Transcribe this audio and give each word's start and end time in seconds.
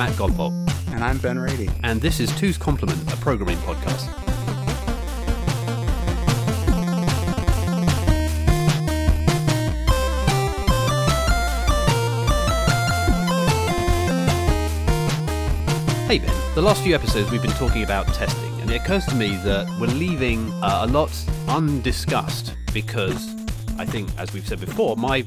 Matt 0.00 0.12
Godbolt. 0.12 0.54
And 0.94 1.04
I'm 1.04 1.18
Ben 1.18 1.38
Rady. 1.38 1.68
And 1.82 2.00
this 2.00 2.20
is 2.20 2.34
Two's 2.38 2.56
Complement, 2.56 3.12
a 3.12 3.18
programming 3.18 3.58
podcast. 3.58 4.06
Hey 16.06 16.18
Ben, 16.18 16.54
the 16.54 16.62
last 16.62 16.82
few 16.82 16.94
episodes 16.94 17.30
we've 17.30 17.42
been 17.42 17.50
talking 17.50 17.82
about 17.82 18.06
testing, 18.14 18.58
and 18.62 18.70
it 18.70 18.80
occurs 18.80 19.04
to 19.04 19.14
me 19.14 19.36
that 19.44 19.68
we're 19.78 19.88
leaving 19.88 20.50
uh, 20.62 20.78
a 20.84 20.90
lot 20.90 21.12
undiscussed 21.46 22.54
because 22.72 23.34
I 23.78 23.84
think, 23.84 24.08
as 24.16 24.32
we've 24.32 24.48
said 24.48 24.60
before, 24.60 24.96
my 24.96 25.26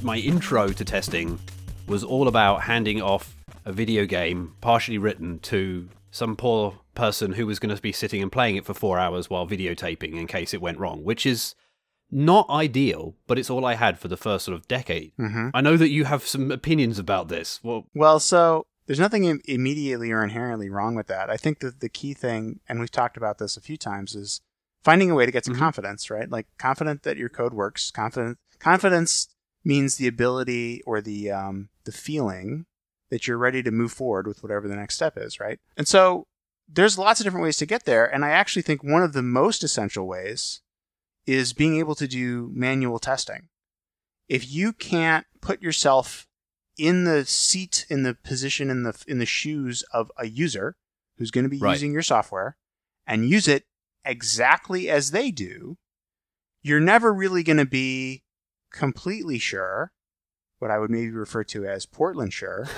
my 0.00 0.16
intro 0.16 0.68
to 0.68 0.84
testing 0.86 1.38
was 1.86 2.02
all 2.02 2.28
about 2.28 2.62
handing 2.62 3.02
off 3.02 3.36
a 3.64 3.72
video 3.72 4.06
game 4.06 4.54
partially 4.60 4.98
written 4.98 5.38
to 5.40 5.88
some 6.10 6.36
poor 6.36 6.78
person 6.94 7.32
who 7.32 7.46
was 7.46 7.58
going 7.58 7.74
to 7.74 7.80
be 7.80 7.92
sitting 7.92 8.22
and 8.22 8.32
playing 8.32 8.56
it 8.56 8.64
for 8.64 8.74
four 8.74 8.98
hours 8.98 9.30
while 9.30 9.46
videotaping 9.46 10.18
in 10.18 10.26
case 10.26 10.52
it 10.52 10.60
went 10.60 10.78
wrong, 10.78 11.04
which 11.04 11.24
is 11.24 11.54
not 12.10 12.48
ideal, 12.50 13.14
but 13.28 13.38
it's 13.38 13.48
all 13.50 13.64
I 13.64 13.74
had 13.74 13.98
for 13.98 14.08
the 14.08 14.16
first 14.16 14.44
sort 14.44 14.56
of 14.58 14.66
decade. 14.66 15.12
Mm-hmm. 15.18 15.50
I 15.54 15.60
know 15.60 15.76
that 15.76 15.90
you 15.90 16.04
have 16.06 16.26
some 16.26 16.50
opinions 16.50 16.98
about 16.98 17.28
this. 17.28 17.60
Well, 17.62 17.86
Well, 17.94 18.18
so 18.18 18.66
there's 18.86 18.98
nothing 18.98 19.24
Im- 19.24 19.40
immediately 19.44 20.10
or 20.10 20.24
inherently 20.24 20.68
wrong 20.68 20.96
with 20.96 21.06
that. 21.06 21.30
I 21.30 21.36
think 21.36 21.60
that 21.60 21.78
the 21.78 21.88
key 21.88 22.12
thing, 22.12 22.58
and 22.68 22.80
we've 22.80 22.90
talked 22.90 23.16
about 23.16 23.38
this 23.38 23.56
a 23.56 23.60
few 23.60 23.76
times, 23.76 24.16
is 24.16 24.40
finding 24.82 25.10
a 25.10 25.14
way 25.14 25.24
to 25.26 25.30
get 25.32 25.44
some 25.44 25.54
Mhm. 25.54 25.58
confidence, 25.60 26.10
right? 26.10 26.28
Like 26.28 26.48
confident 26.58 27.04
that 27.04 27.16
your 27.16 27.28
code 27.28 27.54
works. 27.54 27.92
Confident 27.92 28.38
confidence 28.58 29.28
means 29.64 29.96
the 29.96 30.08
ability 30.08 30.82
or 30.86 31.00
the 31.00 31.30
um, 31.30 31.68
the 31.84 31.92
feeling 31.92 32.66
that 33.10 33.26
you're 33.26 33.38
ready 33.38 33.62
to 33.62 33.70
move 33.70 33.92
forward 33.92 34.26
with 34.26 34.42
whatever 34.42 34.68
the 34.68 34.76
next 34.76 34.94
step 34.94 35.16
is, 35.16 35.38
right? 35.40 35.58
And 35.76 35.86
so 35.88 36.26
there's 36.68 36.98
lots 36.98 37.20
of 37.20 37.24
different 37.24 37.42
ways 37.42 37.56
to 37.58 37.66
get 37.66 37.84
there, 37.84 38.06
and 38.06 38.24
I 38.24 38.30
actually 38.30 38.62
think 38.62 38.82
one 38.84 39.02
of 39.02 39.12
the 39.12 39.22
most 39.22 39.64
essential 39.64 40.06
ways 40.06 40.60
is 41.26 41.52
being 41.52 41.76
able 41.78 41.94
to 41.96 42.08
do 42.08 42.50
manual 42.54 42.98
testing. 42.98 43.48
If 44.28 44.50
you 44.50 44.72
can't 44.72 45.26
put 45.40 45.60
yourself 45.60 46.26
in 46.78 47.04
the 47.04 47.26
seat, 47.26 47.84
in 47.90 48.04
the 48.04 48.14
position, 48.14 48.70
in 48.70 48.84
the 48.84 49.04
in 49.06 49.18
the 49.18 49.26
shoes 49.26 49.82
of 49.92 50.10
a 50.16 50.26
user 50.28 50.76
who's 51.18 51.30
going 51.30 51.44
to 51.44 51.50
be 51.50 51.58
Right. 51.58 51.72
using 51.72 51.92
your 51.92 52.02
software, 52.02 52.56
and 53.06 53.28
use 53.28 53.48
it 53.48 53.64
exactly 54.04 54.88
as 54.88 55.10
they 55.10 55.30
do, 55.30 55.76
you're 56.62 56.80
never 56.80 57.12
really 57.12 57.42
going 57.42 57.56
to 57.58 57.66
be 57.66 58.22
completely 58.72 59.38
sure. 59.38 59.92
What 60.60 60.70
I 60.70 60.78
would 60.78 60.90
maybe 60.90 61.10
refer 61.10 61.42
to 61.44 61.66
as 61.66 61.84
Portland 61.86 62.32
sure, 62.32 62.68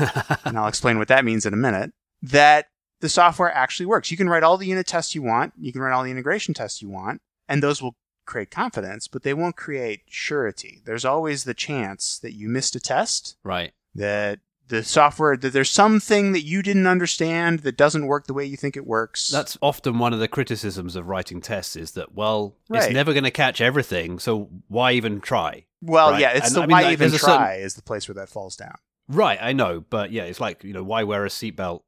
and 0.44 0.58
I'll 0.58 0.68
explain 0.68 0.98
what 0.98 1.08
that 1.08 1.24
means 1.24 1.44
in 1.44 1.52
a 1.52 1.58
minute. 1.58 1.92
That 2.22 2.66
the 3.00 3.08
software 3.08 3.52
actually 3.52 3.86
works. 3.86 4.10
You 4.10 4.16
can 4.16 4.28
write 4.28 4.44
all 4.44 4.56
the 4.56 4.66
unit 4.66 4.86
tests 4.86 5.14
you 5.14 5.22
want. 5.22 5.52
You 5.58 5.72
can 5.72 5.82
write 5.82 5.92
all 5.92 6.04
the 6.04 6.10
integration 6.10 6.54
tests 6.54 6.80
you 6.80 6.88
want, 6.88 7.20
and 7.48 7.62
those 7.62 7.82
will 7.82 7.96
create 8.24 8.50
confidence, 8.50 9.08
but 9.08 9.24
they 9.24 9.34
won't 9.34 9.56
create 9.56 10.02
surety. 10.08 10.80
There's 10.84 11.04
always 11.04 11.44
the 11.44 11.54
chance 11.54 12.18
that 12.20 12.32
you 12.32 12.48
missed 12.48 12.76
a 12.76 12.80
test, 12.80 13.36
right. 13.42 13.72
that 13.94 14.38
the 14.68 14.82
software, 14.82 15.36
that 15.36 15.52
there's 15.52 15.70
something 15.70 16.32
that 16.32 16.42
you 16.44 16.62
didn't 16.62 16.86
understand 16.86 17.60
that 17.60 17.76
doesn't 17.76 18.06
work 18.06 18.26
the 18.26 18.32
way 18.34 18.44
you 18.44 18.56
think 18.56 18.76
it 18.76 18.86
works. 18.86 19.28
That's 19.28 19.58
often 19.60 19.98
one 19.98 20.12
of 20.12 20.18
the 20.20 20.28
criticisms 20.28 20.96
of 20.96 21.06
writing 21.08 21.40
tests 21.40 21.76
is 21.76 21.92
that, 21.92 22.14
well, 22.14 22.56
Right. 22.68 22.84
it's 22.84 22.92
never 22.92 23.12
going 23.12 23.24
to 23.24 23.30
catch 23.30 23.60
everything, 23.60 24.18
so 24.18 24.48
why 24.68 24.92
even 24.92 25.20
try? 25.20 25.66
well, 25.82 26.12
right. 26.12 26.20
yeah, 26.20 26.30
it's 26.30 26.46
And, 26.48 26.56
the 26.56 26.60
I 26.62 26.66
mean, 26.66 26.70
why 26.72 26.82
like, 26.82 26.92
even 26.92 27.10
try 27.10 27.18
certain- 27.18 27.64
is 27.64 27.74
the 27.74 27.82
place 27.82 28.08
where 28.08 28.14
that 28.14 28.28
falls 28.28 28.56
down. 28.56 28.76
Right, 29.08 29.38
I 29.42 29.52
know, 29.52 29.80
but 29.90 30.12
yeah, 30.12 30.22
it's 30.24 30.40
like, 30.40 30.62
you 30.64 30.72
know, 30.72 30.84
why 30.84 31.02
wear 31.02 31.24
a 31.24 31.28
seatbelt 31.28 31.82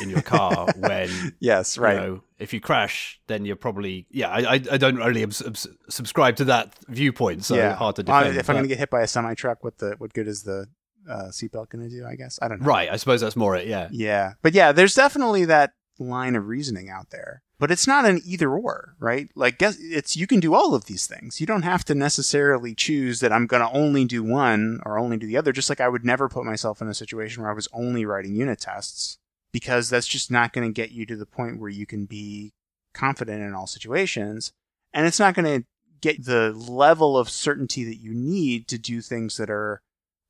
in 0.00 0.08
your 0.08 0.22
car 0.22 0.66
when 0.76 1.10
Yes, 1.40 1.76
right. 1.76 1.94
You 1.94 2.00
know, 2.00 2.22
if 2.38 2.52
you 2.54 2.60
crash, 2.60 3.20
then 3.26 3.44
you're 3.44 3.56
probably 3.56 4.06
yeah. 4.10 4.28
I 4.28 4.38
I, 4.40 4.52
I 4.54 4.76
don't 4.78 4.96
really 4.96 5.22
abs- 5.22 5.42
abs- 5.44 5.66
subscribe 5.88 6.36
to 6.36 6.44
that 6.44 6.74
viewpoint, 6.88 7.44
so 7.44 7.56
yeah. 7.56 7.74
hard 7.74 7.96
to 7.96 8.02
defend. 8.02 8.36
if 8.36 8.48
I'm 8.48 8.54
going 8.56 8.64
to 8.64 8.68
get 8.68 8.78
hit 8.78 8.88
by 8.90 9.00
a 9.02 9.06
semi 9.06 9.34
truck, 9.34 9.64
what 9.64 9.78
the 9.78 9.94
what 9.98 10.12
good 10.14 10.28
is 10.28 10.44
the 10.44 10.66
uh, 11.08 11.28
seatbelt 11.30 11.70
going 11.70 11.88
to 11.88 11.90
do? 11.90 12.06
I 12.06 12.14
guess 12.14 12.38
I 12.42 12.48
don't 12.48 12.60
know. 12.60 12.66
right, 12.66 12.90
I 12.90 12.96
suppose 12.96 13.20
that's 13.20 13.36
more 13.36 13.56
it. 13.56 13.66
Yeah, 13.66 13.88
Yeah, 13.90 14.32
but 14.42 14.54
yeah, 14.54 14.72
there's 14.72 14.94
definitely 14.94 15.44
that 15.46 15.72
line 15.98 16.36
of 16.36 16.48
reasoning 16.48 16.88
out 16.88 17.10
there. 17.10 17.42
But 17.58 17.70
it's 17.70 17.86
not 17.86 18.06
an 18.06 18.22
either 18.24 18.50
or, 18.50 18.94
right? 18.98 19.28
Like, 19.34 19.58
guess 19.58 19.76
it's 19.78 20.16
you 20.16 20.26
can 20.26 20.40
do 20.40 20.54
all 20.54 20.74
of 20.74 20.86
these 20.86 21.06
things. 21.06 21.42
You 21.42 21.46
don't 21.46 21.60
have 21.60 21.84
to 21.84 21.94
necessarily 21.94 22.74
choose 22.74 23.20
that 23.20 23.34
I'm 23.34 23.46
going 23.46 23.60
to 23.60 23.76
only 23.76 24.06
do 24.06 24.22
one 24.22 24.80
or 24.86 24.98
only 24.98 25.18
do 25.18 25.26
the 25.26 25.36
other. 25.36 25.52
Just 25.52 25.68
like 25.68 25.80
I 25.80 25.88
would 25.88 26.04
never 26.04 26.30
put 26.30 26.46
myself 26.46 26.80
in 26.80 26.88
a 26.88 26.94
situation 26.94 27.42
where 27.42 27.52
I 27.52 27.54
was 27.54 27.68
only 27.74 28.06
writing 28.06 28.34
unit 28.34 28.60
tests 28.60 29.18
because 29.52 29.90
that's 29.90 30.06
just 30.06 30.30
not 30.30 30.54
going 30.54 30.66
to 30.66 30.72
get 30.72 30.92
you 30.92 31.04
to 31.04 31.16
the 31.16 31.26
point 31.26 31.60
where 31.60 31.68
you 31.68 31.84
can 31.84 32.06
be 32.06 32.54
confident 32.94 33.42
in 33.42 33.52
all 33.52 33.66
situations, 33.66 34.52
and 34.94 35.06
it's 35.06 35.20
not 35.20 35.34
going 35.34 35.60
to 35.60 35.66
get 36.00 36.24
the 36.24 36.52
level 36.52 37.18
of 37.18 37.28
certainty 37.28 37.84
that 37.84 38.00
you 38.00 38.14
need 38.14 38.68
to 38.68 38.78
do 38.78 39.02
things 39.02 39.36
that 39.36 39.50
are 39.50 39.82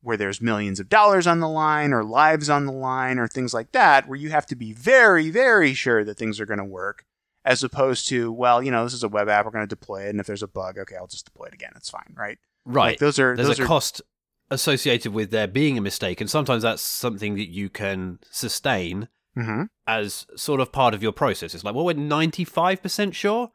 where 0.03 0.17
there's 0.17 0.41
millions 0.41 0.81
of 0.81 0.89
dollars 0.89 1.27
on 1.27 1.41
the 1.41 1.49
line 1.49 1.93
or 1.93 2.03
lives 2.03 2.49
on 2.49 2.65
the 2.67 2.73
line 2.73 3.19
or 3.19 3.29
things 3.29 3.53
like 3.53 3.73
that, 3.73 4.09
where 4.09 4.19
you 4.19 4.31
have 4.31 4.47
to 4.47 4.57
be 4.57 4.73
very, 4.73 5.31
very 5.31 5.75
sure 5.75 6.05
that 6.05 6.17
things 6.17 6.41
are 6.41 6.47
going 6.47 6.59
to 6.59 6.65
work, 6.65 7.05
as 7.45 7.63
opposed 7.63 8.09
to, 8.09 8.33
well, 8.33 8.63
you 8.63 8.71
know, 8.71 8.85
this 8.85 8.95
is 8.95 9.03
a 9.03 9.09
web 9.09 9.29
app, 9.29 9.45
we're 9.45 9.51
going 9.51 9.63
to 9.67 9.69
deploy 9.69 10.05
it, 10.07 10.11
and 10.11 10.21
if 10.21 10.27
there's 10.27 10.43
a 10.43 10.49
bug, 10.49 10.79
okay, 10.79 10.97
I'll 10.97 11.07
just 11.07 11.27
deploy 11.27 11.47
it 11.47 11.55
again. 11.55 11.73
It's 11.77 11.91
fine, 11.91 12.15
right? 12.17 12.39
right. 12.65 12.93
Like 12.93 12.99
those 12.99 13.19
are 13.19 13.35
There's 13.37 13.49
those 13.49 13.59
a 13.61 13.65
are 13.65 13.67
cost 13.67 14.03
associated 14.51 15.13
with 15.13 15.31
there 15.31 15.47
being 15.47 15.79
a 15.79 15.81
mistake, 15.83 16.21
and 16.21 16.29
sometimes 16.31 16.63
that's 16.63 16.83
something 16.83 17.35
that 17.37 17.49
you 17.51 17.69
can 17.71 18.19
sustain 18.31 19.09
Mhm. 19.39 19.69
as 19.87 20.27
sort 20.37 20.61
of 20.61 20.73
part 20.73 20.93
of 20.93 21.03
your 21.03 21.13
process. 21.13 21.55
It's 21.55 21.63
like, 21.63 21.75
well, 21.75 21.85
we're 21.85 21.95
95% 21.95 23.15
sure, 23.15 23.53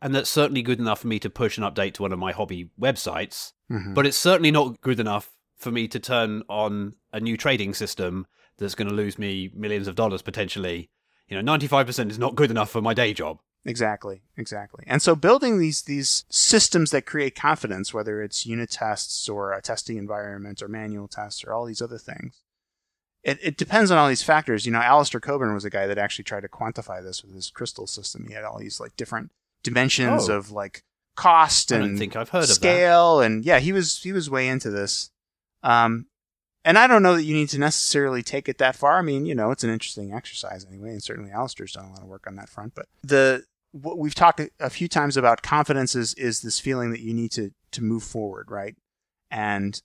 and 0.00 0.14
that's 0.14 0.30
certainly 0.30 0.62
good 0.62 0.78
enough 0.78 1.00
for 1.00 1.06
me 1.08 1.18
to 1.18 1.28
push 1.28 1.58
an 1.58 1.64
update 1.64 1.92
to 1.94 2.02
one 2.02 2.12
of 2.12 2.18
my 2.18 2.32
hobby 2.32 2.70
websites. 2.80 3.52
Mhm. 3.70 3.94
But 3.94 4.06
it's 4.06 4.16
certainly 4.16 4.50
not 4.50 4.80
good 4.80 4.98
enough 5.00 5.30
for 5.58 5.70
me 5.70 5.88
to 5.88 5.98
turn 5.98 6.42
on 6.48 6.94
a 7.12 7.20
new 7.20 7.36
trading 7.36 7.74
system 7.74 8.26
that's 8.58 8.74
going 8.74 8.88
to 8.88 8.94
lose 8.94 9.18
me 9.18 9.50
millions 9.54 9.88
of 9.88 9.94
dollars 9.94 10.22
potentially. 10.22 10.90
You 11.28 11.40
know, 11.40 11.52
95% 11.58 12.10
is 12.10 12.18
not 12.18 12.34
good 12.36 12.50
enough 12.50 12.70
for 12.70 12.80
my 12.80 12.94
day 12.94 13.12
job. 13.12 13.38
Exactly, 13.64 14.22
exactly. 14.36 14.84
And 14.86 15.02
so 15.02 15.14
building 15.14 15.58
these 15.58 15.82
these 15.82 16.24
systems 16.30 16.90
that 16.92 17.04
create 17.06 17.34
confidence, 17.34 17.92
whether 17.92 18.22
it's 18.22 18.46
unit 18.46 18.70
tests 18.70 19.28
or 19.28 19.52
a 19.52 19.60
testing 19.60 19.98
environment 19.98 20.62
or 20.62 20.68
manual 20.68 21.08
tests 21.08 21.44
or 21.44 21.52
all 21.52 21.66
these 21.66 21.82
other 21.82 21.98
things, 21.98 22.40
it, 23.24 23.38
it 23.42 23.56
depends 23.58 23.90
on 23.90 23.98
all 23.98 24.08
these 24.08 24.22
factors. 24.22 24.64
You 24.64 24.72
know, 24.72 24.78
Alistair 24.80 25.20
Cockburn 25.20 25.52
was 25.52 25.64
a 25.64 25.70
guy 25.70 25.86
that 25.86 25.98
actually 25.98 26.24
tried 26.24 26.42
to 26.42 26.48
quantify 26.48 27.02
this 27.02 27.22
with 27.22 27.34
his 27.34 27.50
crystal 27.50 27.86
system. 27.86 28.26
He 28.28 28.34
had 28.34 28.44
all 28.44 28.58
these 28.58 28.80
like 28.80 28.96
different 28.96 29.32
dimensions 29.64 30.30
Oh. 30.30 30.36
of 30.36 30.50
like 30.52 30.84
cost 31.16 31.72
and 31.72 31.84
don't 31.84 31.98
think 31.98 32.14
I've 32.16 32.28
heard 32.30 32.44
of 32.44 32.48
that. 32.48 32.54
scale 32.54 33.20
and 33.20 33.44
yeah, 33.44 33.58
he 33.58 33.72
was 33.72 34.00
he 34.02 34.12
was 34.12 34.30
way 34.30 34.48
into 34.48 34.70
this. 34.70 35.10
Um 35.62 36.06
and 36.64 36.76
I 36.76 36.86
don't 36.86 37.02
know 37.02 37.14
that 37.14 37.22
you 37.24 37.34
need 37.34 37.48
to 37.50 37.58
necessarily 37.58 38.22
take 38.22 38.48
it 38.48 38.58
that 38.58 38.76
far. 38.76 38.98
I 38.98 39.02
mean, 39.02 39.24
you 39.24 39.34
know, 39.34 39.50
it's 39.52 39.64
an 39.64 39.70
interesting 39.70 40.12
exercise 40.12 40.66
anyway, 40.68 40.90
and 40.90 41.02
certainly 41.02 41.30
Alistair's 41.30 41.72
done 41.72 41.86
a 41.86 41.90
lot 41.92 42.02
of 42.02 42.08
work 42.08 42.26
on 42.26 42.36
that 42.36 42.48
front. 42.50 42.74
But 42.74 42.86
the 43.02 43.44
what 43.72 43.98
we've 43.98 44.14
talked 44.14 44.40
a, 44.60 44.70
few 44.70 44.88
times 44.88 45.16
about 45.16 45.42
confidence 45.42 45.94
is 45.94 46.14
is 46.14 46.40
this 46.40 46.58
feeling 46.60 46.90
that 46.90 47.00
you 47.00 47.14
need 47.14 47.30
to 47.32 47.52
to 47.72 47.82
move 47.82 48.02
forward, 48.02 48.50
right? 48.50 48.76
And 49.30 49.80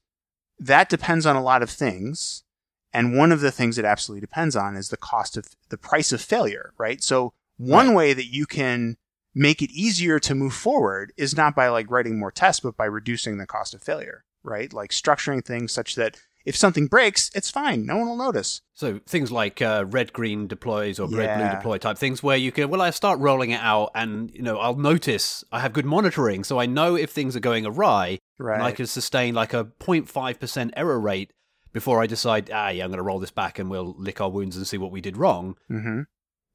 that 0.60 0.90
depends 0.90 1.26
on 1.26 1.36
a 1.36 1.44
lot 1.44 1.62
of 1.64 1.70
things. 1.70 2.44
And 2.92 3.18
one 3.18 3.32
of 3.32 3.42
the 3.42 3.52
things 3.52 3.78
it 3.78 3.86
absolutely 3.86 4.22
depends 4.22 4.56
on 4.56 4.76
is 4.76 4.90
the 4.90 4.98
cost 4.98 5.36
of 5.38 5.46
the 5.70 5.78
price 5.78 6.12
of 6.12 6.22
failure, 6.22 6.74
right? 6.78 7.02
So 7.04 7.34
one 7.58 7.88
Right. 7.90 7.96
way 7.96 8.14
that 8.14 8.28
you 8.28 8.46
can 8.46 8.98
make 9.34 9.62
it 9.62 9.72
easier 9.72 10.20
to 10.20 10.36
move 10.36 10.54
forward 10.54 11.12
is 11.18 11.36
not 11.36 11.56
by 11.56 11.68
like 11.70 11.90
writing 11.90 12.20
more 12.20 12.32
tests, 12.32 12.60
but 12.60 12.78
by 12.78 12.86
reducing 12.86 13.38
the 13.38 13.48
cost 13.48 13.74
of 13.74 13.82
failure, 13.82 14.24
right? 14.44 14.72
Like 14.74 14.92
structuring 14.92 15.44
things 15.46 15.72
such 15.72 15.96
that 15.96 16.18
if 16.46 16.58
something 16.58 16.88
breaks, 16.88 17.32
it's 17.34 17.50
fine. 17.50 17.86
No 17.86 17.96
one 17.98 18.08
will 18.10 18.18
notice. 18.18 18.62
So 18.74 19.00
things 19.08 19.32
like 19.32 19.62
uh, 19.62 19.86
red 19.88 20.12
green 20.12 20.46
deploys 20.48 21.00
or 21.00 21.08
red 21.08 21.38
blue 21.38 21.46
Yeah. 21.46 21.56
deploy 21.56 21.78
type 21.78 21.98
things 21.98 22.22
where 22.22 22.36
you 22.36 22.52
can 22.52 22.70
well 22.70 22.82
I 22.82 22.90
start 22.90 23.20
rolling 23.20 23.52
it 23.52 23.62
out 23.62 23.92
and 23.96 24.30
you 24.36 24.42
know 24.42 24.58
I'll 24.58 24.76
notice 24.76 25.44
I 25.54 25.62
have 25.62 25.72
good 25.72 25.86
monitoring 25.86 26.44
so 26.44 26.60
I 26.60 26.66
know 26.66 26.96
if 26.96 27.12
things 27.12 27.36
are 27.38 27.40
going 27.40 27.66
awry 27.66 28.20
Right. 28.38 28.56
and 28.56 28.64
I 28.64 28.72
can 28.74 28.88
sustain 28.88 29.34
like 29.34 29.54
a 29.54 29.64
0.5% 29.80 30.72
error 30.76 31.00
rate 31.00 31.32
before 31.72 32.02
I 32.02 32.08
decide 32.08 32.50
ah 32.54 32.70
yeah 32.70 32.84
I'm 32.84 32.90
going 32.90 32.98
to 32.98 33.04
roll 33.04 33.20
this 33.20 33.32
back 33.32 33.58
and 33.60 33.70
we'll 33.70 33.96
lick 33.98 34.20
our 34.20 34.30
wounds 34.30 34.58
and 34.58 34.68
see 34.68 34.78
what 34.78 34.92
we 34.92 35.00
did 35.02 35.16
wrong 35.18 35.56
mm-hmm. 35.72 36.02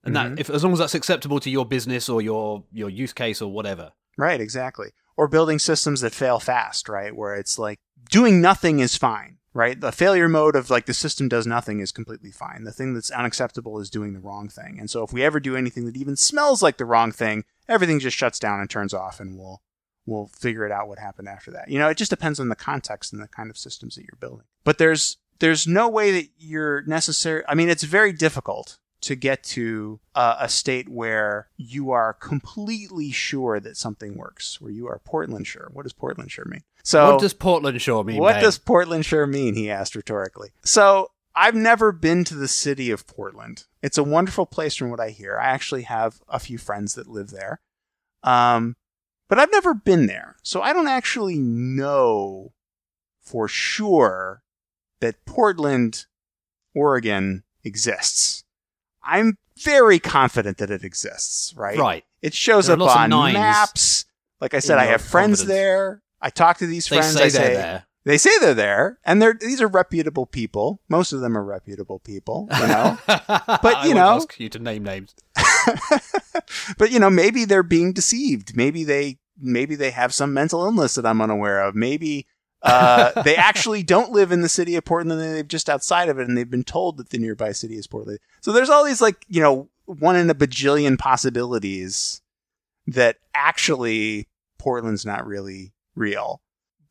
and 0.05 0.07
Mhm. 0.07 0.13
that 0.13 0.39
if 0.39 0.51
as 0.51 0.63
long 0.65 0.73
as 0.75 0.79
that's 0.81 0.95
acceptable 0.95 1.41
to 1.41 1.51
your 1.51 1.65
business 1.65 2.09
or 2.11 2.21
your 2.21 2.65
your 2.73 2.91
use 2.91 3.13
case 3.15 3.41
or 3.41 3.51
whatever 3.51 3.93
Right, 4.19 4.41
exactly. 4.41 4.89
Or 5.19 5.29
building 5.29 5.59
systems 5.59 6.01
that 6.01 6.15
fail 6.15 6.39
fast, 6.39 6.89
right? 6.89 7.15
Where 7.15 7.35
it's 7.35 7.59
like 7.59 7.81
doing 8.09 8.41
nothing 8.41 8.79
is 8.79 8.97
fine, 8.97 9.39
right? 9.53 9.79
The 9.79 9.91
failure 9.91 10.29
mode 10.29 10.55
of 10.55 10.71
like 10.71 10.87
the 10.87 10.95
system 10.95 11.29
does 11.29 11.45
nothing 11.45 11.81
is 11.81 11.91
completely 11.91 12.31
fine. 12.31 12.63
The 12.63 12.73
thing 12.73 12.95
that's 12.95 13.11
unacceptable 13.11 13.81
is 13.81 13.91
doing 13.91 14.13
the 14.13 14.21
wrong 14.21 14.49
thing. 14.49 14.79
And 14.79 14.89
so 14.89 15.03
if 15.03 15.13
we 15.13 15.25
ever 15.25 15.41
do 15.41 15.57
anything 15.57 15.87
that 15.87 15.97
even 15.97 16.15
smells 16.15 16.63
like 16.63 16.77
the 16.77 16.85
wrong 16.85 17.11
thing, 17.11 17.45
everything 17.69 17.99
just 17.99 18.17
shuts 18.17 18.39
down 18.39 18.61
and 18.61 18.71
turns 18.71 18.95
off 18.95 19.19
and 19.19 19.37
we'll 19.37 19.61
we'll 20.07 20.29
figure 20.29 20.65
it 20.65 20.73
out 20.73 20.89
what 20.89 21.01
happened 21.01 21.29
after 21.29 21.51
that. 21.51 21.69
You 21.69 21.79
know, 21.81 21.89
it 21.89 21.99
just 21.99 22.11
depends 22.11 22.41
on 22.41 22.49
the 22.49 22.57
context 22.57 23.13
and 23.13 23.21
the 23.21 23.29
kind 23.29 23.51
of 23.51 23.59
systems 23.59 23.97
that 23.97 24.05
you're 24.05 24.19
building. 24.21 24.47
But 24.63 24.79
there's 24.79 25.17
there's 25.41 25.67
no 25.67 25.89
way 25.89 26.13
that 26.13 26.29
you're 26.39 26.83
necessary. 26.83 27.43
I 27.49 27.55
mean, 27.55 27.69
it's 27.69 27.83
very 27.83 28.13
difficult 28.13 28.79
to 29.01 29.15
get 29.15 29.43
to 29.43 30.01
uh, 30.15 30.37
a 30.41 30.49
state 30.49 30.89
where 30.89 31.49
you 31.57 31.91
are 31.91 32.13
completely 32.13 33.11
sure 33.11 33.61
that 33.61 33.77
something 33.77 34.17
works, 34.17 34.61
where 34.61 34.73
you 34.73 34.89
are 34.89 35.01
Portland 35.05 35.47
sure. 35.47 35.71
What 35.73 35.85
does 35.85 35.93
Portland 35.93 36.31
sure 36.31 36.47
mean? 36.47 36.63
So 36.83 37.13
what 37.13 37.21
does 37.21 37.35
Portland 37.35 37.81
sure 37.81 38.03
mean? 38.03 38.19
what 38.19 38.41
does 38.41 38.59
Portland 38.59 39.05
sure 39.05 39.27
mean? 39.27 39.55
He 39.55 39.71
asked 39.71 39.95
rhetorically. 39.95 40.51
So 40.65 41.11
I've 41.35 41.55
never 41.55 41.93
been 41.93 42.25
to 42.25 42.35
the 42.35 42.49
city 42.49 42.91
of 42.91 43.07
Portland. 43.07 43.65
It's 43.83 43.99
a 43.99 44.03
wonderful 44.03 44.47
place 44.47 44.75
from 44.75 44.91
what 44.91 45.01
I 45.01 45.11
hear. 45.11 45.39
I 45.39 45.47
actually 45.47 45.83
have 45.83 46.21
a 46.29 46.41
few 46.41 46.59
friends 46.59 46.95
that 46.95 47.07
live 47.07 47.31
there. 47.31 47.61
Um, 48.25 48.75
but 49.29 49.39
I've 49.39 49.53
never 49.53 49.75
been 49.75 50.07
there. 50.07 50.37
So 50.43 50.63
I 50.63 50.73
don't 50.73 50.89
actually 50.89 51.39
know 51.39 52.53
for 53.21 53.47
sure 53.47 54.43
that 55.01 55.25
Portland, 55.27 56.07
Oregon 56.75 57.45
exists. 57.63 58.45
I'm 59.09 59.39
very 59.65 59.99
confident 59.99 60.59
that 60.59 60.71
it 60.71 60.85
exists, 60.85 61.55
right? 61.57 61.79
right? 61.79 62.05
It 62.23 62.35
shows 62.35 62.67
There 62.69 62.77
up 62.81 62.97
on 62.97 63.11
maps. 63.33 64.05
Like 64.41 64.55
I 64.55 64.61
said, 64.61 64.79
I 64.79 64.85
have 64.85 65.01
friends 65.01 65.41
confidence. 65.41 65.49
there. 65.59 66.03
I 66.21 66.31
talk 66.31 66.59
to 66.59 66.67
these 66.67 66.87
They 66.89 66.97
friends. 66.99 67.15
say 67.15 67.19
I 67.19 67.23
they're 67.23 67.31
say 67.31 67.55
there. 67.55 67.87
they 68.05 68.19
say 68.19 68.31
they're 68.41 68.55
there, 68.55 68.99
and 69.05 69.21
they're 69.23 69.35
these 69.35 69.61
are 69.61 69.67
reputable 69.69 70.27
people. 70.27 70.81
Most 70.89 71.13
of 71.13 71.21
them 71.21 71.37
are 71.37 71.45
reputable 71.45 71.99
people, 72.01 72.49
you 72.61 72.67
know. 72.69 72.99
but 73.07 73.85
you 73.85 73.95
know- 73.95 74.17
ask 74.17 74.39
you 74.39 74.49
to 74.51 74.59
name 74.59 74.85
names. 74.85 75.15
but 76.79 76.91
you 76.91 76.99
know, 76.99 77.11
maybe 77.11 77.45
they're 77.45 77.63
being 77.63 77.93
deceived. 77.93 78.57
Maybe 78.57 78.85
they 78.85 79.19
maybe 79.41 79.75
they 79.75 79.91
have 79.91 80.13
some 80.15 80.33
mental 80.35 80.65
illness 80.65 80.95
that 80.97 81.07
I'm 81.07 81.21
unaware 81.21 81.61
of. 81.61 81.75
Maybe 81.75 82.27
uh, 82.63 83.23
they 83.23 83.37
actually 83.37 83.83
don't 83.83 84.13
live 84.13 84.33
in 84.33 84.41
the 84.41 84.49
city 84.49 84.75
of 84.77 84.85
Portland 84.85 85.21
they 85.21 85.33
live 85.35 85.49
just 85.49 85.69
outside 85.71 86.09
of 86.09 86.19
it 86.19 86.27
and 86.27 86.37
they've 86.37 86.51
been 86.51 86.65
told 86.65 86.97
that 86.97 87.11
the 87.11 87.19
nearby 87.19 87.53
city 87.53 87.77
is 87.77 87.87
Portland. 87.87 88.19
So 88.41 88.53
there's 88.53 88.71
all 88.71 88.85
these 88.85 89.01
like, 89.01 89.25
you 89.29 89.41
know, 89.41 89.69
one 89.87 90.17
in 90.17 90.29
a 90.29 90.35
bajillion 90.35 90.99
possibilities 90.99 92.21
that 92.87 93.17
actually 93.35 94.27
Portland's 94.59 95.07
not 95.07 95.27
really 95.27 95.73
real. 95.95 96.41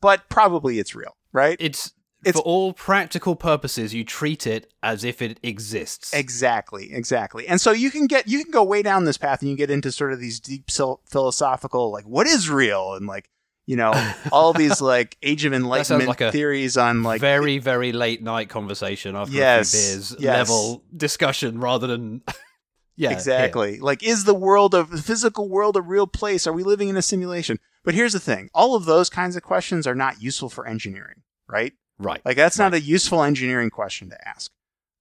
But 0.00 0.28
probably 0.28 0.78
it's 0.78 0.94
real, 0.94 1.16
right? 1.32 1.56
It's, 1.60 1.92
It's- 2.24 2.34
for 2.34 2.42
all 2.42 2.72
practical 2.72 3.36
purposes, 3.36 3.94
you 3.94 4.04
treat 4.04 4.46
it 4.46 4.72
as 4.82 5.04
if 5.04 5.20
it 5.20 5.38
exists. 5.42 6.14
Exactly, 6.14 6.92
exactly. 6.92 7.46
And 7.48 7.60
so 7.60 7.72
you 7.72 7.90
can 7.90 8.06
get 8.06 8.26
you 8.28 8.42
can 8.42 8.50
go 8.52 8.62
way 8.64 8.82
down 8.82 9.04
this 9.04 9.18
path 9.18 9.40
and 9.42 9.50
you 9.50 9.56
get 9.56 9.70
into 9.70 9.90
sort 9.92 10.12
of 10.12 10.20
these 10.20 10.40
deep 10.40 10.70
philosophical 10.70 11.92
like 11.92 12.04
what 12.04 12.26
is 12.26 12.48
real 12.48 12.94
and 12.94 13.06
like 13.06 13.28
you 13.68 13.76
know 13.76 13.92
all 14.32 14.54
these 14.54 14.80
like 14.80 15.18
age 15.22 15.44
of 15.44 15.52
enlightenment 15.52 16.08
like 16.08 16.32
theories 16.32 16.78
on 16.78 17.02
like 17.02 17.20
very, 17.20 17.58
very 17.58 17.92
late 17.92 18.22
night 18.22 18.48
conversation 18.48 19.14
after 19.14 19.34
Yes, 19.34 19.74
a 19.74 19.76
few 19.76 19.94
beers 19.96 20.16
yes. 20.18 20.48
level 20.48 20.82
discussion 20.96 21.60
rather 21.60 21.86
than. 21.86 22.22
yeah, 22.96 23.10
exactly. 23.10 23.78
Like 23.78 24.02
is 24.02 24.24
the 24.24 24.34
world 24.34 24.74
of 24.74 24.90
the 24.90 25.02
physical 25.02 25.50
world 25.50 25.76
a 25.76 25.82
real 25.82 26.06
place? 26.06 26.46
Are 26.46 26.52
we 26.52 26.62
living 26.64 26.88
in 26.88 26.96
a 26.96 27.02
simulation? 27.02 27.58
But 27.84 27.92
here's 27.92 28.14
the 28.14 28.20
thing. 28.20 28.48
All 28.54 28.74
of 28.74 28.86
those 28.86 29.10
kinds 29.10 29.36
of 29.36 29.42
questions 29.42 29.86
are 29.86 29.94
not 29.94 30.22
useful 30.22 30.48
for 30.48 30.66
engineering, 30.66 31.22
right? 31.46 31.74
Right. 31.98 32.22
Like 32.24 32.38
that's 32.38 32.58
not 32.58 32.72
a 32.72 32.80
useful 32.80 33.22
engineering 33.22 33.68
question 33.68 34.08
to 34.08 34.28
ask. 34.28 34.50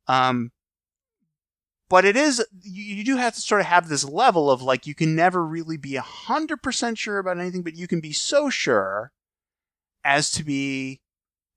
Um, 0.08 0.52
but 1.90 2.06
it 2.06 2.16
is 2.18 2.46
you, 2.62 2.96
you 2.96 3.04
do 3.04 3.18
have 3.18 3.34
to 3.36 3.42
sort 3.42 3.62
of 3.62 3.68
have 3.68 3.88
this 3.90 4.04
level 4.04 4.50
of 4.52 4.62
like 4.62 4.86
you 4.88 4.96
can 4.96 5.16
never 5.16 5.46
really 5.46 5.78
be 5.78 5.96
a 5.96 6.02
hundred 6.02 6.62
percent 6.62 6.98
sure 6.98 7.18
about 7.20 7.40
anything, 7.40 7.64
but 7.64 7.76
you 7.76 7.88
can 7.88 8.00
be 8.00 8.12
so 8.14 8.50
sure 8.50 9.12
as 10.04 10.32
to 10.32 10.44
be, 10.44 11.02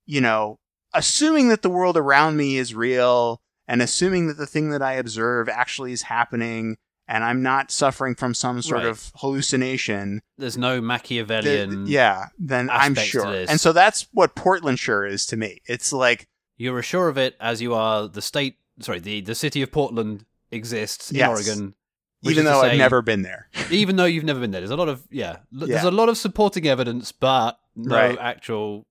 you 0.05 0.21
know, 0.21 0.57
assuming 0.93 1.49
that 1.49 1.61
the 1.61 1.69
world 1.69 1.97
around 1.97 2.37
me 2.37 2.57
is 2.57 2.75
real 2.75 3.41
and 3.67 3.81
assuming 3.81 4.27
that 4.27 4.37
the 4.37 4.45
thing 4.47 4.69
that 4.71 4.81
I 4.81 4.93
observe 4.93 5.47
actually 5.47 5.93
is 5.93 6.03
happening 6.03 6.77
and 7.07 7.23
I'm 7.23 7.41
not 7.41 7.71
suffering 7.71 8.15
from 8.15 8.33
some 8.33 8.61
sort 8.61 8.83
Right. 8.83 8.87
of 8.89 9.11
hallucination 9.15 10.21
There's 10.37 10.57
no 10.57 10.79
Machiavellian. 10.81 11.85
yeah, 11.87 12.27
then 12.37 12.69
I'm 12.69 12.95
sure. 12.95 13.25
And 13.49 13.59
so 13.59 13.73
that's 13.73 14.07
what 14.13 14.35
Portland 14.35 14.79
sure 14.79 15.05
is 15.05 15.25
to 15.27 15.37
me. 15.37 15.59
It's 15.65 15.91
like 15.91 16.27
You're 16.57 16.79
as 16.79 16.85
sure 16.85 17.09
of 17.09 17.17
it 17.17 17.35
as 17.39 17.61
you 17.61 17.73
are 17.73 18.07
the 18.07 18.21
state. 18.21 18.57
Sorry, 18.81 18.99
the 18.99 19.21
the 19.21 19.35
city 19.35 19.61
of 19.61 19.71
Portland 19.71 20.25
exists 20.51 21.11
in 21.11 21.21
Oregon. 21.23 21.75
even 22.23 22.45
though 22.45 22.61
I've 22.61 22.77
never 22.77 23.01
been 23.01 23.21
there. 23.23 23.49
even 23.71 23.95
though 23.95 24.05
you've 24.05 24.23
never 24.23 24.39
been 24.39 24.51
there, 24.51 24.61
there's 24.61 24.71
a 24.71 24.75
lot 24.75 24.89
of 24.89 25.07
yeah, 25.09 25.37
l- 25.59 25.67
there's 25.67 25.83
a 25.83 25.91
lot 25.91 26.09
of 26.09 26.17
supporting 26.17 26.67
evidence, 26.67 27.11
but 27.11 27.57
no 27.75 27.95
Right. 27.95 28.17
actual 28.19 28.85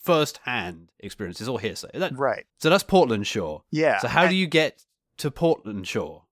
first-hand 0.00 0.90
experience. 1.00 1.40
It's 1.40 1.48
all 1.48 1.58
hearsay. 1.58 1.88
That- 1.94 2.16
Right. 2.16 2.44
so 2.58 2.70
that's 2.70 2.82
Portland 2.84 3.26
sure. 3.26 3.62
Yeah. 3.70 3.98
So 4.00 4.08
how 4.08 4.26
do 4.26 4.34
you 4.34 4.46
get 4.46 4.84
to 5.18 5.30
Portland 5.30 5.86
sure? 5.88 6.24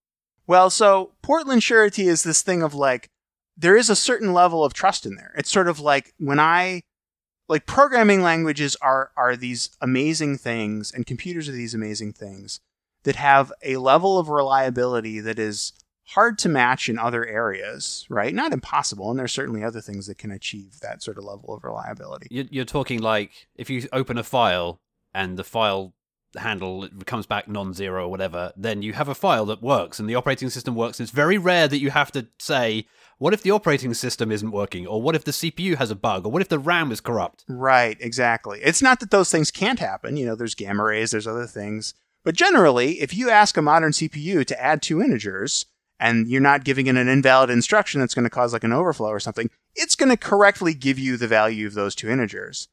Well, 0.47 0.71
so 0.71 1.13
Portland 1.23 1.63
surety 1.63 2.07
is 2.09 2.23
this 2.23 2.43
thing 2.43 2.63
of 2.63 2.75
like 2.75 3.11
there 3.57 3.77
is 3.77 3.89
a 3.91 3.97
certain 3.97 4.33
level 4.33 4.65
of 4.65 4.73
trust 4.75 5.07
in 5.07 5.15
there. 5.15 5.33
It's 5.37 5.51
sort 5.51 5.69
of 5.69 5.79
like 5.81 6.13
when 6.19 6.41
I 6.41 6.83
like 7.49 7.67
programming 7.67 8.23
languages 8.23 8.77
are 8.83 9.11
are 9.17 9.37
these 9.37 9.71
amazing 9.81 10.39
things 10.39 10.91
and 10.93 11.07
computers 11.07 11.49
are 11.49 11.53
these 11.53 11.75
amazing 11.75 12.13
things 12.13 12.61
that 13.05 13.17
have 13.17 13.53
a 13.65 13.77
level 13.77 14.19
of 14.19 14.29
reliability 14.29 15.21
that 15.21 15.39
is 15.39 15.73
hard 16.09 16.37
to 16.39 16.49
match 16.49 16.89
in 16.89 16.99
other 16.99 17.25
areas, 17.27 18.05
right? 18.11 18.35
Not 18.35 18.53
impossible, 18.53 19.11
and 19.11 19.19
there's 19.19 19.33
certainly 19.33 19.65
other 19.65 19.81
things 19.81 20.07
that 20.07 20.19
can 20.19 20.31
achieve 20.31 20.81
that 20.81 21.03
sort 21.03 21.17
of 21.19 21.25
level 21.25 21.55
of 21.55 21.65
reliability. 21.65 22.27
You- 22.31 22.49
You're 22.51 22.65
talking 22.65 23.01
like 23.01 23.31
if 23.57 23.71
you 23.71 23.89
open 23.93 24.19
a 24.19 24.23
file 24.25 24.81
and 25.15 25.39
the 25.39 25.45
file 25.45 25.95
handle 26.37 26.89
comes 27.05 27.27
back 27.27 27.47
non-zero 27.47 28.05
or 28.07 28.09
whatever, 28.11 28.53
then 28.57 28.81
you 28.83 28.95
have 28.95 29.09
a 29.09 29.15
file 29.15 29.45
that 29.47 29.63
works 29.63 29.99
and 30.01 30.09
the 30.09 30.15
operating 30.15 30.49
system 30.49 30.75
works. 30.75 30.99
It's 30.99 31.11
very 31.11 31.37
rare 31.39 31.69
that 31.69 31.79
you 31.79 31.91
have 31.91 32.11
to 32.13 32.27
say, 32.39 32.87
"What 33.19 33.35
if 33.35 33.43
the 33.43 33.51
operating 33.51 33.93
system 33.93 34.33
isn't 34.33 34.51
working?" 34.51 34.87
or 34.87 35.03
"What 35.03 35.15
if 35.15 35.25
the 35.25 35.33
CPU 35.33 35.77
has 35.77 35.91
a 35.91 35.95
bug?" 35.95 36.25
or 36.25 36.33
"What 36.33 36.41
if 36.43 36.49
the 36.49 36.59
RAM 36.59 36.91
is 36.91 37.01
corrupt?" 37.03 37.45
Right, 37.49 37.99
exactly. 38.01 38.61
It's 38.63 38.81
not 38.81 39.01
that 39.01 39.11
those 39.11 39.31
things 39.31 39.51
can't 39.51 39.79
happen. 39.79 40.17
You 40.17 40.25
know, 40.27 40.35
there's 40.35 40.55
gamma 40.55 40.85
rays, 40.85 41.11
there's 41.11 41.27
other 41.27 41.47
things. 41.47 41.93
But 42.25 42.37
generally, 42.37 43.01
if 43.01 43.15
you 43.15 43.31
ask 43.31 43.57
a 43.57 43.63
modern 43.63 43.93
CPU 43.93 44.47
to 44.47 44.63
add 44.63 44.81
two 44.81 45.03
integers 45.03 45.67
and 45.99 46.29
you're 46.29 46.41
not 46.41 46.65
giving 46.65 46.87
it 46.87 46.97
an 46.97 47.09
invalid 47.09 47.51
instruction 47.51 48.01
that's 48.01 48.15
going 48.15 48.25
to 48.25 48.31
cause 48.31 48.53
like 48.53 48.65
an 48.65 48.73
overflow 48.73 49.09
or 49.09 49.21
something, 49.21 49.51
it's 49.75 49.97
going 49.97 50.11
to 50.11 50.17
correctly 50.17 50.75
give 50.75 50.99
you 50.99 51.17
the 51.17 51.29
value 51.29 51.67
of 51.67 51.75
those 51.75 51.95
two 51.95 52.11
integers. 52.11 52.69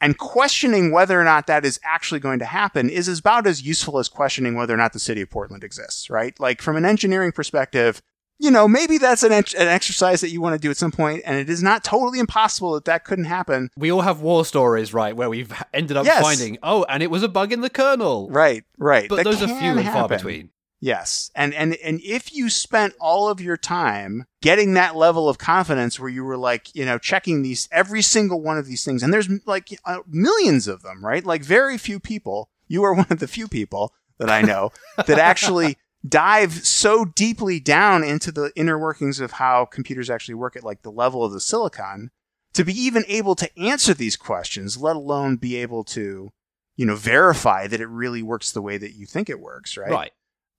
And 0.00 0.18
questioning 0.18 0.90
whether 0.90 1.18
or 1.18 1.24
not 1.24 1.46
that 1.46 1.64
is 1.64 1.80
actually 1.84 2.20
going 2.20 2.38
to 2.40 2.44
happen 2.44 2.90
is 2.90 3.08
about 3.08 3.46
as 3.46 3.62
useful 3.62 3.98
as 3.98 4.08
questioning 4.08 4.54
whether 4.54 4.74
or 4.74 4.78
not 4.78 4.92
the 4.92 4.98
city 4.98 5.22
of 5.22 5.30
Portland 5.30 5.64
exists, 5.64 6.10
right? 6.10 6.38
Like 6.38 6.60
from 6.60 6.76
an 6.76 6.84
engineering 6.84 7.32
perspective, 7.32 8.02
you 8.38 8.50
know, 8.50 8.66
maybe 8.66 8.98
that's 8.98 9.22
an, 9.22 9.32
an 9.32 9.44
exercise 9.56 10.20
that 10.20 10.30
you 10.30 10.40
want 10.40 10.54
to 10.54 10.58
do 10.58 10.70
at 10.70 10.76
some 10.76 10.90
point, 10.92 11.22
and 11.24 11.36
it 11.36 11.48
is 11.48 11.62
not 11.62 11.84
totally 11.84 12.18
impossible 12.18 12.74
that 12.74 12.84
that 12.86 13.04
couldn't 13.04 13.24
happen. 13.26 13.70
We 13.76 13.90
all 13.90 14.00
have 14.02 14.20
war 14.20 14.44
stories, 14.44 14.92
right, 14.92 15.16
where 15.16 15.30
we've 15.30 15.52
ended 15.72 15.96
up 15.96 16.04
Yes. 16.04 16.20
finding, 16.22 16.58
"Oh, 16.62 16.84
and 16.88 17.02
it 17.02 17.10
was 17.10 17.22
a 17.22 17.28
bug 17.28 17.52
in 17.52 17.60
the 17.60 17.70
kernel." 17.70 18.28
Right, 18.30 18.64
right. 18.78 19.08
But 19.08 19.16
That 19.16 19.24
those 19.24 19.42
are 19.42 19.48
few 19.48 19.78
and 19.78 19.88
far 19.88 20.08
between. 20.08 20.50
Yes, 20.80 21.30
and 21.34 21.54
and 21.54 21.76
and 21.76 22.00
if 22.02 22.34
you 22.34 22.50
spent 22.50 22.92
all 23.00 23.30
of 23.30 23.40
your 23.40 23.56
time 23.56 24.26
getting 24.42 24.74
that 24.74 24.94
level 24.96 25.30
of 25.30 25.38
confidence, 25.38 25.98
where 25.98 26.10
you 26.10 26.24
were 26.24 26.36
like, 26.36 26.74
you 26.74 26.84
know, 26.84 26.98
checking 26.98 27.40
these 27.40 27.68
every 27.72 28.02
single 28.02 28.42
one 28.42 28.58
of 28.58 28.66
these 28.66 28.84
things, 28.84 29.02
and 29.02 29.10
there's 29.10 29.30
like 29.46 29.68
uh, 29.86 30.00
millions 30.06 30.68
of 30.68 30.82
them, 30.82 31.02
right? 31.02 31.24
Like 31.24 31.42
very 31.42 31.78
few 31.78 31.98
people. 32.00 32.50
You 32.68 32.82
are 32.84 32.92
one 32.92 33.06
of 33.08 33.18
the 33.18 33.28
few 33.28 33.48
people 33.48 33.94
that 34.18 34.28
I 34.28 34.42
know 34.42 34.72
that 35.06 35.18
actually 35.18 35.78
dive 36.06 36.52
so 36.66 37.04
deeply 37.04 37.58
down 37.60 38.04
into 38.04 38.30
the 38.30 38.52
inner 38.56 38.78
workings 38.78 39.20
of 39.20 39.32
how 39.32 39.64
computers 39.64 40.10
actually 40.10 40.34
work 40.34 40.56
at 40.56 40.64
like 40.64 40.82
the 40.82 40.90
level 40.92 41.24
of 41.24 41.32
the 41.32 41.40
silicon 41.40 42.10
to 42.52 42.64
be 42.64 42.78
even 42.78 43.04
able 43.08 43.34
to 43.34 43.58
answer 43.58 43.94
these 43.94 44.16
questions, 44.16 44.76
let 44.76 44.96
alone 44.96 45.36
be 45.36 45.56
able 45.56 45.82
to, 45.82 46.30
you 46.76 46.86
know, 46.86 46.94
verify 46.94 47.66
that 47.66 47.80
it 47.80 47.88
really 47.88 48.22
works 48.22 48.52
the 48.52 48.62
way 48.62 48.76
that 48.78 48.92
you 48.94 49.06
think 49.06 49.28
it 49.28 49.40
works, 49.40 49.76
right? 49.76 49.90
Right. 49.90 50.12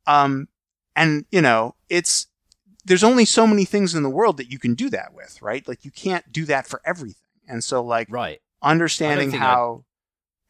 Um, 0.07 0.47
and 0.95 1.25
you 1.31 1.41
know, 1.41 1.75
it's 1.89 2.27
there's 2.83 3.03
only 3.03 3.25
so 3.25 3.47
many 3.47 3.65
things 3.65 3.95
in 3.95 4.03
the 4.03 4.09
world 4.09 4.37
that 4.37 4.51
you 4.51 4.59
can 4.59 4.75
do 4.75 4.89
that 4.91 5.13
with, 5.13 5.41
right? 5.41 5.67
Like 5.67 5.85
you 5.85 5.91
can't 5.91 6.31
do 6.31 6.45
that 6.45 6.67
for 6.67 6.81
everything. 6.85 7.21
And 7.47 7.63
so 7.63 7.83
like 7.83 8.07
Right. 8.11 8.39
understanding 8.61 9.31
how 9.31 9.85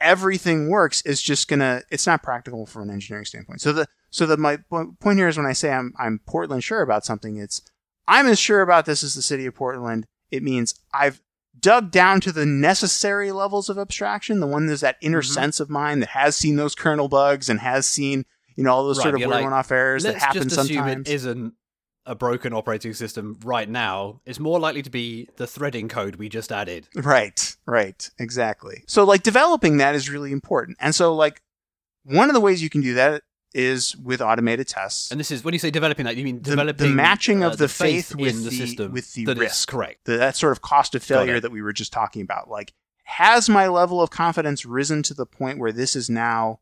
everything 0.02 0.70
works 0.70 1.02
is 1.04 1.22
just 1.22 1.48
gonna 1.48 1.82
it's 1.90 2.06
not 2.08 2.24
practical 2.24 2.66
from 2.66 2.84
an 2.84 2.92
engineering 2.92 3.26
standpoint. 3.26 3.62
So 3.62 3.72
the 3.72 3.88
so 4.16 4.26
the 4.26 4.38
my 4.38 4.58
point 4.70 5.18
here 5.20 5.28
is 5.28 5.36
when 5.36 5.46
I 5.46 5.52
say 5.54 5.72
I'm 5.72 5.94
I'm 6.00 6.20
Portland 6.26 6.64
sure 6.64 6.82
about 6.82 7.04
something, 7.06 7.36
it's 7.38 7.62
I'm 8.08 8.28
as 8.28 8.40
sure 8.40 8.62
about 8.62 8.86
this 8.86 9.04
as 9.04 9.14
the 9.14 9.22
city 9.22 9.46
of 9.46 9.56
Portland. 9.56 10.06
It 10.32 10.42
means 10.42 10.74
I've 10.94 11.20
dug 11.60 11.92
down 11.92 12.22
to 12.22 12.32
the 12.32 12.46
necessary 12.46 13.32
levels 13.34 13.70
of 13.70 13.78
abstraction, 13.78 14.40
the 14.40 14.48
one 14.48 14.68
that's 14.68 14.82
that 14.82 14.96
inner 15.02 15.22
Mhm. 15.22 15.34
sense 15.34 15.60
of 15.60 15.70
mine 15.70 16.00
that 16.00 16.10
has 16.10 16.36
seen 16.38 16.56
those 16.56 16.76
kernel 16.76 17.10
bugs 17.10 17.50
and 17.50 17.60
has 17.60 17.86
seen, 17.86 18.24
you 18.56 18.64
know, 18.64 18.72
all 18.74 18.86
those 18.86 18.98
Right, 19.00 19.04
sort 19.04 19.16
of 19.16 19.20
weird 19.20 19.32
like, 19.32 19.44
one-off 19.44 19.72
errors 19.72 20.04
that 20.04 20.16
happen 20.16 20.44
just 20.44 20.58
assume 20.60 20.76
sometimes. 20.78 21.10
it 21.10 21.14
isn't 21.14 21.54
a 22.06 22.16
broken 22.16 22.54
operating 22.54 22.94
system 22.94 23.38
right 23.44 23.68
now. 23.68 24.22
It's 24.26 24.40
more 24.40 24.60
likely 24.60 24.82
to 24.84 24.90
be 24.90 25.28
the 25.38 25.48
threading 25.48 25.90
code 25.90 26.16
we 26.16 26.30
just 26.30 26.52
added. 26.52 26.88
Right, 26.96 27.56
right, 27.66 28.10
exactly. 28.20 28.84
So 28.88 29.04
like 29.04 29.24
developing 29.24 29.78
that 29.78 29.94
is 29.96 30.10
really 30.10 30.32
important. 30.32 30.78
And 30.80 30.94
so 30.96 31.14
like 31.16 31.42
one 32.04 32.30
of 32.30 32.34
the 32.34 32.42
ways 32.42 32.62
you 32.64 32.70
can 32.70 32.82
do 32.82 32.94
that 32.94 33.24
is 33.56 33.96
with 33.98 34.22
automated 34.22 34.68
tests. 34.68 35.10
And 35.12 35.20
this 35.20 35.32
is 35.32 35.44
when 35.44 35.54
you 35.54 35.60
say 35.60 35.72
developing 35.72 36.06
that, 36.06 36.18
you 36.18 36.24
mean 36.26 36.42
The- 36.42 36.52
developing 36.52 36.90
the 36.90 36.94
matching 36.96 37.44
uh, 37.44 37.50
of 37.50 37.58
the 37.58 37.68
faith 37.70 38.12
in 38.12 38.18
with 38.18 38.44
the, 38.44 38.50
the- 38.50 38.56
system 38.56 38.92
with 38.92 39.14
the 39.14 39.26
that 39.26 39.38
risk. 39.38 39.70
correct. 39.70 40.06
the, 40.06 40.18
that 40.18 40.36
sort 40.36 40.52
of 40.52 40.62
cost 40.62 40.94
of 40.94 41.02
failure 41.04 41.40
that 41.40 41.52
we 41.52 41.62
were 41.62 41.74
just 41.74 41.94
talking 41.94 42.22
about. 42.22 42.50
Like, 42.50 42.74
has 43.06 43.48
my 43.50 43.68
level 43.68 44.02
of 44.02 44.10
confidence 44.10 44.66
risen 44.66 45.04
to 45.04 45.14
the 45.14 45.26
point 45.26 45.58
where 45.60 45.72
this 45.72 45.96
is 45.96 46.10
now 46.10 46.60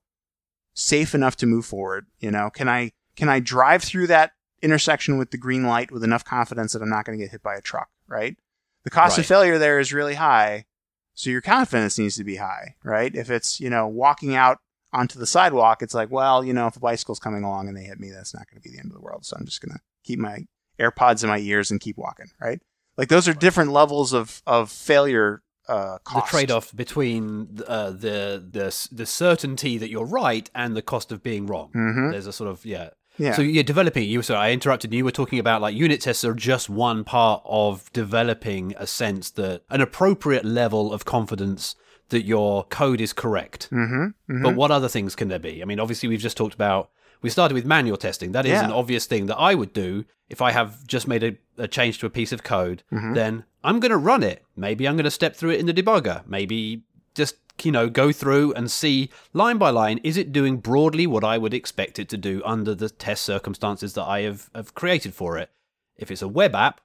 safe 0.73 1.15
enough 1.15 1.35
to 1.38 1.45
move 1.45 1.65
forward? 1.65 2.05
You 2.19 2.31
know, 2.31 2.50
can 2.50 2.69
I 2.69 2.91
can 3.15 3.29
I 3.29 3.39
drive 3.39 3.83
through 3.83 4.07
that 4.07 4.31
intersection 4.62 5.17
with 5.17 5.31
the 5.31 5.38
green 5.38 5.63
light 5.63 5.91
with 5.91 6.03
enough 6.03 6.23
confidence 6.23 6.73
that 6.73 6.81
I'm 6.81 6.89
not 6.89 7.05
going 7.05 7.17
to 7.17 7.23
get 7.23 7.31
hit 7.31 7.43
by 7.43 7.55
a 7.55 7.62
truck? 7.62 7.89
Right. 8.07 8.38
The 8.83 8.89
cost 8.89 9.17
of 9.17 9.25
failure 9.25 9.57
there 9.57 9.79
is 9.79 9.93
really 9.93 10.15
high, 10.15 10.65
so 11.13 11.29
your 11.29 11.41
confidence 11.41 11.97
needs 11.97 12.17
to 12.17 12.23
be 12.23 12.35
high. 12.35 12.75
Right. 12.83 13.15
If 13.15 13.31
it's 13.31 13.59
you 13.59 13.69
know 13.69 13.88
walking 13.88 14.35
out 14.35 14.59
onto 14.93 15.19
the 15.19 15.25
sidewalk, 15.27 15.81
it's 15.81 15.93
like, 15.93 16.12
well, 16.12 16.43
you 16.43 16.53
know, 16.53 16.67
if 16.67 16.75
a 16.75 16.79
bicycle's 16.79 17.19
coming 17.19 17.43
along 17.43 17.67
and 17.67 17.75
they 17.75 17.83
hit 17.83 18.00
me, 18.00 18.09
that's 18.12 18.33
not 18.33 18.45
going 18.50 18.62
to 18.62 18.69
be 18.69 18.73
the 18.73 18.79
end 18.79 18.91
of 18.91 18.93
the 18.93 19.01
world. 19.01 19.25
So 19.25 19.35
I'm 19.38 19.45
just 19.45 19.62
going 19.62 19.73
to 19.73 19.81
keep 20.03 20.19
my 20.19 20.45
AirPods 20.79 21.23
in 21.23 21.29
my 21.29 21.39
ears 21.39 21.71
and 21.71 21.79
keep 21.79 21.97
walking. 21.97 22.27
Right. 22.39 22.62
Like 22.97 23.09
those 23.09 23.27
are 23.27 23.33
different 23.33 23.71
levels 23.71 24.13
of 24.13 24.41
of 24.45 24.71
failure 24.71 25.41
uh, 25.67 25.97
cost. 26.03 26.27
The 26.31 26.38
trade-off 26.38 26.75
between 26.75 27.59
uh, 27.67 27.91
the 27.91 28.43
the 28.51 28.88
the 28.91 29.05
certainty 29.05 29.77
that 29.77 29.89
you're 29.89 30.05
right 30.05 30.50
and 30.53 30.75
the 30.75 30.81
cost 30.81 31.12
of 31.12 31.23
being 31.23 31.47
wrong. 31.47 31.71
Mhm. 31.75 32.12
There's 32.12 32.27
a 32.27 32.33
sort 32.33 32.50
of 32.50 32.65
yeah. 32.65 32.89
Yeah. 33.17 33.33
So 33.33 33.43
you're 33.43 33.63
developing. 33.63 34.09
You 34.09 34.21
sorry, 34.23 34.39
I 34.39 34.51
interrupted. 34.51 34.93
You 34.93 35.05
were 35.05 35.12
talking 35.12 35.39
about 35.39 35.62
like 35.62 35.75
unit 35.75 36.01
tests 36.01 36.25
are 36.25 36.33
just 36.33 36.69
one 36.69 37.03
part 37.03 37.41
of 37.45 37.91
developing 37.93 38.73
a 38.77 38.88
sense 38.88 39.29
that 39.31 39.62
an 39.69 39.81
appropriate 39.81 40.45
level 40.45 40.91
of 40.91 41.05
confidence 41.05 41.75
that 42.13 42.24
your 42.25 42.63
code 42.65 43.01
is 43.01 43.12
correct. 43.13 43.70
mm-hmm. 43.72 44.41
But 44.43 44.55
what 44.55 44.72
other 44.72 44.88
things 44.88 45.15
can 45.15 45.27
there 45.27 45.39
be? 45.39 45.62
I 45.62 45.65
mean, 45.65 45.79
obviously, 45.79 46.08
we've 46.10 46.20
just 46.22 46.38
talked 46.38 46.55
about. 46.55 46.89
We 47.22 47.29
started 47.29 47.53
with 47.55 47.65
manual 47.65 47.96
testing. 47.98 48.32
That 48.34 48.46
is 48.46 48.51
Yeah. 48.51 48.65
an 48.65 48.72
obvious 48.72 49.05
thing 49.05 49.27
that 49.27 49.38
I 49.38 49.55
would 49.55 49.72
do 49.72 50.03
if 50.29 50.41
I 50.41 50.51
have 50.51 50.86
just 50.88 51.08
made 51.08 51.24
a, 51.24 51.38
a 51.58 51.67
change 51.70 52.00
to 52.00 52.05
a 52.05 52.10
piece 52.10 52.32
of 52.34 52.43
code. 52.43 52.84
Mhm. 52.91 53.13
Then 53.15 53.43
I'm 53.63 53.79
going 53.79 53.91
to 53.91 53.98
run 54.12 54.24
it. 54.24 54.43
Maybe 54.58 54.88
I'm 54.88 54.96
going 54.98 55.05
to 55.05 55.12
step 55.12 55.34
through 55.36 55.51
it 55.51 55.60
in 55.62 55.65
the 55.65 55.74
debugger. 55.74 56.25
Maybe 56.27 56.84
just 57.15 57.36
you 57.63 57.72
know 57.72 57.88
go 57.88 58.12
through 58.12 58.51
and 58.55 58.70
see 58.70 59.10
line 59.32 59.58
by 59.58 59.70
line 59.70 60.00
is 60.03 60.17
it 60.17 60.34
doing 60.34 60.58
broadly 60.58 61.05
what 61.08 61.24
I 61.24 61.38
would 61.38 61.53
expect 61.53 61.98
it 62.00 62.10
to 62.10 62.17
do 62.17 62.41
under 62.43 62.74
the 62.75 62.89
test 62.89 63.22
circumstances 63.24 63.93
that 63.93 64.03
I 64.05 64.22
have, 64.22 64.50
have 64.55 64.74
created 64.74 65.13
for 65.13 65.38
it. 65.38 65.50
If 65.96 66.12
it's 66.12 66.24
a 66.24 66.27
web 66.27 66.55
app, 66.55 66.82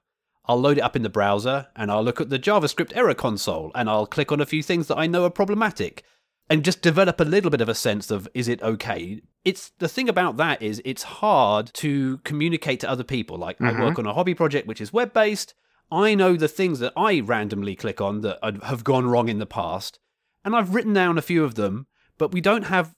I'll 0.49 0.59
load 0.59 0.79
it 0.79 0.81
up 0.81 0.95
in 0.95 1.03
the 1.03 1.09
browser 1.09 1.67
and 1.75 1.91
I'll 1.91 2.03
look 2.03 2.19
at 2.19 2.29
the 2.29 2.39
JavaScript 2.39 2.91
error 2.95 3.13
console 3.13 3.71
and 3.75 3.87
I'll 3.87 4.07
click 4.07 4.31
on 4.31 4.41
a 4.41 4.45
few 4.47 4.63
things 4.63 4.87
that 4.87 4.97
I 4.97 5.05
know 5.05 5.23
are 5.23 5.29
problematic 5.29 6.03
and 6.49 6.65
just 6.65 6.81
develop 6.81 7.19
a 7.19 7.23
little 7.23 7.51
bit 7.51 7.61
of 7.61 7.69
a 7.69 7.75
sense 7.75 8.09
of 8.09 8.27
is 8.33 8.47
it 8.47 8.61
okay? 8.63 9.21
It's 9.45 9.71
the 9.77 9.87
thing 9.87 10.09
about 10.09 10.37
that 10.37 10.61
is 10.61 10.81
it's 10.83 11.03
hard 11.03 11.69
to 11.75 12.17
communicate 12.29 12.79
to 12.79 12.89
other 12.89 13.03
people. 13.03 13.37
Like 13.37 13.59
Mhm. 13.59 13.75
i 13.77 13.79
work 13.79 13.99
on 13.99 14.07
a 14.07 14.13
hobby 14.15 14.33
project 14.33 14.67
which 14.67 14.81
is 14.81 14.91
web 14.91 15.13
based 15.13 15.53
i 15.91 16.15
know 16.15 16.35
the 16.35 16.47
things 16.47 16.79
that 16.79 16.93
i 16.97 17.19
randomly 17.19 17.75
click 17.75 17.99
on 18.01 18.21
that 18.21 18.37
have 18.63 18.83
gone 18.83 19.05
wrong 19.07 19.27
in 19.29 19.39
the 19.39 19.45
past 19.45 19.99
and 20.43 20.55
i've 20.55 20.73
written 20.75 20.93
down 20.93 21.17
a 21.17 21.21
few 21.21 21.43
of 21.43 21.55
them 21.55 21.85
but 22.19 22.31
we 22.31 22.41
don't 22.41 22.63
have 22.63 22.93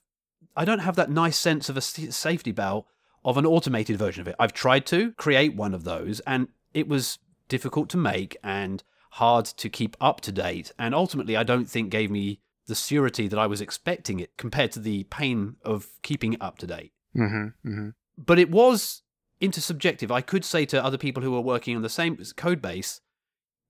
i 0.56 0.64
don't 0.64 0.80
have 0.80 0.96
that 0.96 1.10
nice 1.10 1.38
sense 1.38 1.68
of 1.70 1.76
a 1.76 1.80
safety 1.80 2.52
belt 2.52 2.86
of 3.24 3.36
an 3.38 3.46
automated 3.46 3.96
version 3.96 4.20
of 4.20 4.28
it. 4.28 4.34
I've 4.38 4.52
tried 4.52 4.84
to 4.86 5.12
create 5.12 5.54
one 5.54 5.74
of 5.74 5.84
those 5.84 6.20
and 6.26 6.48
it 6.74 6.88
was 6.88 7.18
difficult 7.56 7.88
to 7.88 7.96
make 7.96 8.36
and 8.42 8.82
hard 9.12 9.44
to 9.44 9.68
keep 9.68 9.94
up 10.00 10.20
to 10.20 10.32
date 10.32 10.72
and 10.78 10.94
ultimately 10.94 11.36
i 11.36 11.42
don't 11.42 11.68
think 11.68 11.90
gave 11.90 12.10
me 12.10 12.40
the 12.66 12.74
surety 12.74 13.28
that 13.28 13.38
I 13.38 13.46
was 13.46 13.60
expecting 13.60 14.20
it 14.20 14.36
compared 14.36 14.72
to 14.72 14.80
the 14.80 15.04
pain 15.04 15.56
of 15.64 15.88
keeping 16.02 16.34
it 16.34 16.42
up 16.42 16.58
to 16.58 16.66
date. 16.66 16.92
Mm-hmm. 17.16 17.68
Mm-hmm. 17.68 17.88
But 18.16 18.38
it 18.38 18.50
was 18.50 19.02
intersubjective. 19.40 20.10
I 20.10 20.20
could 20.20 20.44
say 20.44 20.64
to 20.66 20.82
other 20.82 20.98
people 20.98 21.22
who 21.22 21.32
were 21.32 21.40
working 21.40 21.76
on 21.76 21.82
the 21.82 21.88
same 21.88 22.16
code 22.36 22.62
base, 22.62 23.00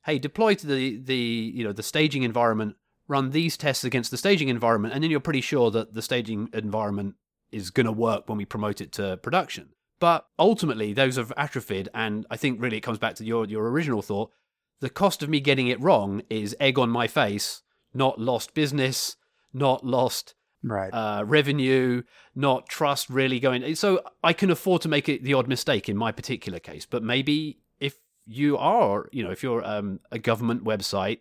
"Hey, 0.05 0.19
deploy 0.19 0.55
to 0.55 0.67
the 0.67 0.99
the 0.99 1.53
you 1.55 1.65
know 1.65 1.73
the 1.73 1.83
staging 1.83 2.23
environment, 2.23 2.77
run 3.09 3.31
these 3.31 3.57
tests 3.57 3.85
against 3.85 4.11
the 4.11 4.17
staging 4.17 4.49
environment, 4.49 4.95
and 4.95 5.03
then 5.03 5.11
you're 5.11 5.21
pretty 5.21 5.41
sure 5.41 5.71
that 5.71 5.95
the 5.95 6.03
staging 6.03 6.49
environment 6.53 7.15
is 7.51 7.71
going 7.71 7.87
to 7.87 7.93
work 7.93 8.29
when 8.29 8.39
we 8.39 8.45
promote 8.45 8.81
it 8.81 8.93
to 8.93 9.17
production." 9.17 9.71
But 10.03 10.27
ultimately, 10.37 10.93
those 10.93 11.15
have 11.15 11.33
atrophied, 11.37 11.89
and 11.95 12.27
I 12.29 12.37
think 12.37 12.61
really 12.61 12.79
it 12.79 12.81
comes 12.81 12.99
back 12.99 13.15
to 13.15 13.25
your 13.25 13.47
your 13.47 13.71
original 13.71 14.03
thought. 14.03 14.33
The 14.81 14.91
cost 14.91 15.23
of 15.23 15.29
me 15.29 15.39
getting 15.39 15.69
it 15.69 15.81
wrong 15.81 16.23
is 16.29 16.57
egg 16.59 16.77
on 16.77 16.91
my 16.91 17.07
face, 17.07 17.63
not 17.95 18.19
lost 18.19 18.53
business, 18.53 19.15
not 19.53 19.87
lost 19.87 20.35
Right. 20.65 20.91
uh, 20.93 21.23
revenue, 21.25 22.03
not 22.35 22.69
trust 22.69 23.11
really 23.11 23.39
going. 23.39 23.77
So 23.77 24.03
I 24.25 24.33
can 24.33 24.51
afford 24.51 24.83
to 24.83 24.89
make 24.89 25.09
it 25.09 25.23
the 25.23 25.35
odd 25.35 25.47
mistake 25.47 25.89
in 25.89 25.97
my 25.97 26.11
particular 26.11 26.59
case. 26.59 26.85
But 26.85 27.05
maybe 27.05 27.61
if 27.79 27.95
you 28.27 28.59
are, 28.59 29.09
you 29.13 29.23
know, 29.23 29.31
if 29.31 29.45
you're 29.45 29.65
um, 29.65 30.01
a 30.11 30.19
government 30.19 30.65
website, 30.65 31.21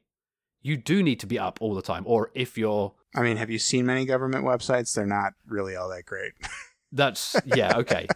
you 0.63 0.75
do 0.75 1.03
need 1.03 1.19
to 1.19 1.27
be 1.27 1.37
up 1.37 1.59
all 1.61 1.75
the 1.75 1.83
time. 1.83 2.01
Or 2.07 2.31
if 2.33 2.57
you're, 2.57 2.95
I 3.15 3.21
mean, 3.21 3.37
have 3.37 3.51
you 3.51 3.59
seen 3.59 3.85
many 3.85 4.05
government 4.05 4.43
websites? 4.43 4.95
They're 4.95 5.05
not 5.05 5.33
really 5.45 5.75
all 5.75 5.89
that 5.89 6.05
great. 6.07 6.31
that's 6.91 7.35
yeah, 7.45 7.77
okay. 7.77 8.07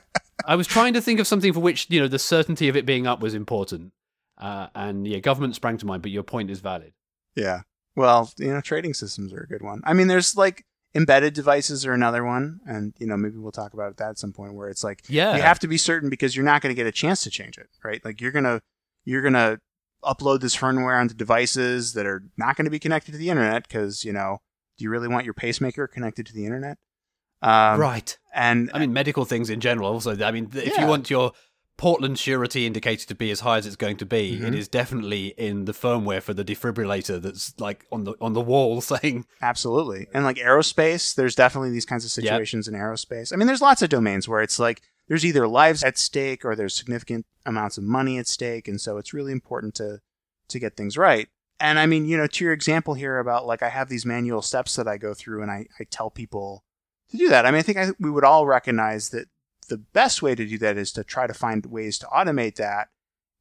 I 0.47 0.55
was 0.55 0.67
trying 0.67 0.93
to 0.93 1.01
think 1.01 1.19
of 1.19 1.27
something 1.27 1.53
for 1.53 1.59
which 1.59 1.87
you 1.89 1.99
know 1.99 2.07
the 2.07 2.19
certainty 2.19 2.67
of 2.69 2.75
it 2.75 2.85
being 2.85 3.07
up 3.07 3.19
was 3.19 3.33
important, 3.33 3.93
uh, 4.37 4.67
and 4.75 5.07
yeah, 5.07 5.19
government 5.19 5.55
sprang 5.55 5.77
to 5.77 5.85
mind. 5.85 6.01
But 6.01 6.11
your 6.11 6.23
point 6.23 6.49
is 6.49 6.59
valid. 6.59 6.93
yeah. 7.35 7.61
Well, 7.97 8.29
you 8.37 8.53
know, 8.53 8.59
trading 8.59 8.93
systems 8.93 9.31
are 9.31 9.39
a 9.39 9.47
good 9.47 9.61
one. 9.61 9.81
I 9.85 9.93
mean, 9.93 10.07
there's 10.07 10.35
like 10.35 10.65
embedded 10.93 11.33
devices 11.33 11.85
are 11.85 11.93
another 11.93 12.25
one, 12.25 12.59
and 12.67 12.93
you 12.99 13.07
know, 13.07 13.15
maybe 13.15 13.37
we'll 13.37 13.53
talk 13.53 13.73
about 13.73 13.97
that 13.97 14.09
at 14.11 14.19
some 14.19 14.33
point 14.33 14.53
where 14.53 14.69
it's 14.69 14.83
like 14.83 15.03
Yeah, 15.07 15.35
you 15.35 15.41
have 15.41 15.59
to 15.59 15.67
be 15.67 15.77
certain 15.77 16.09
because 16.09 16.35
you're 16.35 16.45
not 16.45 16.61
going 16.61 16.75
to 16.75 16.79
get 16.79 16.87
a 16.87 16.91
chance 16.91 17.23
to 17.23 17.29
change 17.29 17.57
it, 17.57 17.69
right? 17.83 18.03
Like 18.03 18.19
you're 18.19 18.33
gonna 18.33 18.61
you're 19.05 19.21
gonna 19.21 19.59
upload 20.03 20.41
this 20.41 20.55
firmware 20.55 20.99
onto 20.99 21.15
devices 21.15 21.93
that 21.93 22.05
are 22.05 22.23
not 22.37 22.55
going 22.57 22.65
to 22.65 22.71
be 22.71 22.79
connected 22.79 23.13
to 23.13 23.17
the 23.17 23.29
internet 23.29 23.67
because 23.67 24.03
you 24.03 24.11
know, 24.11 24.39
do 24.77 24.83
you 24.83 24.89
really 24.89 25.07
want 25.07 25.25
your 25.25 25.33
pacemaker 25.33 25.87
connected 25.87 26.25
to 26.25 26.33
the 26.33 26.45
internet? 26.45 26.77
Um, 27.41 27.79
right. 27.79 28.17
And 28.33 28.69
I 28.73 28.79
mean, 28.79 28.93
medical 28.93 29.25
things 29.25 29.49
in 29.49 29.59
general. 29.59 29.89
Also, 29.93 30.17
I 30.23 30.31
mean, 30.31 30.49
if 30.53 30.75
Yeah. 30.75 30.81
you 30.81 30.87
want 30.87 31.09
your 31.09 31.31
Portland 31.77 32.17
surety 32.17 32.65
indicator 32.65 33.05
to 33.05 33.15
be 33.15 33.31
as 33.31 33.41
high 33.41 33.57
as 33.57 33.65
it's 33.65 33.75
going 33.75 33.97
to 33.97 34.05
be, 34.05 34.39
Mhm. 34.39 34.47
it 34.47 34.55
is 34.55 34.67
definitely 34.69 35.27
in 35.37 35.65
the 35.65 35.73
firmware 35.73 36.21
for 36.21 36.33
the 36.33 36.43
defibrillator 36.45 37.21
that's 37.21 37.53
like 37.59 37.85
on 37.91 38.05
the 38.05 38.13
on 38.21 38.33
the 38.33 38.41
wall 38.41 38.79
saying, 38.81 39.25
Absolutely. 39.41 40.07
And 40.13 40.23
like 40.23 40.37
aerospace, 40.37 41.13
there's 41.15 41.35
definitely 41.35 41.71
these 41.71 41.85
kinds 41.85 42.05
of 42.05 42.23
Yep. 42.23 42.31
situations 42.31 42.67
in 42.67 42.73
aerospace. 42.75 43.33
I 43.33 43.35
mean, 43.35 43.47
there's 43.47 43.61
lots 43.61 43.81
of 43.81 43.89
domains 43.89 44.27
where 44.27 44.41
it's 44.41 44.57
like 44.59 44.81
there's 45.07 45.25
either 45.25 45.47
lives 45.47 45.83
at 45.83 45.97
stake 45.97 46.43
or 46.45 46.55
there's 46.55 46.73
significant 46.75 47.25
amounts 47.45 47.77
of 47.77 47.83
money 47.83 48.17
at 48.17 48.27
stake. 48.27 48.67
And 48.67 48.79
so 48.81 48.97
it's 48.97 49.13
really 49.13 49.31
important 49.31 49.75
to, 49.75 49.99
to 50.47 50.59
get 50.59 50.75
things 50.75 50.97
right. 50.97 51.27
And 51.59 51.77
I 51.77 51.85
mean, 51.85 52.05
you 52.05 52.17
know, 52.17 52.25
to 52.27 52.43
your 52.43 52.53
example 52.53 52.95
here 52.95 53.19
about 53.19 53.45
like 53.45 53.61
I 53.61 53.69
have 53.69 53.87
these 53.87 54.05
manual 54.05 54.41
steps 54.41 54.75
that 54.77 54.87
I 54.87 54.97
go 54.97 55.13
through 55.13 55.41
and 55.43 55.51
I, 55.51 55.67
I 55.79 55.83
tell 55.89 56.09
people 56.09 56.63
to 57.09 57.17
do 57.17 57.29
that. 57.29 57.45
I 57.45 57.51
mean, 57.51 57.59
I 57.59 57.63
think 57.63 57.77
I, 57.77 57.91
we 57.99 58.11
would 58.11 58.23
all 58.23 58.45
recognize 58.45 59.09
that 59.09 59.27
the 59.67 59.77
best 59.77 60.21
way 60.21 60.35
to 60.35 60.45
do 60.45 60.57
that 60.59 60.77
is 60.77 60.91
to 60.93 61.03
try 61.03 61.27
to 61.27 61.33
find 61.33 61.65
ways 61.65 61.97
to 61.99 62.05
automate 62.07 62.55
that 62.55 62.89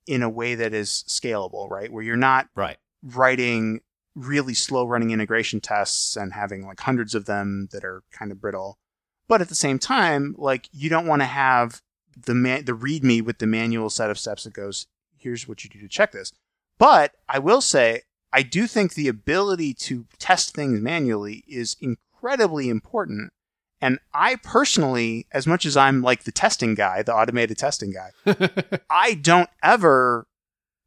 in 0.07 0.23
a 0.23 0.29
way 0.29 0.55
that 0.55 0.75
is 0.75 1.05
scalable, 1.09 1.71
right? 1.71 1.93
Where 1.93 2.03
you're 2.03 2.17
not 2.17 2.49
right, 2.55 2.79
writing 3.03 3.81
really 4.15 4.55
slow 4.55 4.87
running 4.87 5.11
integration 5.11 5.61
tests 5.61 6.17
and 6.17 6.33
having 6.33 6.67
like 6.67 6.81
hundreds 6.81 7.15
of 7.15 7.27
them 7.27 7.69
that 7.73 7.85
are 7.85 8.03
kind 8.13 8.31
of 8.31 8.41
brittle. 8.41 8.79
But 9.27 9.41
at 9.41 9.49
the 9.49 9.55
same 9.55 9.79
time, 9.79 10.35
like 10.39 10.69
you 10.73 10.89
don't 10.89 11.07
want 11.07 11.23
to 11.23 11.27
have 11.27 11.81
the 12.17 12.35
man- 12.35 12.65
the 12.65 12.73
README 12.77 13.23
with 13.23 13.39
the 13.39 13.47
manual 13.47 13.91
set 13.91 14.11
of 14.11 14.19
steps 14.19 14.45
that 14.45 14.53
goes, 14.53 14.87
here's 15.17 15.49
what 15.49 15.65
you 15.65 15.71
do 15.71 15.81
to 15.81 15.89
check 15.89 16.13
this. 16.13 16.33
But 16.79 17.13
I 17.29 17.39
will 17.39 17.61
say, 17.61 18.03
I 18.33 18.43
do 18.43 18.67
think 18.67 18.95
the 18.95 19.09
ability 19.09 19.75
to 19.75 20.07
test 20.19 20.55
things 20.55 20.81
manually 20.81 21.45
is 21.49 21.77
incredibly 21.81 22.69
important. 22.69 23.33
And 23.81 23.99
I 24.15 24.37
personally, 24.37 25.27
as 25.33 25.47
much 25.47 25.67
as 25.67 25.77
I'm 25.77 26.01
like 26.03 26.25
the 26.25 26.33
testing 26.33 26.75
guy, 26.75 27.03
the 27.03 27.15
automated 27.15 27.59
testing 27.59 27.93
guy, 27.93 28.11
I 28.91 29.15
don't 29.15 29.51
ever, 29.63 30.27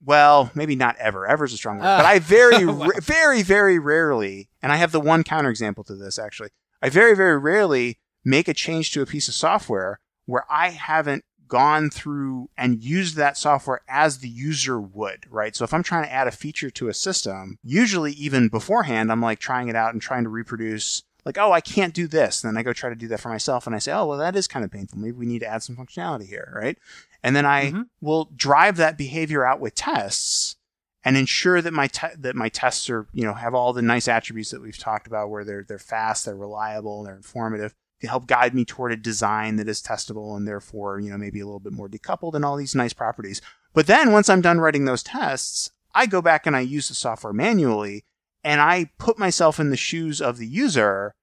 well, 0.03 0.51
maybe 0.55 0.75
not 0.75 0.95
ever, 0.97 1.27
ever 1.27 1.45
is 1.45 1.53
a 1.53 1.57
strong 1.57 1.77
word, 1.77 1.83
but 1.83 2.05
I 2.05 2.15
ah. 2.17 2.19
very, 2.23 2.65
Wow. 2.65 2.87
ra- 2.87 2.99
very, 3.01 3.43
very 3.43 3.77
rarely, 3.77 4.49
and 4.61 4.71
I 4.71 4.77
have 4.77 4.91
the 4.91 4.99
one 4.99 5.23
counterexample 5.23 5.85
to 5.87 5.95
this 5.95 6.17
actually, 6.17 6.49
I 6.81 6.89
very, 6.89 7.15
very 7.15 7.37
rarely 7.37 7.99
make 8.25 8.47
a 8.47 8.53
change 8.53 8.91
to 8.91 9.01
a 9.01 9.05
piece 9.05 9.27
of 9.27 9.33
software 9.35 9.99
where 10.25 10.45
I 10.49 10.69
haven't 10.71 11.23
gone 11.47 11.89
through 11.89 12.49
and 12.57 12.83
used 12.83 13.15
that 13.15 13.37
software 13.37 13.79
as 13.87 14.17
the 14.19 14.27
user 14.27 14.81
would, 14.81 15.25
right? 15.29 15.55
So 15.55 15.63
if 15.63 15.73
I'm 15.73 15.81
trying 15.83 16.03
to 16.03 16.11
add 16.11 16.27
a 16.27 16.31
feature 16.31 16.69
to 16.71 16.89
a 16.89 16.93
system, 16.93 17.57
usually 17.63 18.11
even 18.13 18.49
beforehand, 18.49 19.09
I'm 19.11 19.21
like 19.21 19.39
trying 19.39 19.69
it 19.69 19.75
out 19.75 19.93
and 19.93 20.01
trying 20.01 20.23
to 20.23 20.29
reproduce 20.29 21.03
like, 21.27 21.37
oh, 21.37 21.51
I 21.51 21.61
can't 21.61 21.93
do 21.93 22.07
this. 22.07 22.43
And 22.43 22.49
then 22.49 22.57
I 22.59 22.63
go 22.63 22.73
try 22.73 22.89
to 22.89 22.95
do 22.95 23.07
that 23.09 23.19
for 23.19 23.29
myself 23.29 23.67
and 23.67 23.75
I 23.75 23.79
say, 23.79 23.91
oh, 23.91 24.05
well, 24.05 24.17
that 24.17 24.35
is 24.35 24.47
kind 24.47 24.65
of 24.65 24.71
painful. 24.71 24.97
Maybe 24.99 25.11
we 25.11 25.25
need 25.25 25.39
to 25.39 25.47
add 25.47 25.61
some 25.63 25.75
functionality 25.75 26.27
here, 26.27 26.51
right? 26.55 26.77
And 27.23 27.35
then 27.35 27.45
I 27.45 27.71
Mhm. 27.71 27.87
will 28.01 28.25
drive 28.35 28.77
that 28.77 28.97
behavior 28.97 29.45
out 29.45 29.59
with 29.59 29.75
tests 29.75 30.55
and 31.03 31.15
ensure 31.17 31.61
that 31.61 31.73
my 31.73 31.87
te- 31.87 32.15
that 32.17 32.35
my 32.35 32.49
tests 32.49 32.89
are, 32.89 33.07
you 33.13 33.23
know, 33.23 33.33
have 33.33 33.53
all 33.53 33.73
the 33.73 33.81
nice 33.81 34.07
attributes 34.07 34.51
that 34.51 34.61
we've 34.61 34.77
talked 34.77 35.07
about 35.07 35.29
where 35.29 35.43
they're 35.43 35.63
they're 35.67 35.79
fast, 35.79 36.25
they're 36.25 36.35
reliable, 36.35 37.03
they're 37.03 37.15
informative. 37.15 37.73
To 38.01 38.07
help 38.07 38.27
guide 38.27 38.53
me 38.53 38.63
toward 38.63 38.91
a 38.91 38.95
design 38.97 39.55
that 39.55 39.67
is 39.67 39.81
testable 39.81 40.37
and 40.37 40.47
therefore, 40.47 40.99
you 40.99 41.09
know, 41.09 41.17
maybe 41.17 41.39
a 41.39 41.45
little 41.45 41.59
bit 41.59 41.73
more 41.73 41.89
decoupled 41.89 42.35
and 42.35 42.45
all 42.45 42.55
these 42.55 42.75
nice 42.75 42.93
properties. 42.93 43.41
But 43.73 43.87
then 43.87 44.11
once 44.11 44.29
I'm 44.29 44.41
done 44.41 44.59
writing 44.59 44.85
those 44.85 45.01
tests, 45.01 45.71
I 45.95 46.05
go 46.05 46.21
back 46.21 46.45
and 46.45 46.55
I 46.55 46.59
use 46.59 46.89
the 46.89 46.93
software 46.93 47.33
manually 47.33 48.05
and 48.43 48.61
I 48.61 48.91
put 48.97 49.19
myself 49.19 49.59
in 49.59 49.69
the 49.69 49.77
shoes 49.77 50.21
of 50.21 50.37
the 50.37 50.47
user 50.47 51.13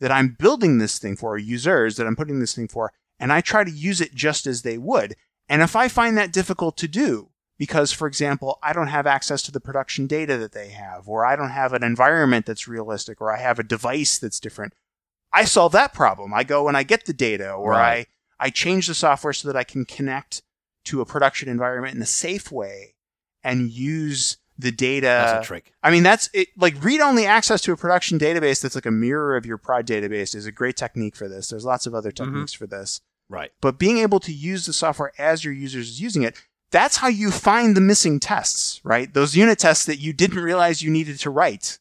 that 0.00 0.10
I'm 0.10 0.36
building 0.38 0.78
this 0.78 0.98
thing 0.98 1.16
for, 1.16 1.34
or 1.34 1.38
users 1.38 1.96
that 1.96 2.06
I'm 2.06 2.16
putting 2.16 2.40
this 2.40 2.54
thing 2.54 2.68
for, 2.68 2.92
and 3.18 3.32
I 3.32 3.40
try 3.40 3.64
to 3.64 3.70
use 3.70 4.00
it 4.00 4.14
just 4.14 4.46
as 4.46 4.62
they 4.62 4.78
would. 4.78 5.14
And 5.48 5.62
if 5.62 5.76
I 5.76 5.88
find 5.88 6.16
that 6.16 6.32
difficult 6.32 6.76
to 6.78 6.88
do, 6.88 7.30
because, 7.58 7.92
for 7.92 8.06
example, 8.06 8.58
I 8.62 8.72
don't 8.72 8.86
have 8.86 9.06
access 9.06 9.42
to 9.42 9.52
the 9.52 9.60
production 9.60 10.06
data 10.06 10.38
that 10.38 10.52
they 10.52 10.68
have, 10.68 11.06
or 11.06 11.26
I 11.26 11.36
don't 11.36 11.50
have 11.50 11.74
an 11.74 11.82
environment 11.82 12.46
that's 12.46 12.66
realistic, 12.66 13.20
or 13.20 13.30
I 13.30 13.38
have 13.38 13.58
a 13.58 13.62
device 13.62 14.18
that's 14.18 14.40
different, 14.40 14.72
I 15.32 15.44
solve 15.44 15.72
that 15.72 15.92
problem. 15.92 16.32
I 16.32 16.44
go 16.44 16.68
and 16.68 16.76
I 16.76 16.82
get 16.82 17.04
the 17.04 17.12
data, 17.12 17.52
or 17.52 17.72
Right. 17.72 18.06
I, 18.40 18.46
I 18.46 18.50
change 18.50 18.86
the 18.86 18.94
software 18.94 19.34
so 19.34 19.48
that 19.48 19.56
I 19.56 19.64
can 19.64 19.84
connect 19.84 20.42
to 20.86 21.02
a 21.02 21.06
production 21.06 21.50
environment 21.50 21.94
in 21.94 22.00
a 22.00 22.06
safe 22.06 22.50
way 22.50 22.94
and 23.44 23.70
use 23.70 24.38
the 24.60 24.70
data. 24.72 25.06
That's 25.06 25.44
a 25.44 25.46
trick. 25.46 25.72
I 25.82 25.90
mean, 25.90 26.02
that's 26.02 26.28
it. 26.32 26.48
Like 26.56 26.82
read 26.82 27.00
only 27.00 27.26
access 27.26 27.60
to 27.62 27.72
a 27.72 27.76
production 27.76 28.18
database 28.18 28.60
that's 28.62 28.74
like 28.74 28.86
a 28.86 28.90
mirror 28.90 29.36
of 29.36 29.46
your 29.46 29.58
prod 29.58 29.86
database 29.86 30.34
is 30.34 30.46
a 30.46 30.52
great 30.52 30.76
technique 30.76 31.16
for 31.16 31.28
this. 31.28 31.48
There's 31.48 31.64
lots 31.64 31.86
of 31.86 31.94
other 31.94 32.10
Mm-hmm. 32.10 32.24
techniques 32.24 32.52
for 32.52 32.66
this. 32.66 33.00
Right. 33.28 33.52
But 33.60 33.78
being 33.78 33.98
able 33.98 34.18
to 34.20 34.32
use 34.32 34.66
the 34.66 34.72
software 34.72 35.12
as 35.18 35.44
your 35.44 35.54
users 35.54 35.88
is 35.88 36.00
using 36.00 36.22
it, 36.22 36.36
that's 36.72 36.98
how 36.98 37.08
you 37.08 37.30
find 37.30 37.76
the 37.76 37.80
missing 37.80 38.20
tests, 38.20 38.80
right? 38.84 39.12
Those 39.12 39.36
unit 39.36 39.58
tests 39.58 39.84
that 39.86 39.98
you 40.00 40.12
didn't 40.12 40.42
realize 40.42 40.82
you 40.82 40.90
needed 40.90 41.18
to 41.20 41.30
write. 41.30 41.78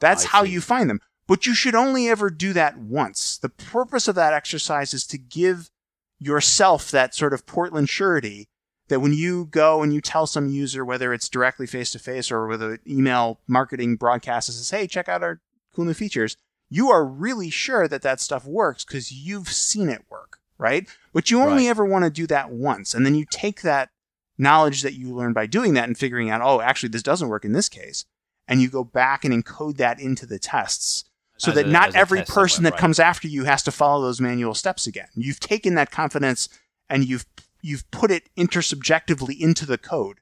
That's 0.00 0.24
I 0.26 0.28
how 0.28 0.44
see. 0.44 0.50
you 0.50 0.60
find 0.60 0.88
them. 0.90 1.00
But 1.26 1.46
you 1.46 1.54
should 1.54 1.74
only 1.74 2.08
ever 2.08 2.28
do 2.30 2.52
that 2.52 2.76
once. 2.78 3.38
The 3.38 3.48
purpose 3.48 4.08
of 4.08 4.14
that 4.16 4.34
exercise 4.34 4.92
is 4.92 5.06
to 5.06 5.16
give 5.18 5.70
yourself 6.18 6.90
that 6.90 7.14
sort 7.14 7.32
of 7.32 7.46
Portland 7.46 7.88
surety 7.88 8.48
that 8.88 9.00
when 9.00 9.12
you 9.12 9.46
go 9.46 9.82
and 9.82 9.94
you 9.94 10.00
tell 10.00 10.26
some 10.26 10.48
user, 10.48 10.84
whether 10.84 11.12
it's 11.12 11.28
directly 11.28 11.66
face 11.66 11.90
to 11.92 11.98
face 11.98 12.30
or 12.30 12.46
with 12.46 12.62
an 12.62 12.78
email 12.86 13.40
marketing 13.46 13.96
broadcast 13.96 14.46
that 14.48 14.52
says, 14.54 14.70
hey, 14.70 14.86
check 14.86 15.08
out 15.08 15.22
our 15.22 15.40
cool 15.74 15.84
new 15.84 15.94
features, 15.94 16.36
you 16.68 16.90
are 16.90 17.04
really 17.04 17.50
sure 17.50 17.88
that 17.88 18.02
that 18.02 18.20
stuff 18.20 18.44
works 18.44 18.84
because 18.84 19.10
you've 19.12 19.48
seen 19.48 19.88
it 19.88 20.04
work, 20.10 20.38
right? 20.58 20.86
But 21.12 21.30
you 21.30 21.40
only 21.40 21.64
Right. 21.64 21.70
ever 21.70 21.84
want 21.84 22.04
to 22.04 22.10
do 22.10 22.26
that 22.26 22.50
once. 22.50 22.94
And 22.94 23.06
then 23.06 23.14
you 23.14 23.24
take 23.30 23.62
that 23.62 23.90
knowledge 24.36 24.82
that 24.82 24.94
you 24.94 25.14
learned 25.14 25.34
by 25.34 25.46
doing 25.46 25.74
that 25.74 25.84
and 25.84 25.96
figuring 25.96 26.28
out, 26.30 26.42
oh, 26.42 26.60
actually, 26.60 26.88
this 26.90 27.02
doesn't 27.02 27.28
work 27.28 27.44
in 27.44 27.52
this 27.52 27.68
case. 27.68 28.04
And 28.48 28.60
you 28.60 28.68
go 28.68 28.84
back 28.84 29.24
and 29.24 29.32
encode 29.44 29.76
that 29.78 29.98
into 30.00 30.26
the 30.26 30.38
tests 30.38 31.04
so 31.38 31.50
As 31.50 31.54
that 31.56 31.66
a- 31.66 31.70
not 31.70 31.94
every 31.94 32.22
person 32.22 32.64
that 32.64 32.72
right. 32.72 32.80
comes 32.80 32.98
after 32.98 33.26
you 33.28 33.44
has 33.44 33.62
to 33.64 33.72
follow 33.72 34.02
those 34.04 34.20
manual 34.20 34.54
steps 34.54 34.86
again. 34.86 35.08
You've 35.14 35.40
taken 35.40 35.74
that 35.76 35.90
confidence 35.90 36.48
and 36.88 37.04
you've 37.08 37.24
you've 37.64 37.90
put 37.90 38.10
it 38.10 38.28
intersubjectively 38.36 39.38
into 39.40 39.64
the 39.64 39.78
code. 39.78 40.18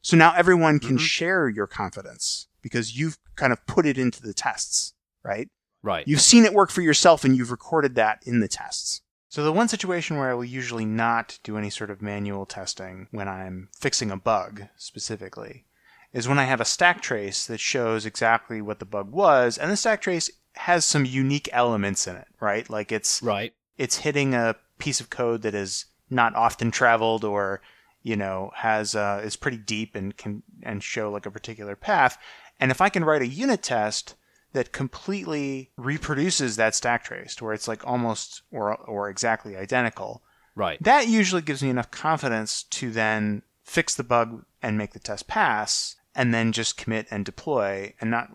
So 0.00 0.16
now 0.16 0.34
everyone 0.34 0.78
can 0.78 0.96
Mhm. 0.96 1.00
share 1.00 1.48
your 1.48 1.66
confidence 1.66 2.46
because 2.62 2.96
you've 2.96 3.18
kind 3.34 3.52
of 3.52 3.64
put 3.66 3.84
it 3.86 3.98
into 3.98 4.22
the 4.22 4.32
tests, 4.32 4.94
right? 5.22 5.48
Right. 5.82 6.08
You've 6.08 6.20
seen 6.22 6.44
it 6.44 6.54
work 6.54 6.70
for 6.70 6.80
yourself 6.80 7.24
and 7.24 7.36
you've 7.36 7.50
recorded 7.50 7.94
that 7.96 8.22
in 8.24 8.40
the 8.40 8.48
tests. 8.48 9.02
So 9.28 9.44
the 9.44 9.52
one 9.52 9.68
situation 9.68 10.16
where 10.16 10.30
I 10.30 10.34
will 10.34 10.44
usually 10.44 10.86
not 10.86 11.38
do 11.42 11.58
any 11.58 11.68
sort 11.68 11.90
of 11.90 12.00
manual 12.00 12.46
testing 12.46 13.08
when 13.10 13.28
I'm 13.28 13.68
fixing 13.78 14.10
a 14.10 14.16
bug 14.16 14.62
specifically 14.76 15.66
is 16.12 16.26
when 16.26 16.38
I 16.38 16.44
have 16.44 16.60
a 16.60 16.64
stack 16.64 17.02
trace 17.02 17.46
that 17.46 17.60
shows 17.60 18.06
exactly 18.06 18.62
what 18.62 18.78
the 18.78 18.86
bug 18.86 19.12
was 19.12 19.58
and 19.58 19.70
the 19.70 19.76
stack 19.76 20.00
trace 20.00 20.30
has 20.54 20.86
some 20.86 21.04
unique 21.04 21.50
elements 21.52 22.06
in 22.06 22.16
it, 22.16 22.28
right? 22.40 22.68
Like 22.70 22.90
it's 22.90 23.20
right. 23.22 23.52
it's 23.76 23.98
hitting 23.98 24.32
a 24.34 24.56
piece 24.78 25.00
of 25.00 25.10
code 25.10 25.42
that 25.42 25.54
is 25.54 25.84
not 26.10 26.34
often 26.34 26.70
traveled 26.70 27.24
or 27.24 27.60
you 28.02 28.16
know 28.16 28.50
has 28.54 28.94
uh, 28.94 29.20
is 29.24 29.36
pretty 29.36 29.56
deep 29.56 29.94
and 29.94 30.16
can 30.16 30.42
and 30.62 30.82
show 30.82 31.10
like 31.10 31.26
a 31.26 31.30
particular 31.30 31.74
path 31.76 32.18
and 32.60 32.70
if 32.70 32.80
i 32.80 32.88
can 32.88 33.04
write 33.04 33.22
a 33.22 33.26
unit 33.26 33.62
test 33.62 34.14
that 34.52 34.72
completely 34.72 35.70
reproduces 35.76 36.56
that 36.56 36.74
stack 36.74 37.04
trace 37.04 37.34
to 37.34 37.44
where 37.44 37.52
it's 37.52 37.68
like 37.68 37.86
almost 37.86 38.42
or 38.50 38.74
or 38.74 39.08
exactly 39.08 39.56
identical 39.56 40.22
Right. 40.54 40.82
that 40.82 41.06
usually 41.08 41.42
gives 41.42 41.62
me 41.62 41.68
enough 41.68 41.90
confidence 41.90 42.62
to 42.62 42.90
then 42.90 43.42
fix 43.62 43.94
the 43.94 44.04
bug 44.04 44.46
and 44.62 44.78
make 44.78 44.92
the 44.92 44.98
test 44.98 45.26
pass 45.26 45.96
and 46.14 46.32
then 46.32 46.52
just 46.52 46.78
commit 46.78 47.06
and 47.10 47.26
deploy 47.26 47.92
and 48.00 48.10
not 48.10 48.30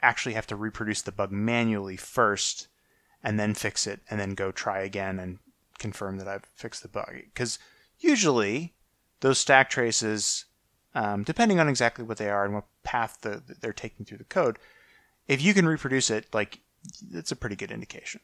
actually 0.00 0.34
have 0.34 0.46
to 0.46 0.56
reproduce 0.56 1.02
the 1.02 1.12
bug 1.12 1.30
manually 1.30 1.96
first 1.96 2.68
and 3.22 3.38
then 3.38 3.52
fix 3.52 3.86
it 3.86 4.00
and 4.08 4.18
then 4.18 4.34
go 4.34 4.50
try 4.50 4.78
again 4.80 5.18
and 5.18 5.40
confirm 5.78 6.18
that 6.18 6.28
I've 6.28 6.44
fixed 6.54 6.82
the 6.82 6.88
bug. 6.88 7.12
Because 7.24 7.58
usually 7.98 8.74
those 9.20 9.38
stack 9.38 9.70
traces, 9.70 10.44
um, 10.94 11.22
depending 11.24 11.60
on 11.60 11.68
exactly 11.68 12.04
what 12.04 12.18
they 12.18 12.30
are 12.30 12.44
and 12.44 12.54
what 12.54 12.66
path 12.84 13.18
the, 13.22 13.42
they're 13.60 13.72
taking 13.72 14.04
through 14.06 14.18
the 14.18 14.24
code, 14.24 14.58
if 15.26 15.42
you 15.42 15.54
can 15.54 15.66
reproduce 15.66 16.10
it, 16.10 16.26
like 16.32 16.60
it's 17.12 17.32
a 17.32 17.36
pretty 17.36 17.56
good 17.56 17.70
indication. 17.70 18.20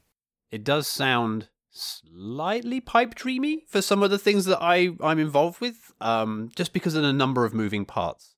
It 0.51 0.65
does 0.65 0.87
sound 0.87 1.49
slightly 1.71 2.81
pipe 2.81 3.15
dreamy 3.15 3.65
for 3.69 3.83
some 3.83 4.03
of 4.03 4.11
the 4.11 4.19
things 4.19 4.45
that 4.45 4.59
I 4.63 4.91
I'm 5.03 5.19
involved 5.19 5.61
with, 5.61 5.93
um, 6.01 6.51
just 6.55 6.73
because 6.73 6.95
of 6.95 7.03
the 7.03 7.13
number 7.13 7.45
of 7.45 7.53
moving 7.53 7.85
parts. 7.85 8.35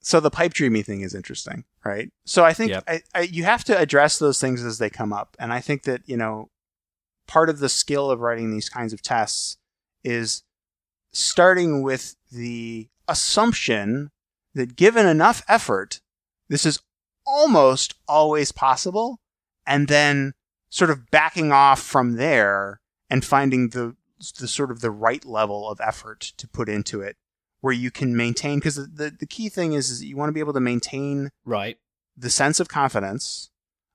so 0.00 0.20
the 0.20 0.30
pipe 0.30 0.54
dreamy 0.54 0.82
thing 0.82 1.00
is 1.00 1.14
interesting, 1.14 1.64
right? 1.84 2.08
So 2.24 2.44
I 2.44 2.52
think 2.52 2.70
Yep. 2.70 2.84
I, 2.86 3.00
I, 3.12 3.20
you 3.22 3.42
have 3.42 3.64
to 3.64 3.76
address 3.76 4.18
those 4.18 4.40
things 4.40 4.62
as 4.64 4.78
they 4.78 4.88
come 4.88 5.12
up, 5.12 5.36
and 5.40 5.52
I 5.52 5.60
think 5.60 5.82
that 5.82 6.02
you 6.06 6.16
know 6.16 6.48
part 7.26 7.48
of 7.48 7.58
the 7.58 7.68
skill 7.68 8.10
of 8.10 8.20
writing 8.20 8.50
these 8.50 8.68
kinds 8.68 8.92
of 8.92 9.02
tests 9.02 9.56
is 10.04 10.42
starting 11.12 11.82
with 11.82 12.16
the 12.30 12.88
assumption 13.08 14.10
that 14.54 14.76
given 14.76 15.06
enough 15.06 15.42
effort, 15.48 16.00
this 16.48 16.64
is 16.64 16.80
almost 17.26 17.94
always 18.08 18.52
possible, 18.52 19.20
and 19.66 19.88
then 19.88 20.32
sort 20.70 20.90
of 20.90 21.10
backing 21.10 21.52
off 21.52 21.80
from 21.80 22.16
there 22.16 22.80
and 23.10 23.24
finding 23.24 23.70
the 23.70 23.96
the 24.38 24.48
sort 24.48 24.70
of 24.70 24.80
the 24.80 24.90
right 24.90 25.26
level 25.26 25.68
of 25.68 25.78
effort 25.80 26.20
to 26.38 26.48
put 26.48 26.70
into 26.70 27.02
it 27.02 27.16
where 27.60 27.72
you 27.72 27.90
can 27.90 28.16
maintain 28.16 28.58
because 28.58 28.76
the, 28.76 28.86
the, 28.86 29.10
the 29.10 29.26
key 29.26 29.48
thing 29.50 29.74
is, 29.74 29.90
is 29.90 30.02
you 30.02 30.16
want 30.16 30.28
to 30.28 30.32
be 30.32 30.40
able 30.40 30.54
to 30.54 30.60
maintain 30.60 31.30
Right. 31.44 31.76
the 32.16 32.30
sense 32.30 32.58
of 32.58 32.68
confidence 32.68 33.50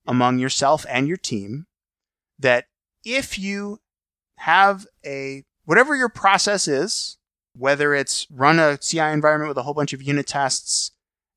among 0.06 0.38
yourself 0.38 0.86
and 0.90 1.08
your 1.08 1.18
team 1.18 1.66
that 2.38 2.66
if 3.06 3.38
you 3.40 3.80
have 4.38 4.86
a 5.06 5.44
whatever 5.66 5.96
your 5.96 6.10
process 6.10 6.68
is 6.68 7.18
whether 7.58 7.94
it's 7.94 8.28
run 8.32 8.60
a 8.60 8.78
ci 8.78 8.98
environment 9.00 9.48
with 9.50 9.58
a 9.58 9.64
whole 9.64 9.74
bunch 9.74 9.94
of 9.94 10.02
unit 10.02 10.26
tests 10.28 10.92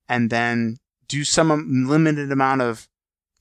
and 0.08 0.30
then 0.30 0.78
do 1.08 1.24
some 1.24 1.86
limited 1.88 2.30
amount 2.32 2.62
of 2.62 2.88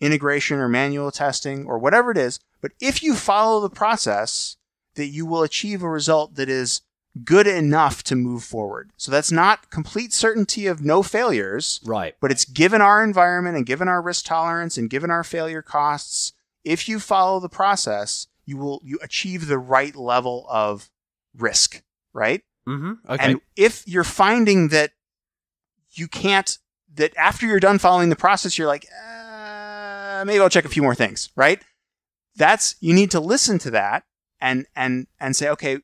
integration 0.01 0.57
or 0.57 0.67
manual 0.67 1.11
testing 1.11 1.65
or 1.65 1.77
whatever 1.77 2.11
it 2.11 2.17
is 2.17 2.39
but 2.61 2.71
if 2.81 3.01
you 3.03 3.13
follow 3.15 3.61
the 3.61 3.69
process 3.69 4.57
that 4.95 5.07
you 5.07 5.25
will 5.25 5.43
achieve 5.43 5.81
a 5.81 5.89
result 5.89 6.35
that 6.35 6.49
is 6.49 6.81
good 7.23 7.45
enough 7.47 8.03
to 8.03 8.15
move 8.15 8.43
forward 8.43 8.89
so 8.97 9.11
that's 9.11 9.31
not 9.31 9.69
complete 9.69 10.11
certainty 10.11 10.65
of 10.65 10.81
no 10.83 11.03
failures 11.03 11.79
Right. 11.85 12.15
but 12.19 12.31
it's 12.31 12.43
given 12.43 12.81
our 12.81 13.03
environment 13.03 13.55
and 13.55 13.65
given 13.65 13.87
our 13.87 14.01
risk 14.01 14.25
tolerance 14.25 14.77
and 14.77 14.89
given 14.89 15.11
our 15.11 15.23
failure 15.23 15.61
costs 15.61 16.33
if 16.63 16.87
you 16.87 16.99
follow 16.99 17.39
the 17.39 17.49
process 17.49 18.27
you 18.45 18.57
will 18.57 18.81
you 18.83 18.99
achieve 19.01 19.47
the 19.47 19.57
right 19.57 19.95
level 19.95 20.45
of 20.49 20.89
risk 21.37 21.81
right 22.13 22.41
Mm-hmm. 22.65 22.93
Okay. 23.11 23.25
and 23.31 23.41
if 23.57 23.85
you're 23.85 24.05
finding 24.05 24.69
that 24.69 24.91
you 25.91 26.07
can't 26.07 26.57
that 26.95 27.13
after 27.17 27.45
you're 27.45 27.59
done 27.59 27.77
following 27.77 28.07
the 28.09 28.15
process 28.15 28.57
you're 28.57 28.67
like 28.67 28.85
uh, 29.05 30.23
maybe 30.25 30.39
i'll 30.39 30.47
check 30.49 30.63
a 30.63 30.69
few 30.69 30.81
more 30.81 30.95
things 30.95 31.29
right 31.35 31.61
that's 32.37 32.75
you 32.79 32.93
need 32.93 33.11
to 33.11 33.19
listen 33.19 33.59
to 33.59 33.71
that 33.71 34.03
and 34.39 34.65
and 34.77 35.07
and 35.19 35.35
say 35.35 35.49
okay 35.49 35.79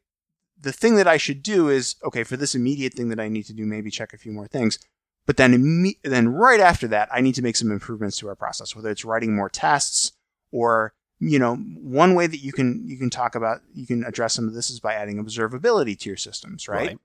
the 0.58 0.72
thing 0.72 0.96
that 0.96 1.06
i 1.08 1.18
should 1.18 1.44
do 1.44 1.68
is 1.68 1.96
okay 2.04 2.24
for 2.24 2.38
this 2.38 2.56
immediate 2.56 2.94
thing 2.94 3.10
that 3.10 3.20
i 3.20 3.28
need 3.28 3.44
to 3.44 3.54
do 3.54 3.66
maybe 3.66 3.92
check 3.92 4.14
a 4.14 4.18
few 4.18 4.32
more 4.32 4.48
things 4.48 4.80
but 5.26 5.36
then 5.38 5.54
imme- 5.54 5.98
then 6.04 6.30
right 6.30 6.62
after 6.62 6.88
that 6.88 7.10
i 7.12 7.20
need 7.20 7.36
to 7.36 7.42
make 7.42 7.58
some 7.58 7.72
improvements 7.72 8.16
to 8.18 8.28
our 8.30 8.36
process 8.36 8.74
whether 8.74 8.90
it's 8.90 9.04
writing 9.04 9.36
more 9.36 9.50
tests 9.50 10.14
or 10.52 10.94
you 11.20 11.38
know 11.40 11.56
one 11.56 12.14
way 12.16 12.28
that 12.28 12.38
you 12.44 12.52
can 12.54 12.82
you 12.88 12.98
can 12.98 13.10
talk 13.10 13.36
about 13.36 13.62
you 13.74 13.86
can 13.86 14.04
address 14.06 14.34
some 14.34 14.48
of 14.48 14.54
this 14.54 14.70
is 14.70 14.80
by 14.80 14.94
adding 14.94 15.24
observability 15.24 15.98
to 16.00 16.10
your 16.10 16.18
systems 16.18 16.68
right, 16.68 16.98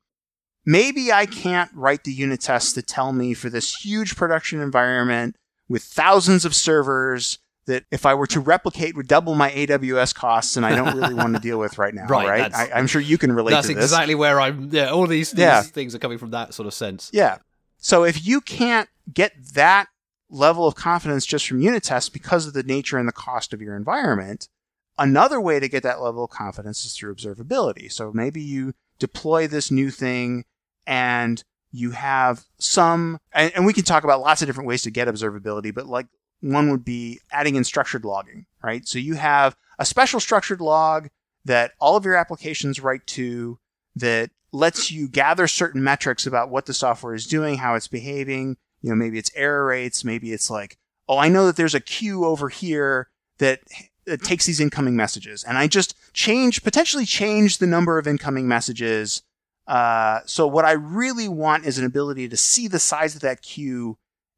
maybe 0.64 1.12
i 1.12 1.26
can't 1.26 1.70
write 1.74 2.04
the 2.04 2.12
unit 2.12 2.40
tests 2.40 2.72
to 2.72 2.82
tell 2.82 3.12
me 3.12 3.34
for 3.34 3.50
this 3.50 3.74
huge 3.76 4.16
production 4.16 4.60
environment 4.60 5.36
with 5.68 5.82
thousands 5.82 6.44
of 6.44 6.54
servers 6.54 7.38
that 7.66 7.82
if 7.90 8.04
I 8.04 8.12
were 8.12 8.26
to 8.26 8.40
replicate 8.40 8.94
would 8.94 9.08
double 9.08 9.34
my 9.34 9.50
AWS 9.50 10.14
costs, 10.14 10.58
and 10.58 10.66
I 10.66 10.74
don't 10.76 10.94
really 10.98 11.14
want 11.14 11.32
to 11.32 11.40
deal 11.48 11.58
with 11.58 11.78
right 11.78 11.94
now. 11.94 12.04
Right, 12.04 12.28
Right? 12.28 12.54
I, 12.54 12.70
I'm 12.74 12.86
sure 12.86 13.00
you 13.00 13.16
can 13.16 13.32
relate 13.32 13.52
That's 13.52 13.68
to 13.68 13.74
this. 13.74 13.84
exactly 13.84 14.14
where 14.14 14.38
I'm. 14.38 14.68
Yeah. 14.70 14.90
All 14.90 15.06
these, 15.06 15.30
these 15.30 15.38
Yeah. 15.40 15.62
things 15.62 15.94
are 15.94 15.98
coming 15.98 16.18
from 16.18 16.32
that 16.32 16.52
sort 16.52 16.66
of 16.66 16.74
sense. 16.74 17.08
Yeah. 17.14 17.38
So 17.78 18.04
if 18.04 18.26
you 18.26 18.42
can't 18.42 18.90
get 19.10 19.32
that 19.54 19.86
level 20.34 20.66
of 20.66 20.74
confidence 20.74 21.24
just 21.24 21.46
from 21.46 21.60
unit 21.60 21.82
tests 21.82 22.08
because 22.08 22.46
of 22.46 22.52
the 22.52 22.62
nature 22.62 22.98
and 22.98 23.08
the 23.08 23.12
cost 23.12 23.52
of 23.52 23.62
your 23.62 23.76
environment, 23.76 24.48
Another 24.96 25.40
way 25.40 25.58
to 25.58 25.68
get 25.68 25.82
that 25.82 26.00
level 26.00 26.24
of 26.24 26.30
confidence 26.30 26.84
is 26.84 26.94
through 26.94 27.14
observability. 27.14 27.90
So 27.90 28.12
maybe 28.12 28.40
you 28.40 28.74
deploy 29.00 29.48
this 29.48 29.70
new 29.70 29.90
thing 29.90 30.44
and 30.86 31.42
you 31.72 31.90
have 31.90 32.44
some, 32.58 33.18
and, 33.32 33.52
and, 33.56 33.66
we 33.66 33.72
can 33.72 33.82
talk 33.82 34.04
about 34.04 34.20
lots 34.20 34.40
of 34.40 34.46
different 34.46 34.68
ways 34.68 34.82
to 34.82 34.92
get 34.92 35.08
observability, 35.08 35.74
but 35.74 35.86
like 35.86 36.06
one 36.40 36.70
would 36.70 36.84
be 36.84 37.18
adding 37.32 37.56
in 37.56 37.64
structured 37.64 38.04
logging, 38.04 38.46
right? 38.62 38.86
So 38.86 39.00
you 39.00 39.14
have 39.14 39.56
a 39.80 39.84
special 39.84 40.20
structured 40.20 40.60
log 40.60 41.08
that 41.44 41.72
all 41.80 41.96
of 41.96 42.04
your 42.04 42.14
applications 42.14 42.78
write 42.78 43.04
to 43.08 43.58
that 43.96 44.30
lets 44.52 44.92
you 44.92 45.08
gather 45.08 45.48
certain 45.48 45.82
metrics 45.82 46.26
about 46.26 46.50
what 46.50 46.66
the 46.66 46.74
software 46.74 47.14
is 47.14 47.26
doing, 47.26 47.56
how 47.56 47.74
it's 47.74 47.88
behaving. 47.88 48.56
You 48.84 48.90
know, 48.90 48.96
maybe 48.96 49.18
it's 49.18 49.30
error 49.34 49.64
rates, 49.64 50.04
maybe 50.04 50.34
it's 50.34 50.50
like, 50.50 50.76
oh, 51.08 51.16
I 51.16 51.28
know 51.30 51.46
that 51.46 51.56
there's 51.56 51.74
a 51.74 51.80
queue 51.80 52.26
over 52.26 52.50
here 52.50 53.08
that 53.38 53.60
it 54.06 54.22
takes 54.22 54.44
these 54.44 54.60
incoming 54.60 54.94
messages. 54.94 55.42
And 55.42 55.56
I 55.56 55.68
just 55.68 55.94
change, 56.12 56.62
potentially 56.62 57.06
change 57.06 57.56
the 57.56 57.66
number 57.66 57.96
of 57.96 58.06
incoming 58.06 58.46
messages. 58.46 59.22
Uh, 59.66 60.20
so 60.26 60.46
what 60.46 60.66
I 60.66 60.72
really 60.72 61.28
want 61.28 61.64
is 61.64 61.78
an 61.78 61.86
ability 61.86 62.28
to 62.28 62.36
see 62.36 62.68
the 62.68 62.78
size 62.78 63.14
of 63.14 63.22
that 63.22 63.40
queue 63.40 63.96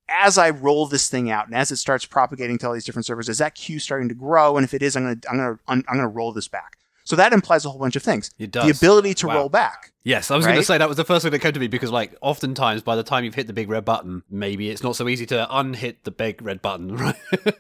as 0.09 0.39
I 0.39 0.51
roll 0.51 0.87
this 0.87 1.11
thing 1.11 1.29
out 1.29 1.47
and 1.47 1.57
as 1.57 1.73
it 1.73 1.79
starts 1.79 2.07
propagating 2.07 2.57
to 2.59 2.69
all 2.69 2.73
these 2.73 2.85
different 2.85 3.07
servers. 3.07 3.29
Is 3.29 3.39
that 3.39 3.57
queue 3.57 3.81
starting 3.81 4.09
to 4.11 4.15
grow? 4.15 4.57
And 4.57 4.63
if 4.63 4.75
it 4.75 4.83
is, 4.83 4.95
I'm 4.95 5.21
to, 5.21 5.29
I'm 5.29 5.39
to, 5.39 5.59
I'm 5.67 5.83
going 5.83 5.99
to 5.99 6.07
roll 6.07 6.33
this 6.33 6.47
back. 6.47 6.79
So 7.07 7.17
that 7.17 7.33
implies 7.33 7.65
a 7.65 7.71
whole 7.71 7.79
bunch 7.79 7.97
of 7.97 8.03
things. 8.03 8.31
It 8.39 8.51
does. 8.51 8.65
The 8.65 8.71
ability 8.87 9.15
to 9.15 9.29
Wow. 9.29 9.35
roll 9.37 9.49
back. 9.49 9.93
Yes, 10.05 10.31
I 10.31 10.37
was 10.37 10.45
Right? 10.45 10.53
going 10.53 10.61
to 10.63 10.67
say 10.67 10.77
that 10.79 10.89
was 10.89 10.97
the 10.97 11.05
first 11.05 11.23
thing 11.23 11.33
that 11.33 11.39
came 11.39 11.53
to 11.53 11.61
me 11.61 11.69
because, 11.69 11.91
like, 11.91 12.15
oftentimes 12.21 12.83
by 12.83 12.95
the 12.97 13.03
time 13.03 13.25
you've 13.25 13.35
hit 13.35 13.47
the 13.47 13.53
big 13.53 13.69
red 13.71 13.85
button, 13.85 14.23
maybe 14.31 14.71
it's 14.71 14.83
not 14.83 14.97
so 14.97 15.09
easy 15.09 15.25
to 15.27 15.47
unhit 15.51 16.05
the 16.05 16.11
big 16.11 16.43
red 16.43 16.61
button, 16.63 16.95
right? 16.97 17.17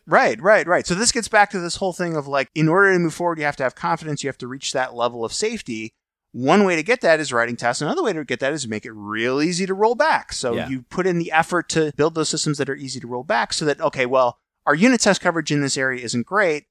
Right, 0.07 0.41
right, 0.41 0.67
right. 0.67 0.87
So 0.87 0.95
this 0.95 1.13
gets 1.13 1.29
back 1.29 1.51
to 1.51 1.61
this 1.61 1.77
whole 1.77 1.93
thing 1.93 2.17
of 2.17 2.27
like, 2.29 2.49
in 2.55 2.69
order 2.69 2.93
to 2.93 2.99
move 2.99 3.15
forward, 3.15 3.39
you 3.39 3.45
have 3.45 3.57
to 3.57 3.63
have 3.63 3.75
confidence. 3.75 4.23
You 4.23 4.29
have 4.29 4.39
to 4.39 4.47
reach 4.49 4.73
that 4.73 4.95
level 4.95 5.25
of 5.25 5.33
safety. 5.33 5.93
One 6.33 6.65
way 6.65 6.77
to 6.77 6.83
get 6.83 7.01
that 7.01 7.19
is 7.19 7.33
writing 7.33 7.57
tests. 7.57 7.81
Another 7.81 8.03
way 8.03 8.13
to 8.13 8.25
get 8.25 8.41
that 8.41 8.53
is 8.53 8.69
make 8.69 8.85
it 8.85 8.93
real 8.93 9.41
easy 9.41 9.65
to 9.65 9.75
roll 9.75 9.95
back. 9.95 10.33
So 10.33 10.55
Yeah. 10.55 10.69
you 10.69 10.83
put 10.83 11.07
in 11.07 11.19
the 11.19 11.33
effort 11.33 11.69
to 11.71 11.93
build 11.97 12.15
those 12.15 12.29
systems 12.29 12.59
that 12.59 12.69
are 12.69 12.75
easy 12.77 13.01
to 13.01 13.07
roll 13.07 13.23
back 13.25 13.53
so 13.53 13.65
that, 13.65 13.81
okay, 13.81 14.07
well, 14.07 14.39
our 14.67 14.75
unit 14.75 15.01
test 15.01 15.21
coverage 15.21 15.51
in 15.53 15.63
this 15.63 15.77
area 15.79 16.05
isn't 16.05 16.27
great. 16.27 16.65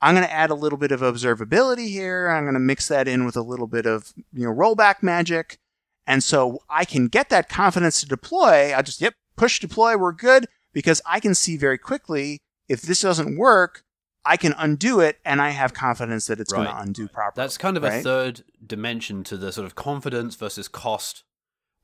I'm 0.00 0.14
going 0.14 0.26
to 0.26 0.32
add 0.32 0.50
a 0.50 0.54
little 0.54 0.78
bit 0.78 0.92
of 0.92 1.00
observability 1.00 1.88
here. 1.88 2.28
I'm 2.28 2.44
going 2.44 2.54
to 2.54 2.60
mix 2.60 2.88
that 2.88 3.08
in 3.08 3.24
with 3.24 3.36
a 3.36 3.42
little 3.42 3.66
bit 3.66 3.84
of, 3.86 4.12
you 4.32 4.44
know, 4.46 4.52
rollback 4.54 5.02
magic. 5.02 5.58
And 6.06 6.22
so 6.22 6.60
I 6.70 6.84
can 6.84 7.08
get 7.08 7.28
that 7.30 7.48
confidence 7.48 8.00
to 8.00 8.06
deploy. 8.06 8.72
I 8.74 8.82
just, 8.82 9.00
yep, 9.00 9.14
push 9.36 9.58
deploy. 9.60 9.96
We're 9.96 10.12
good 10.12 10.46
because 10.72 11.02
I 11.04 11.20
can 11.20 11.34
see 11.34 11.56
very 11.56 11.78
quickly 11.78 12.38
if 12.68 12.82
this 12.82 13.00
doesn't 13.00 13.36
work, 13.36 13.82
I 14.24 14.36
can 14.36 14.54
undo 14.56 15.00
it 15.00 15.18
and 15.24 15.40
I 15.42 15.50
have 15.50 15.74
confidence 15.74 16.26
that 16.26 16.38
it's 16.38 16.52
going 16.52 16.66
to 16.66 16.78
undo 16.80 17.08
properly. 17.08 17.42
That's 17.42 17.58
kind 17.58 17.76
of 17.76 17.84
a 17.84 18.00
third 18.02 18.44
dimension 18.64 19.24
to 19.24 19.36
the 19.36 19.52
sort 19.52 19.66
of 19.66 19.74
confidence 19.74 20.36
versus 20.36 20.68
cost 20.68 21.24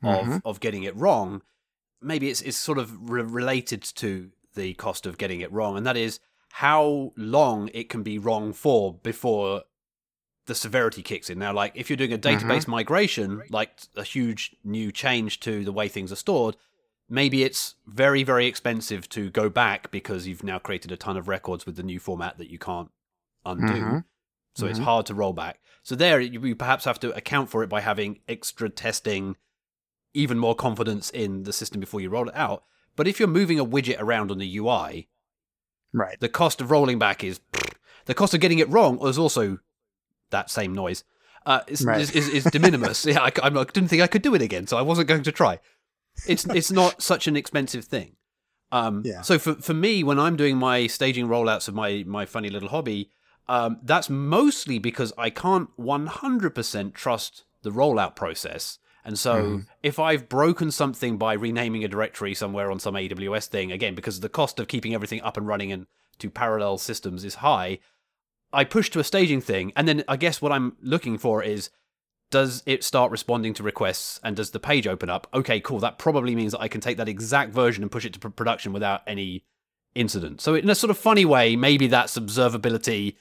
of, 0.02 0.26
Mhm. 0.26 0.42
of 0.44 0.60
getting 0.60 0.82
it 0.84 0.94
wrong. 0.96 1.42
Maybe 2.02 2.28
it's, 2.30 2.42
it's 2.42 2.58
sort 2.58 2.76
of 2.78 3.10
re- 3.10 3.22
related 3.22 3.82
to 3.96 4.30
the 4.54 4.74
cost 4.74 5.06
of 5.06 5.16
getting 5.18 5.40
it 5.40 5.50
wrong, 5.50 5.76
and 5.76 5.86
that 5.86 5.96
is 5.96 6.20
how 6.58 7.12
long 7.16 7.68
it 7.74 7.88
can 7.88 8.04
be 8.04 8.16
wrong 8.16 8.52
for 8.52 8.94
before 8.94 9.62
the 10.46 10.54
severity 10.54 11.02
kicks 11.02 11.28
in. 11.28 11.36
Now, 11.36 11.52
like 11.52 11.72
if 11.74 11.90
you're 11.90 11.96
doing 11.96 12.12
a 12.12 12.18
database 12.18 12.68
migration, 12.68 13.42
like 13.50 13.70
a 13.96 14.04
huge 14.04 14.54
new 14.62 14.92
change 14.92 15.40
to 15.40 15.64
the 15.64 15.72
way 15.72 15.88
things 15.88 16.12
are 16.12 16.16
stored, 16.16 16.56
maybe 17.08 17.42
it's 17.42 17.74
very, 17.88 18.22
very 18.22 18.46
expensive 18.46 19.08
to 19.08 19.30
go 19.30 19.48
back 19.50 19.90
because 19.90 20.28
you've 20.28 20.44
now 20.44 20.60
created 20.60 20.92
a 20.92 20.96
ton 20.96 21.16
of 21.16 21.26
records 21.26 21.66
with 21.66 21.74
the 21.74 21.82
new 21.82 21.98
format 21.98 22.38
that 22.38 22.50
you 22.50 22.58
can't 22.60 22.92
undo. 23.44 23.72
Mhm. 23.72 24.04
So 24.54 24.66
it's 24.68 24.78
Mhm. 24.78 24.84
hard 24.84 25.06
to 25.06 25.14
roll 25.14 25.32
back. 25.32 25.60
So 25.82 25.96
there, 25.96 26.20
you 26.20 26.54
perhaps 26.54 26.84
have 26.84 27.00
to 27.00 27.12
account 27.16 27.50
for 27.50 27.64
it 27.64 27.68
by 27.68 27.80
having 27.80 28.20
extra 28.28 28.70
testing, 28.70 29.36
even 30.12 30.38
more 30.38 30.54
confidence 30.54 31.10
in 31.10 31.42
the 31.42 31.52
system 31.52 31.80
before 31.80 32.00
you 32.00 32.10
roll 32.10 32.28
it 32.28 32.36
out. 32.36 32.62
But 32.94 33.08
if 33.08 33.18
you're 33.18 33.26
moving 33.26 33.58
a 33.58 33.66
widget 33.66 33.98
around 33.98 34.30
on 34.30 34.38
the 34.38 34.56
UI, 34.56 35.08
Right. 35.94 36.18
the 36.20 36.28
cost 36.28 36.60
of 36.60 36.70
rolling 36.70 36.98
back 36.98 37.24
is 37.24 37.40
the 38.06 38.14
cost 38.14 38.34
of 38.34 38.40
getting 38.40 38.58
it 38.58 38.68
wrong 38.68 38.98
is 39.06 39.16
also 39.16 39.58
that 40.30 40.50
same 40.50 40.74
noise. 40.74 41.04
Uh, 41.46 41.60
is, 41.68 41.84
Right. 41.84 42.00
is, 42.00 42.10
is, 42.10 42.28
is 42.28 42.44
de 42.44 42.58
minimis. 42.58 43.06
yeah, 43.06 43.20
I, 43.20 43.30
I 43.42 43.48
didn't 43.50 43.88
think 43.88 44.02
I 44.02 44.06
could 44.06 44.22
do 44.22 44.34
it 44.34 44.42
again, 44.42 44.66
so 44.66 44.76
I 44.76 44.82
wasn't 44.82 45.08
going 45.08 45.22
to 45.22 45.32
try. 45.32 45.60
It's 46.26 46.44
it's 46.46 46.70
not 46.70 47.02
such 47.02 47.26
an 47.26 47.36
expensive 47.36 47.84
thing. 47.84 48.16
Um, 48.72 49.02
Yeah. 49.04 49.22
So 49.22 49.38
for 49.38 49.54
for 49.54 49.74
me, 49.74 50.02
when 50.02 50.18
I'm 50.18 50.36
doing 50.36 50.56
my 50.56 50.86
staging 50.86 51.28
rollouts 51.28 51.68
of 51.68 51.74
my 51.74 52.02
my 52.06 52.24
funny 52.26 52.50
little 52.50 52.70
hobby, 52.70 53.10
um, 53.48 53.78
that's 53.82 54.08
mostly 54.10 54.78
because 54.78 55.12
I 55.18 55.30
can't 55.30 55.68
100% 55.78 56.94
trust 56.94 57.44
the 57.62 57.70
rollout 57.70 58.16
process. 58.16 58.78
And 59.04 59.18
so 59.18 59.42
Mhm. 59.42 59.66
if 59.82 59.98
I've 59.98 60.28
broken 60.28 60.70
something 60.70 61.18
by 61.18 61.34
renaming 61.34 61.84
a 61.84 61.88
directory 61.88 62.34
somewhere 62.34 62.70
on 62.70 62.78
some 62.78 62.96
AWS 62.96 63.46
thing, 63.46 63.70
again, 63.70 63.94
because 63.94 64.20
the 64.20 64.28
cost 64.28 64.58
of 64.58 64.68
keeping 64.68 64.94
everything 64.94 65.20
up 65.20 65.36
and 65.36 65.46
running 65.46 65.70
in 65.70 65.86
two 66.18 66.30
parallel 66.30 66.78
systems 66.78 67.24
is 67.24 67.36
high, 67.36 67.78
I 68.52 68.64
push 68.64 68.88
to 68.90 69.00
a 69.00 69.04
staging 69.04 69.40
thing. 69.40 69.72
And 69.76 69.86
then 69.86 70.04
I 70.08 70.16
guess 70.16 70.40
what 70.40 70.52
I'm 70.52 70.76
looking 70.80 71.18
for 71.18 71.42
is 71.42 71.70
does 72.30 72.62
it 72.66 72.82
start 72.82 73.12
responding 73.12 73.52
to 73.54 73.62
requests 73.62 74.18
and 74.24 74.34
does 74.34 74.50
the 74.50 74.58
page 74.58 74.86
open 74.86 75.10
up? 75.10 75.26
Okay, 75.34 75.60
cool. 75.60 75.78
That 75.80 75.98
probably 75.98 76.34
means 76.34 76.52
that 76.52 76.60
I 76.60 76.68
can 76.68 76.80
take 76.80 76.96
that 76.96 77.08
exact 77.08 77.52
version 77.52 77.82
and 77.84 77.92
push 77.92 78.04
it 78.04 78.12
to 78.14 78.18
pr- 78.18 78.28
production 78.28 78.72
without 78.72 79.02
any 79.06 79.44
incident. 79.94 80.40
So, 80.40 80.54
in 80.54 80.68
a 80.68 80.74
sort 80.74 80.90
of 80.90 80.98
funny 80.98 81.24
way, 81.24 81.54
maybe 81.54 81.86
that's 81.86 82.18
observability. 82.18 83.16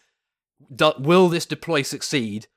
Do- 0.73 0.93
will 0.97 1.29
this 1.29 1.45
deploy 1.45 1.81
succeed 1.83 2.47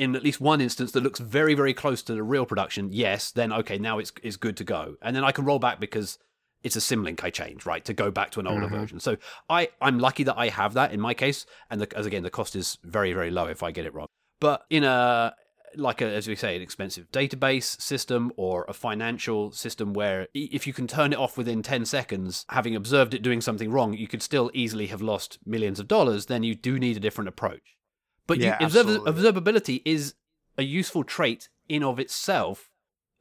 in 0.00 0.16
at 0.16 0.22
least 0.22 0.40
one 0.40 0.60
instance 0.60 0.92
that 0.92 1.02
looks 1.02 1.20
very, 1.20 1.54
very 1.54 1.74
close 1.74 2.02
to 2.04 2.14
the 2.14 2.22
real 2.22 2.46
production? 2.46 2.88
Yes, 2.90 3.30
then 3.30 3.52
okay, 3.52 3.78
now 3.78 3.98
it's, 3.98 4.12
it's 4.22 4.36
good 4.36 4.56
to 4.56 4.64
go. 4.64 4.96
And 5.02 5.14
then 5.14 5.24
I 5.24 5.32
can 5.32 5.44
roll 5.44 5.58
back 5.58 5.78
because 5.78 6.18
it's 6.62 6.76
a 6.76 6.80
symlink 6.80 7.22
I 7.22 7.30
changed, 7.30 7.66
right, 7.66 7.84
to 7.84 7.92
go 7.92 8.10
back 8.10 8.30
to 8.32 8.40
an 8.40 8.46
older 8.46 8.66
Mhm. 8.66 8.70
version. 8.80 9.00
So 9.00 9.16
I, 9.48 9.68
I'm 9.80 9.98
lucky 9.98 10.24
that 10.24 10.38
I 10.38 10.48
have 10.48 10.74
that 10.74 10.92
in 10.92 11.00
my 11.00 11.14
case. 11.14 11.46
And 11.70 11.80
the, 11.80 11.96
as 11.96 12.06
again, 12.06 12.22
the 12.22 12.30
cost 12.30 12.56
is 12.56 12.78
very, 12.82 13.12
very 13.12 13.30
low 13.30 13.46
if 13.46 13.62
I 13.62 13.70
get 13.72 13.84
it 13.86 13.94
wrong. 13.94 14.06
But 14.40 14.64
in 14.70 14.84
a 14.84 15.34
like 15.76 16.00
a, 16.00 16.06
as 16.06 16.26
we 16.26 16.34
say, 16.34 16.56
an 16.56 16.62
expensive 16.62 17.10
database 17.12 17.80
system 17.80 18.32
or 18.36 18.64
a 18.68 18.72
financial 18.72 19.52
system 19.52 19.92
where 19.92 20.26
if 20.34 20.66
you 20.66 20.72
can 20.72 20.88
turn 20.88 21.12
it 21.12 21.18
off 21.18 21.38
within 21.38 21.62
10 21.62 21.84
seconds, 21.84 22.44
having 22.48 22.74
observed 22.74 23.14
it 23.14 23.22
doing 23.22 23.40
something 23.40 23.70
wrong, 23.70 23.92
you 23.94 24.08
could 24.08 24.22
still 24.22 24.50
easily 24.52 24.88
have 24.88 25.00
lost 25.00 25.38
millions 25.46 25.78
of 25.78 25.86
dollars, 25.86 26.26
then 26.26 26.42
you 26.42 26.54
do 26.56 26.78
need 26.78 26.96
a 26.96 27.00
different 27.00 27.28
approach. 27.28 27.76
But 28.30 28.38
Yeah, 28.38 28.56
you, 28.60 28.66
observ- 28.66 28.86
observability 29.04 29.82
is 29.84 30.14
a 30.56 30.62
useful 30.62 31.04
trait 31.04 31.48
in 31.68 31.82
of 31.82 31.98
itself. 32.00 32.70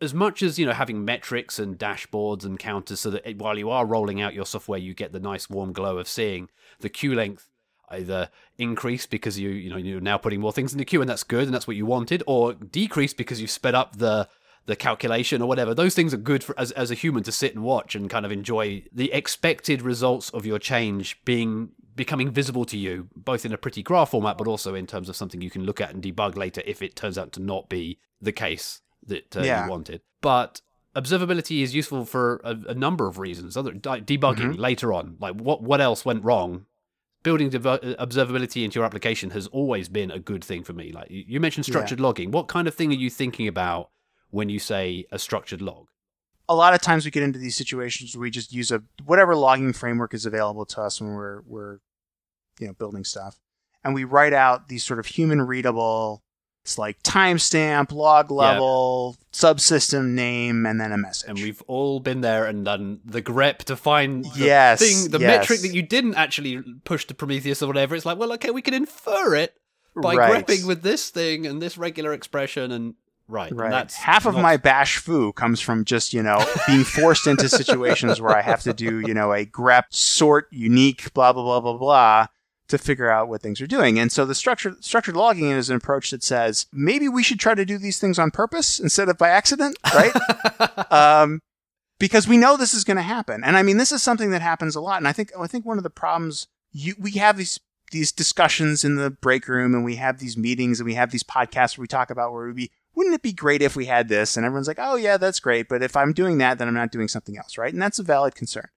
As 0.02 0.13
much 0.13 0.41
as 0.41 0.58
you 0.58 0.65
know 0.65 0.72
having 0.74 1.04
metrics 1.04 1.60
and 1.60 1.78
dashboards 1.78 2.45
and 2.45 2.58
counters 2.58 3.00
so 3.02 3.10
that 3.10 3.28
it- 3.30 3.38
while 3.39 3.58
you 3.58 3.69
are 3.69 3.86
rolling 3.86 4.22
out 4.22 4.34
your 4.34 4.45
software 4.45 4.80
you 4.80 4.93
get 4.93 5.12
the 5.12 5.19
nice 5.19 5.50
warm 5.50 5.74
glow 5.74 5.98
of 5.98 6.08
seeing 6.08 6.50
the 6.80 6.89
queue 6.89 7.13
length 7.15 7.50
either 7.89 8.30
increase 8.58 9.06
because 9.08 9.38
you 9.39 9.50
you 9.50 9.69
know 9.69 9.76
you're 9.78 10.00
now 10.00 10.17
putting 10.17 10.39
more 10.39 10.54
things 10.54 10.72
in 10.72 10.78
the 10.78 10.86
queue 10.86 11.02
and 11.02 11.10
that's 11.10 11.24
good 11.24 11.43
and 11.45 11.54
that's 11.54 11.67
what 11.67 11.76
you 11.76 11.86
wanted 11.86 12.24
or 12.28 12.54
decrease 12.54 13.13
because 13.13 13.41
you've 13.41 13.50
sped 13.52 13.76
up 13.76 13.98
the 13.98 14.30
the 14.67 14.76
calculation 14.76 15.41
or 15.41 15.48
whatever. 15.48 15.74
Those 15.74 15.95
things 15.95 16.13
are 16.13 16.17
good 16.17 16.43
for 16.43 16.54
as, 16.60 16.72
as 16.74 16.91
a 16.91 16.93
human 16.93 17.24
to 17.24 17.32
sit 17.32 17.56
and 17.56 17.63
watch 17.63 17.95
and 17.95 18.08
kind 18.10 18.24
of 18.26 18.32
enjoy 18.32 18.84
the 18.93 19.12
expected 19.12 19.82
results 19.82 20.30
of 20.30 20.45
your 20.45 20.60
change 20.60 21.19
being 21.26 21.69
becoming 22.04 22.30
visible 22.42 22.66
to 22.66 22.78
you 22.86 22.94
both 23.16 23.44
in 23.46 23.54
a 23.54 23.58
pretty 23.58 23.84
graph 23.90 24.10
format 24.12 24.38
but 24.40 24.48
also 24.48 24.74
in 24.82 24.88
terms 24.88 25.08
of 25.10 25.16
something 25.16 25.42
you 25.42 25.50
can 25.56 25.64
look 25.70 25.80
at 25.86 25.94
and 25.94 26.02
debug 26.04 26.36
later 26.44 26.62
if 26.66 26.82
it 26.82 26.96
turns 26.96 27.18
out 27.22 27.32
to 27.34 27.40
not 27.52 27.64
be 27.70 28.00
the 28.28 28.32
case 28.46 28.82
that 29.12 29.36
uh, 29.38 29.42
Yeah. 29.42 29.64
you 29.66 29.70
wanted 29.70 30.02
but 30.22 30.62
observability 30.96 31.62
is 31.62 31.76
useful 31.76 32.04
for 32.06 32.42
a, 32.44 32.54
a 32.70 32.74
number 32.74 33.06
of 33.08 33.20
reasons 33.20 33.56
other 33.58 33.74
like 33.92 34.06
debugging 34.06 34.52
Mm-hmm. 34.52 34.62
later 34.70 34.92
on 34.94 35.06
like 35.20 35.36
what 35.36 35.62
what 35.70 35.80
else 35.82 36.02
went 36.10 36.24
wrong 36.24 36.66
building 37.22 37.50
dev- 37.50 37.82
observability 38.08 38.64
into 38.64 38.76
your 38.80 38.86
application 38.86 39.30
has 39.32 39.46
always 39.48 39.90
been 39.90 40.10
a 40.12 40.20
good 40.20 40.44
thing 40.50 40.64
for 40.64 40.74
me 40.74 40.92
like 40.92 41.08
you 41.10 41.40
mentioned 41.40 41.68
Yeah. 41.68 41.74
structured 41.74 42.00
logging 42.00 42.32
what 42.32 42.48
kind 42.48 42.68
of 42.68 42.74
thing 42.76 42.90
are 42.92 43.02
you 43.06 43.10
thinking 43.10 43.48
about 43.56 43.90
when 44.38 44.48
you 44.50 44.60
say 44.60 45.06
a 45.12 45.20
structured 45.20 45.62
log 45.62 45.86
a 46.48 46.56
lot 46.56 46.74
of 46.74 46.82
times 46.82 47.06
we 47.06 47.12
get 47.12 47.22
into 47.24 47.38
these 47.38 47.56
situations 47.56 48.16
where 48.16 48.24
we 48.24 48.32
just 48.32 48.52
use 48.52 48.72
a 48.72 48.82
whatever 49.06 49.36
logging 49.36 49.74
framework 49.74 50.14
is 50.16 50.26
available 50.26 50.66
to 50.66 50.82
us 50.82 51.00
when 51.02 51.12
we're 51.12 51.42
we're 51.54 51.78
you 52.60 52.67
know 52.67 52.74
building 52.74 53.04
stuff 53.04 53.39
and 53.84 53.93
we 53.95 54.04
write 54.04 54.34
out 54.34 54.67
these 54.67 54.84
sort 54.84 55.00
of 55.00 55.06
human 55.06 55.41
readable 55.41 56.22
it's 56.65 56.78
like 56.78 57.02
timestamp 57.04 57.91
log 57.91 58.30
level 58.30 59.15
subsystem 59.34 60.10
name 60.10 60.65
and 60.65 60.80
then 60.80 60.91
a 60.91 60.98
message 60.98 61.30
and 61.30 61.39
we've 61.39 61.62
all 61.67 62.00
been 62.00 62.22
there 62.22 62.45
and 62.45 62.65
done 62.65 63.00
the 63.06 63.22
grep 63.22 63.60
to 63.60 63.76
find 63.76 64.26
the 64.26 64.45
Yes, 64.45 64.80
thing 64.80 65.12
the 65.12 65.19
yes. 65.19 65.39
metric 65.39 65.62
that 65.62 65.74
you 65.74 65.82
didn't 65.82 66.15
actually 66.15 66.62
push 66.84 67.06
to 67.06 67.13
prometheus 67.15 67.63
or 67.63 67.67
whatever 67.67 67.95
it's 67.95 68.06
like 68.06 68.17
well 68.19 68.34
okay 68.34 68.52
we 68.52 68.62
can 68.62 68.74
infer 68.74 69.36
it 69.36 69.56
by 69.95 70.15
Right. 70.15 70.45
grepping 70.45 70.65
with 70.67 70.82
this 70.84 71.10
thing 71.10 71.45
and 71.45 71.62
this 71.62 71.78
regular 71.78 72.13
expression 72.13 72.72
and 72.72 72.95
right 73.28 73.52
Right. 73.54 73.72
that's 73.72 73.95
Half 73.95 74.26
of 74.26 74.36
not- 74.36 74.41
my 74.43 74.58
bash 74.58 74.98
foo 74.98 75.32
comes 75.34 75.60
from 75.62 75.86
just, 75.86 76.13
you 76.13 76.22
know, 76.24 76.43
being 76.67 76.84
forced 76.84 77.26
into 77.28 77.48
situations 77.50 78.19
where 78.22 78.36
I 78.36 78.41
have 78.41 78.62
to 78.63 78.74
do, 78.74 79.00
you 79.02 79.13
know, 79.13 79.32
a 79.34 79.45
grep 79.45 79.84
sort 79.91 80.48
unique, 80.52 81.13
blah, 81.13 81.32
blah, 81.34 81.43
blah, 81.43 81.60
blah, 81.62 81.78
blah, 81.78 82.28
to 82.70 82.78
figure 82.78 83.10
out 83.10 83.28
what 83.28 83.42
things 83.42 83.60
are 83.62 83.68
doing. 83.68 84.00
And 84.00 84.12
so 84.12 84.26
the 84.26 84.36
structured 84.36 84.84
structured 84.84 85.16
logging 85.16 85.50
is 85.52 85.70
an 85.70 85.76
approach 85.76 86.12
that 86.12 86.24
says 86.24 86.66
maybe 86.72 87.10
we 87.10 87.24
should 87.24 87.40
try 87.40 87.54
to 87.56 87.66
do 87.66 87.78
these 87.78 88.00
things 88.00 88.18
on 88.18 88.32
purpose 88.32 88.80
instead 88.80 89.10
of 89.10 89.18
by 89.18 89.30
accident, 89.30 89.78
right? 89.94 90.14
um, 90.92 91.42
because 92.00 92.28
we 92.28 92.38
know 92.38 92.56
this 92.56 92.74
is 92.74 92.84
going 92.84 92.98
to 92.98 93.04
happen. 93.04 93.44
And 93.44 93.58
I 93.58 93.64
mean, 93.64 93.78
this 93.78 93.92
is 93.92 94.02
something 94.02 94.32
that 94.32 94.42
happens 94.42 94.76
a 94.76 94.82
lot. 94.82 94.98
And 94.98 95.08
I 95.08 95.12
think 95.12 95.32
I 95.38 95.48
think 95.48 95.66
one 95.66 95.78
of 95.78 95.84
the 95.84 95.90
problems 95.90 96.48
you, 96.72 96.96
we 97.00 97.12
have 97.14 97.38
these 97.38 97.60
these 97.92 98.12
discussions 98.12 98.86
in 98.86 98.96
the 98.98 99.10
break 99.10 99.48
room, 99.48 99.74
and 99.74 99.84
we 99.84 99.96
have 99.96 100.20
these 100.20 100.38
meetings, 100.38 100.80
and 100.80 100.86
we 100.86 100.94
have 100.94 101.10
these 101.12 101.24
podcasts 101.24 101.76
where 101.78 101.84
we 101.84 101.88
talk 101.88 102.10
about 102.12 102.32
where 102.32 102.46
we 102.46 102.54
be. 102.54 102.72
Wouldn't 102.96 103.16
it 103.16 103.22
be 103.24 103.34
great 103.34 103.62
if 103.62 103.76
we 103.76 103.86
had 103.86 104.10
this? 104.10 104.38
And 104.38 104.46
everyone's 104.46 104.68
like, 104.68 104.78
"Oh 104.80 104.96
yeah, 104.96 105.18
that's 105.18 105.40
great." 105.40 105.68
But 105.68 105.82
if 105.82 105.96
I'm 105.98 106.14
doing 106.14 106.38
that, 106.38 106.60
then 106.60 106.68
I'm 106.68 106.74
not 106.76 106.92
doing 106.92 107.08
something 107.08 107.38
else, 107.38 107.58
right? 107.58 107.74
And 107.74 107.82
that's 107.82 107.98
a 108.00 108.04
valid 108.04 108.36
concern. 108.36 108.68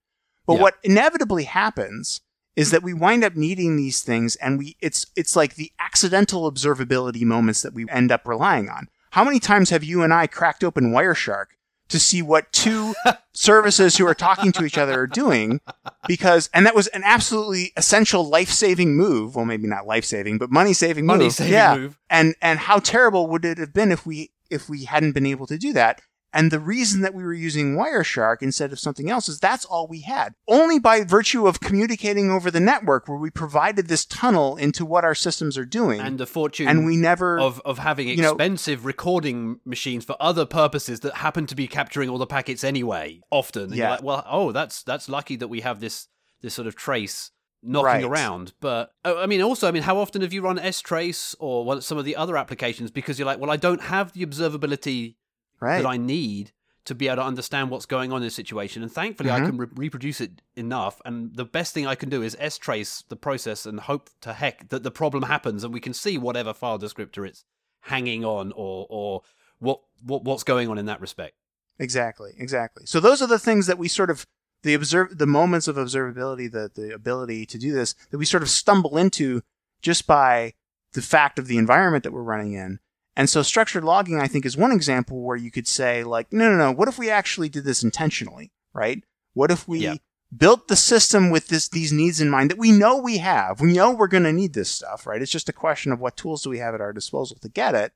But 0.47 0.55
Yeah. 0.55 0.63
what 0.63 0.75
inevitably 0.83 1.45
happens 1.45 2.21
is 2.57 2.71
that 2.71 2.83
we 2.83 2.93
wind 2.93 3.25
up 3.25 3.35
needing 3.35 3.77
these 3.77 4.03
things 4.03 4.37
and 4.37 4.59
we 4.59 4.77
it's 4.81 5.07
it's 5.17 5.37
like 5.37 5.55
the 5.55 5.73
accidental 5.79 6.51
observability 6.51 7.23
moments 7.23 7.62
that 7.62 7.75
we 7.75 7.88
end 7.88 8.12
up 8.12 8.27
relying 8.27 8.69
on. 8.69 8.88
How 9.11 9.25
many 9.25 9.38
times 9.38 9.71
have 9.71 9.85
you 9.85 10.03
and 10.03 10.12
I 10.12 10.27
cracked 10.27 10.65
open 10.65 10.93
Wireshark 10.93 11.47
to 11.88 11.99
see 11.99 12.23
what 12.23 12.53
two 12.53 12.95
services 13.33 13.97
who 13.97 14.07
are 14.07 14.15
talking 14.15 14.53
to 14.53 14.65
each 14.65 14.79
other 14.79 15.01
are 15.01 15.07
doing 15.07 15.61
because 16.07 16.49
and 16.53 16.67
that 16.67 16.75
was 16.75 16.87
an 16.88 17.03
absolutely 17.05 17.73
essential 17.77 18.29
life-saving 18.29 18.97
move, 18.97 19.37
well 19.37 19.45
maybe 19.45 19.67
not 19.67 19.87
life-saving, 19.87 20.38
but 20.38 20.51
money-saving 20.51 21.07
move. 21.07 21.19
Money 21.19 21.31
saving 21.31 21.53
yeah. 21.53 21.77
move. 21.77 21.99
And 22.11 22.35
and 22.43 22.59
how 22.59 22.79
terrible 22.79 23.29
would 23.29 23.45
it 23.45 23.59
have 23.59 23.73
been 23.73 23.93
if 23.93 24.07
we 24.07 24.33
if 24.51 24.69
we 24.69 24.85
hadn't 24.85 25.12
been 25.12 25.27
able 25.27 25.47
to 25.47 25.59
do 25.59 25.73
that? 25.73 26.03
And 26.33 26.51
the 26.51 26.61
reason 26.61 27.03
that 27.03 27.14
we 27.14 27.23
were 27.23 27.35
using 27.35 27.77
Wireshark 27.77 28.38
instead 28.40 28.73
of 28.73 28.81
something 28.81 29.11
else 29.11 29.29
is 29.29 29.38
that's 29.38 29.64
all 29.64 29.87
we 29.87 30.01
had. 30.01 30.35
Only 30.49 30.79
by 30.79 31.03
virtue 31.05 31.47
of 31.47 31.61
communicating 31.61 32.31
over 32.31 32.51
the 32.51 32.61
network 32.61 33.07
where 33.09 33.18
we 33.18 33.31
provided 33.31 33.88
this 33.88 34.05
tunnel 34.05 34.57
into 34.57 34.85
what 34.87 35.05
our 35.05 35.14
systems 35.14 35.59
are 35.59 35.64
doing. 35.64 36.01
And 36.01 36.18
the 36.18 36.27
fortune 36.27 36.68
and 36.68 36.87
we 36.87 36.97
never 36.97 37.38
of, 37.38 37.61
of 37.64 37.79
having 37.79 38.09
you 38.09 38.16
know- 38.16 38.31
expensive 38.33 38.85
recording 38.87 39.61
machines 39.64 40.05
for 40.05 40.16
other 40.21 40.47
purposes 40.47 41.01
that 41.01 41.14
happen 41.16 41.47
to 41.47 41.55
be 41.55 41.66
capturing 41.66 42.09
all 42.09 42.18
the 42.18 42.27
packets 42.27 42.64
anyway, 42.64 43.21
often. 43.31 43.64
And 43.64 43.75
you're 43.77 43.87
Yeah. 43.87 43.90
like, 43.92 44.03
well, 44.03 44.25
oh, 44.29 44.53
that's 44.53 44.83
that's 44.83 45.09
lucky 45.09 45.37
that 45.37 45.49
we 45.49 45.61
have 45.61 45.81
this 45.81 46.09
this 46.40 46.55
sort 46.55 46.66
of 46.66 46.75
trace 46.77 47.31
knocking 47.62 47.85
Right. 47.85 48.05
around. 48.05 48.53
But 48.61 48.92
oh, 49.05 49.23
I 49.23 49.27
mean, 49.27 49.40
also, 49.42 49.68
I 49.68 49.71
mean, 49.71 49.85
how 49.85 49.99
often 49.99 50.23
have 50.23 50.33
you 50.33 50.42
run 50.42 50.57
strace 50.57 51.35
or 51.38 51.81
some 51.81 51.97
of 51.99 52.05
the 52.05 52.16
other 52.16 52.37
applications 52.37 52.90
because 52.90 53.18
you're 53.18 53.27
like, 53.27 53.38
well, 53.38 53.51
I 53.51 53.57
don't 53.57 53.83
have 53.83 54.12
the 54.12 54.27
observability 54.27 55.14
right. 55.62 55.81
that 55.83 55.88
I 55.88 55.96
need 55.96 56.53
to 56.85 56.94
be 56.96 57.07
able 57.07 57.16
to 57.16 57.22
understand 57.25 57.70
what's 57.70 57.87
going 57.87 58.11
on 58.11 58.16
in 58.18 58.22
this 58.25 58.35
situation. 58.35 58.83
And 58.83 58.90
thankfully, 58.90 59.31
I 59.31 59.38
Mhm. 59.40 59.46
can 59.46 59.57
re- 59.57 59.66
reproduce 59.77 60.20
it 60.20 60.42
enough. 60.57 61.01
And 61.05 61.35
the 61.37 61.44
best 61.44 61.72
thing 61.72 61.87
I 61.87 61.94
can 61.94 62.09
do 62.09 62.22
is 62.22 62.35
strace 62.37 63.05
the 63.09 63.14
process 63.14 63.64
and 63.66 63.79
hope 63.79 64.11
to 64.22 64.33
heck 64.33 64.68
that 64.70 64.83
the 64.83 64.90
problem 64.90 65.22
happens 65.25 65.62
and 65.62 65.72
we 65.72 65.79
can 65.81 65.94
see 65.94 66.18
whatever 66.18 66.53
file 66.53 66.81
descriptor 66.81 67.27
it's 67.27 67.44
hanging 67.83 68.25
on 68.25 68.53
or 68.57 68.87
or 68.90 69.22
what, 69.61 69.81
what 70.05 70.25
what's 70.25 70.42
going 70.42 70.68
on 70.68 70.77
in 70.77 70.87
that 70.87 71.01
respect. 71.01 71.37
Exactly, 71.79 72.33
exactly. 72.37 72.85
So 72.87 72.98
those 72.98 73.22
are 73.22 73.29
the 73.29 73.38
things 73.38 73.66
that 73.68 73.79
we 73.79 73.87
sort 73.88 74.11
of 74.11 74.27
the 74.64 74.75
observe 74.75 75.18
the 75.18 75.27
moments 75.27 75.68
of 75.68 75.77
observability, 75.77 76.51
the 76.51 76.70
the 76.75 76.92
ability 76.92 77.46
to 77.46 77.59
do 77.59 77.72
this 77.72 77.94
that 78.11 78.18
we 78.18 78.25
sort 78.25 78.42
of 78.42 78.51
stumble 78.51 78.98
into 78.98 79.42
just 79.81 80.07
by 80.09 80.55
the 80.94 81.03
fact 81.03 81.38
of 81.38 81.46
the 81.46 81.59
environment 81.59 82.03
that 82.05 82.12
we're 82.12 82.22
running 82.22 82.55
in. 82.55 82.81
And 83.16 83.29
so 83.29 83.42
structured 83.42 83.85
logging, 83.85 84.18
I 84.18 84.27
think, 84.27 84.46
is 84.46 84.57
one 84.57 84.72
example 84.72 85.22
where 85.22 85.37
you 85.37 85.51
could 85.51 85.68
say, 85.68 86.03
like, 86.03 86.33
no, 86.33 86.51
no, 86.51 86.57
no, 86.57 86.72
what 86.72 86.88
if 86.88 86.98
we 86.98 87.11
actually 87.11 87.48
did 87.51 87.64
this 87.64 87.83
intentionally, 87.83 88.53
right? 88.72 89.03
What 89.35 89.51
if 89.51 89.68
we 89.68 89.81
Yeah. 89.81 89.94
built 90.35 90.68
the 90.68 90.77
system 90.77 91.29
with 91.29 91.48
this 91.48 91.68
these 91.68 91.92
needs 91.92 92.20
in 92.22 92.31
mind 92.31 92.51
that 92.51 92.59
we 92.59 92.72
know 92.72 92.96
we 92.96 93.18
have? 93.18 93.61
We 93.61 93.75
know 93.75 93.90
we're 93.90 94.07
going 94.07 94.22
to 94.25 94.33
need 94.33 94.55
this 94.55 94.70
stuff, 94.70 95.07
right? 95.07 95.20
It's 95.20 95.31
just 95.31 95.51
a 95.51 95.53
question 95.53 95.92
of 95.92 96.01
what 96.01 96.16
tools 96.16 96.42
do 96.42 96.48
we 96.51 96.59
have 96.59 96.75
at 96.75 96.81
our 96.81 96.92
disposal 96.94 97.37
to 97.42 97.48
get 97.51 97.75
it. 97.75 97.92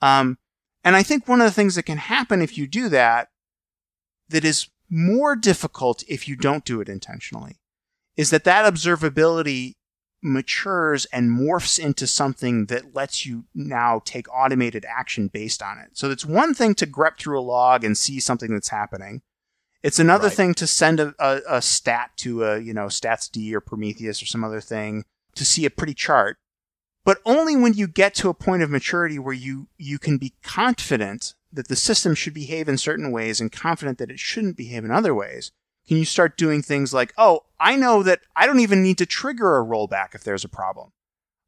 Um, 0.00 0.38
and 0.84 0.94
I 0.94 1.02
think 1.02 1.26
one 1.26 1.40
of 1.40 1.46
the 1.46 1.52
things 1.52 1.74
that 1.74 1.82
can 1.82 1.98
happen 1.98 2.40
if 2.40 2.56
you 2.56 2.68
do 2.68 2.88
that, 2.90 3.30
that 4.28 4.44
is 4.44 4.68
more 4.88 5.34
difficult 5.34 6.04
if 6.06 6.28
you 6.28 6.36
don't 6.36 6.64
do 6.64 6.80
it 6.80 6.88
intentionally, 6.88 7.58
is 8.16 8.30
that 8.30 8.44
that 8.44 8.72
observability 8.72 9.74
matures 10.22 11.04
and 11.06 11.30
morphs 11.30 11.78
into 11.78 12.06
something 12.06 12.66
that 12.66 12.94
lets 12.94 13.24
you 13.24 13.44
now 13.54 14.00
take 14.04 14.26
automated 14.34 14.84
action 14.88 15.28
based 15.28 15.62
on 15.62 15.78
it. 15.78 15.90
So 15.92 16.10
it's 16.10 16.26
one 16.26 16.54
thing 16.54 16.74
to 16.76 16.86
grep 16.86 17.18
through 17.18 17.38
a 17.38 17.42
log 17.42 17.84
and 17.84 17.96
see 17.96 18.18
something 18.20 18.52
that's 18.52 18.68
happening. 18.70 19.22
It's 19.82 20.00
another 20.00 20.26
Right. 20.28 20.36
thing 20.36 20.54
to 20.54 20.66
send 20.66 20.98
a, 20.98 21.14
a, 21.20 21.40
a 21.48 21.62
stat 21.62 22.10
to 22.18 22.44
a, 22.44 22.58
you 22.58 22.74
know, 22.74 22.86
StatsD 22.86 23.52
or 23.52 23.60
Prometheus 23.60 24.20
or 24.22 24.26
some 24.26 24.42
other 24.42 24.60
thing 24.60 25.04
to 25.36 25.44
see 25.44 25.64
a 25.64 25.70
pretty 25.70 25.94
chart 25.94 26.38
but 27.04 27.22
only 27.24 27.56
when 27.56 27.72
you 27.72 27.86
get 27.88 28.12
to 28.12 28.28
a 28.28 28.34
point 28.34 28.62
of 28.62 28.68
maturity 28.68 29.18
where 29.18 29.32
you 29.32 29.68
you 29.78 29.98
can 29.98 30.18
be 30.18 30.34
confident 30.42 31.34
that 31.50 31.68
the 31.68 31.76
system 31.76 32.14
should 32.14 32.34
behave 32.34 32.68
in 32.68 32.76
certain 32.76 33.10
ways 33.10 33.40
and 33.40 33.50
confident 33.50 33.96
that 33.96 34.10
it 34.10 34.18
shouldn't 34.18 34.58
behave 34.58 34.84
in 34.84 34.90
other 34.90 35.14
ways 35.14 35.50
can 35.88 35.96
you 35.96 36.04
start 36.04 36.36
doing 36.36 36.62
things 36.62 36.94
like 36.94 37.12
oh 37.18 37.40
i 37.58 37.74
know 37.74 38.02
that 38.02 38.20
i 38.36 38.46
don't 38.46 38.60
even 38.60 38.82
need 38.82 38.98
to 38.98 39.06
trigger 39.06 39.58
a 39.58 39.64
rollback 39.64 40.14
if 40.14 40.22
there's 40.22 40.44
a 40.44 40.48
problem 40.48 40.92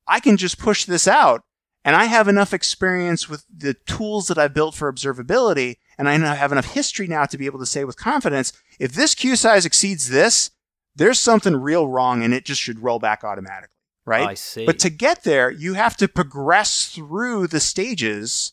i 0.07 0.19
can 0.19 0.37
just 0.37 0.59
push 0.59 0.85
this 0.85 1.07
out 1.07 1.43
and 1.85 1.95
i 1.95 2.07
have 2.07 2.27
enough 2.27 2.53
experience 2.53 3.29
with 3.29 3.45
the 3.55 3.75
tools 3.87 4.27
that 4.29 4.39
i've 4.39 4.55
built 4.55 4.75
for 4.75 4.93
observability 4.93 5.77
and 5.99 6.09
i 6.09 6.17
have 6.35 6.53
enough 6.53 6.73
history 6.73 7.07
now 7.07 7.25
to 7.25 7.39
be 7.39 7.47
able 7.47 7.59
to 7.59 7.67
say 7.67 7.85
with 7.85 7.97
confidence 7.97 8.53
if 8.79 8.93
this 8.93 9.15
queue 9.15 9.37
size 9.37 9.67
exceeds 9.67 10.09
this 10.09 10.51
there's 10.97 11.21
something 11.21 11.57
real 11.57 11.87
wrong 11.87 12.23
and 12.23 12.35
it 12.35 12.45
just 12.45 12.61
should 12.61 12.81
roll 12.81 12.99
back 12.99 13.23
automatically 13.23 13.77
right 14.05 14.29
I 14.29 14.35
see. 14.35 14.67
but 14.67 14.79
to 14.81 14.91
get 14.91 15.25
there, 15.25 15.51
you 15.51 15.75
have 15.75 15.97
to 15.99 16.09
progress 16.09 16.89
through 16.89 17.47
the 17.47 17.61
stages 17.61 18.53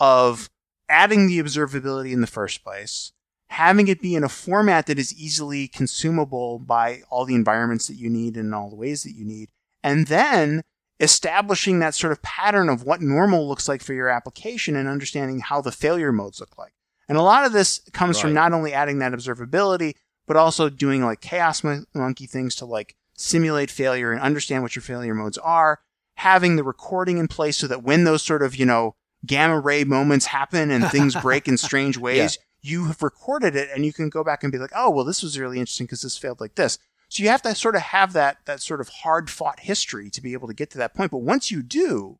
of 0.00 0.48
adding 0.88 1.26
the 1.26 1.38
observability 1.38 2.12
in 2.12 2.20
the 2.20 2.26
first 2.26 2.62
place, 2.62 3.12
having 3.54 3.86
it 3.86 4.02
be 4.02 4.16
in 4.16 4.24
a 4.24 4.28
format 4.28 4.86
that 4.86 4.98
is 4.98 5.14
easily 5.14 5.68
consumable 5.68 6.58
by 6.58 7.02
all 7.08 7.24
the 7.24 7.36
environments 7.36 7.86
that 7.86 7.94
you 7.94 8.10
need 8.10 8.36
and 8.36 8.52
all 8.52 8.68
the 8.68 8.76
ways 8.76 9.04
that 9.04 9.12
you 9.12 9.24
need, 9.24 9.48
and 9.82 10.08
then 10.08 10.62
establishing 10.98 11.78
that 11.78 11.94
sort 11.94 12.12
of 12.12 12.20
pattern 12.20 12.68
of 12.68 12.82
what 12.82 13.00
normal 13.00 13.48
looks 13.48 13.68
like 13.68 13.80
for 13.80 13.94
your 13.94 14.08
application 14.08 14.74
and 14.74 14.88
understanding 14.88 15.38
how 15.38 15.60
the 15.60 15.70
failure 15.70 16.10
modes 16.10 16.40
look 16.40 16.58
like. 16.58 16.72
And 17.08 17.16
a 17.16 17.22
lot 17.22 17.44
of 17.44 17.52
this 17.52 17.80
comes 17.92 18.18
from 18.18 18.34
not 18.34 18.52
only 18.52 18.72
adding 18.72 18.98
that 18.98 19.12
observability, 19.12 19.94
but 20.26 20.36
also 20.36 20.68
doing 20.68 21.04
like 21.04 21.20
chaos 21.20 21.62
monkey 21.94 22.26
things 22.26 22.56
to 22.56 22.64
like 22.64 22.96
simulate 23.16 23.70
failure 23.70 24.10
and 24.10 24.20
understand 24.20 24.62
what 24.62 24.74
your 24.74 24.82
failure 24.82 25.14
modes 25.14 25.38
are, 25.38 25.80
having 26.16 26.56
the 26.56 26.64
recording 26.64 27.18
in 27.18 27.28
place 27.28 27.56
so 27.56 27.66
that 27.68 27.82
when 27.84 28.04
those 28.04 28.22
sort 28.22 28.42
of, 28.42 28.56
you 28.56 28.66
know, 28.66 28.96
gamma 29.24 29.60
ray 29.60 29.84
moments 29.84 30.26
happen 30.26 30.70
and 30.70 30.88
things 30.90 31.14
break 31.16 31.46
in 31.46 31.56
strange 31.68 31.96
ways, 31.98 32.38
you 32.64 32.86
have 32.86 33.02
recorded 33.02 33.54
it 33.54 33.68
and 33.74 33.84
you 33.84 33.92
can 33.92 34.08
go 34.08 34.24
back 34.24 34.42
and 34.42 34.50
be 34.50 34.58
like, 34.58 34.72
oh, 34.74 34.90
well, 34.90 35.04
this 35.04 35.22
was 35.22 35.38
really 35.38 35.58
interesting 35.58 35.84
because 35.86 36.00
this 36.00 36.16
failed 36.16 36.40
like 36.40 36.54
this. 36.54 36.78
So 37.10 37.22
you 37.22 37.28
have 37.28 37.42
to 37.42 37.54
sort 37.54 37.76
of 37.76 37.82
have 37.82 38.14
that, 38.14 38.38
that 38.46 38.62
sort 38.62 38.80
of 38.80 38.88
hard 38.88 39.28
fought 39.28 39.60
history 39.60 40.08
to 40.10 40.22
be 40.22 40.32
able 40.32 40.48
to 40.48 40.54
get 40.54 40.70
to 40.70 40.78
that 40.78 40.94
point. 40.94 41.10
But 41.10 41.18
once 41.18 41.50
you 41.50 41.62
do, 41.62 42.18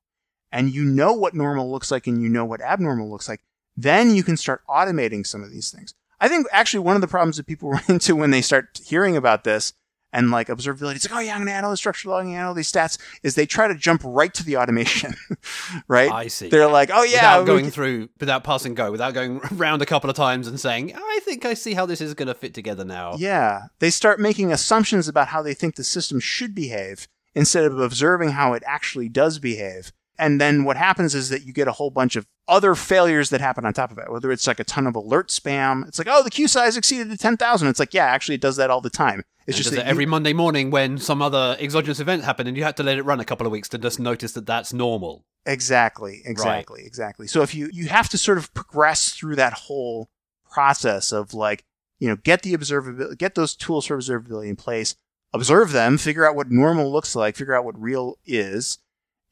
and 0.53 0.73
you 0.73 0.85
know 0.85 1.15
what 1.15 1.35
normal 1.35 1.71
looks 1.71 1.91
like 1.91 2.07
and 2.07 2.23
you 2.23 2.29
know 2.29 2.45
what 2.45 2.61
abnormal 2.61 3.11
looks 3.11 3.29
like, 3.29 3.41
then 3.77 4.15
you 4.15 4.23
can 4.23 4.37
start 4.37 4.63
automating 4.69 5.27
some 5.27 5.43
of 5.43 5.51
these 5.51 5.71
things. 5.71 5.95
I 6.21 6.29
think 6.29 6.47
actually 6.53 6.81
one 6.81 6.95
of 6.95 7.01
the 7.01 7.09
problems 7.09 7.39
that 7.39 7.47
people 7.47 7.71
run 7.73 7.83
into 7.89 8.15
when 8.15 8.31
they 8.31 8.43
start 8.43 8.81
hearing 8.85 9.17
about 9.17 9.45
this 9.45 9.73
and 10.15 10.31
like 10.31 10.49
observability, 10.49 10.97
it's 10.97 11.11
like, 11.11 11.19
oh 11.19 11.21
yeah, 11.21 11.33
I'm 11.33 11.41
going 11.41 11.49
to 11.49 11.53
add 11.53 11.65
all 11.65 11.71
the 11.71 11.77
structure 11.77 12.09
logging, 12.09 12.37
add 12.37 12.47
all 12.47 12.55
these 12.55 12.71
stats, 12.71 12.99
is 13.23 13.35
they 13.35 13.45
try 13.45 13.69
to 13.69 13.75
jump 13.75 14.01
right 14.05 14.33
to 14.33 14.45
the 14.45 14.57
automation, 14.57 15.15
right? 15.89 16.11
I 16.11 16.29
see. 16.29 16.49
They're 16.49 16.69
like, 16.69 16.91
oh 16.93 17.03
yeah, 17.03 17.39
without 17.39 17.47
going 17.47 17.71
through, 17.71 18.09
without 18.21 18.45
passing 18.45 18.75
go, 18.75 18.91
without 18.91 19.13
going 19.13 19.41
round 19.53 19.83
a 19.83 19.87
couple 19.87 20.09
of 20.09 20.17
times 20.17 20.47
and 20.47 20.59
saying, 20.59 20.95
I 20.95 21.21
think 21.25 21.45
I 21.45 21.55
see 21.55 21.75
how 21.75 21.85
this 21.85 22.01
is 22.01 22.15
going 22.15 22.29
to 22.29 22.35
fit 22.35 22.55
together 22.55 22.85
now. 22.85 23.17
Yeah, 23.19 23.65
they 23.81 23.91
start 23.91 24.21
making 24.21 24.53
assumptions 24.53 25.09
about 25.09 25.29
how 25.29 25.43
they 25.43 25.53
think 25.53 25.75
the 25.75 25.85
system 25.85 26.21
should 26.21 26.55
behave 26.55 27.09
instead 27.35 27.65
of 27.65 27.79
observing 27.79 28.31
how 28.31 28.53
it 28.53 28.63
actually 28.65 29.09
does 29.09 29.39
behave. 29.41 29.93
And 30.17 30.41
then 30.41 30.63
what 30.63 30.77
happens 30.77 31.15
is 31.15 31.29
that 31.31 31.45
you 31.45 31.53
get 31.53 31.67
a 31.67 31.73
whole 31.73 31.91
bunch 31.91 32.15
of 32.15 32.27
other 32.47 32.77
failures 32.77 33.31
that 33.31 33.41
happen 33.41 33.67
on 33.67 33.73
top 33.73 33.91
of 33.91 33.99
it. 33.99 34.13
Whether 34.13 34.31
it's 34.31 34.47
like 34.47 34.61
a 34.61 34.65
ton 34.65 34.87
of 34.87 34.95
alert 34.95 35.29
spam, 35.29 35.89
it's 35.89 35.99
like, 35.99 36.07
oh, 36.09 36.23
the 36.23 36.31
queue 36.31 36.47
size 36.47 36.77
exceeded 36.77 37.11
to 37.11 37.17
10,000. 37.17 37.67
It's 37.69 37.81
like, 37.81 37.95
yeah, 37.95 38.07
actually, 38.07 38.37
it 38.37 38.41
does 38.41 38.57
that 38.57 38.71
all 38.71 38.81
the 38.81 38.91
time. 38.91 39.25
It's 39.47 39.57
And 39.59 39.65
just 39.65 39.77
that 39.77 39.87
every 39.87 40.05
you, 40.05 40.11
Monday 40.11 40.33
morning 40.33 40.71
when 40.71 40.99
some 40.99 41.21
other 41.21 41.57
exogenous 41.61 42.01
event 42.01 42.25
happened 42.25 42.49
and 42.49 42.57
you 42.57 42.65
had 42.65 42.77
to 42.79 42.83
let 42.83 42.99
it 42.99 43.03
run 43.03 43.21
a 43.21 43.25
couple 43.25 43.47
of 43.47 43.53
weeks 43.53 43.69
to 43.71 43.79
just 43.79 44.01
notice 44.01 44.33
that 44.33 44.47
that's 44.47 44.73
normal. 44.73 45.25
exactly, 45.47 46.23
exactly, 46.25 46.83
exactly. 46.87 47.27
So 47.27 47.43
if 47.43 47.55
you 47.55 47.69
you 47.73 47.89
have 47.89 48.09
to 48.11 48.19
sort 48.19 48.39
of 48.39 48.53
progress 48.55 49.11
through 49.11 49.37
that 49.37 49.53
whole 49.53 50.09
process 50.51 51.13
of 51.13 51.35
like, 51.35 51.65
you 51.99 52.09
know, 52.09 52.17
get 52.17 52.43
the 52.43 52.55
observability, 52.57 53.19
get 53.19 53.35
those 53.35 53.55
tools 53.55 53.87
for 53.87 53.99
observability 53.99 54.49
in 54.49 54.57
place, 54.57 54.95
observe 55.33 55.73
them, 55.73 55.99
figure 55.99 56.27
out 56.27 56.37
what 56.37 56.51
normal 56.51 56.91
looks 56.91 57.15
like, 57.15 57.37
figure 57.37 57.55
out 57.55 57.65
what 57.65 57.81
real 57.81 58.17
is, 58.25 58.79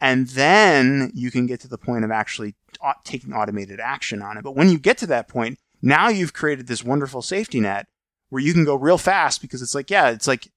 and 0.00 0.28
then 0.28 1.10
you 1.14 1.30
can 1.30 1.46
get 1.46 1.60
to 1.60 1.68
the 1.68 1.78
point 1.78 2.04
of 2.04 2.10
actually 2.10 2.54
taking 3.04 3.32
automated 3.32 3.80
action 3.80 4.20
on 4.20 4.36
it. 4.36 4.44
But 4.44 4.56
when 4.56 4.68
you 4.68 4.78
get 4.78 4.98
to 4.98 5.06
that 5.06 5.28
point, 5.28 5.58
now 5.80 6.08
you've 6.08 6.32
created 6.32 6.66
this 6.66 6.84
wonderful 6.84 7.22
safety 7.22 7.60
net 7.60 7.86
where 8.32 8.42
you 8.42 8.54
can 8.54 8.64
go 8.64 8.74
real 8.74 8.96
fast 8.96 9.42
because 9.42 9.60
it's 9.60 9.74
like, 9.74 9.90
yeah, 9.90 10.08
it's 10.08 10.26
like 10.26 10.48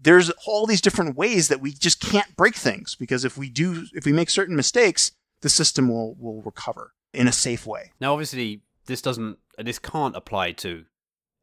there's 0.00 0.30
all 0.46 0.64
these 0.64 0.80
different 0.80 1.14
ways 1.14 1.48
that 1.48 1.60
we 1.60 1.72
just 1.72 2.00
can't 2.00 2.34
break 2.36 2.54
things 2.54 2.94
because 2.94 3.22
if 3.22 3.36
we 3.36 3.50
do, 3.50 3.84
if 3.92 4.06
we 4.06 4.12
make 4.12 4.30
certain 4.30 4.56
mistakes, 4.56 5.12
the 5.42 5.50
system 5.50 5.88
will 5.90 6.14
will 6.18 6.40
recover 6.40 6.94
in 7.12 7.28
a 7.28 7.32
safe 7.32 7.66
way. 7.66 7.92
Now, 8.00 8.12
obviously, 8.14 8.62
this 8.86 9.02
doesn't, 9.02 9.36
this 9.58 9.78
can't 9.78 10.16
apply 10.16 10.52
to 10.52 10.86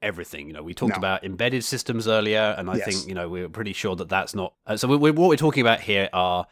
everything. 0.01 0.47
You 0.47 0.53
know, 0.53 0.63
we 0.63 0.73
talked 0.73 0.93
No. 0.95 0.97
about 0.97 1.23
embedded 1.23 1.63
systems 1.63 2.07
earlier, 2.07 2.55
and 2.57 2.67
I 2.67 2.77
Yes. 2.77 2.85
think 2.85 3.07
you 3.07 3.13
know 3.13 3.29
we're 3.29 3.49
pretty 3.49 3.73
sure 3.73 3.95
that 3.95 4.09
that's 4.09 4.33
not. 4.33 4.53
Uh, 4.65 4.77
so 4.77 4.87
we, 4.87 4.97
we, 4.97 5.11
what 5.11 5.29
we're 5.29 5.35
talking 5.37 5.61
about 5.61 5.81
here 5.81 6.09
are 6.13 6.47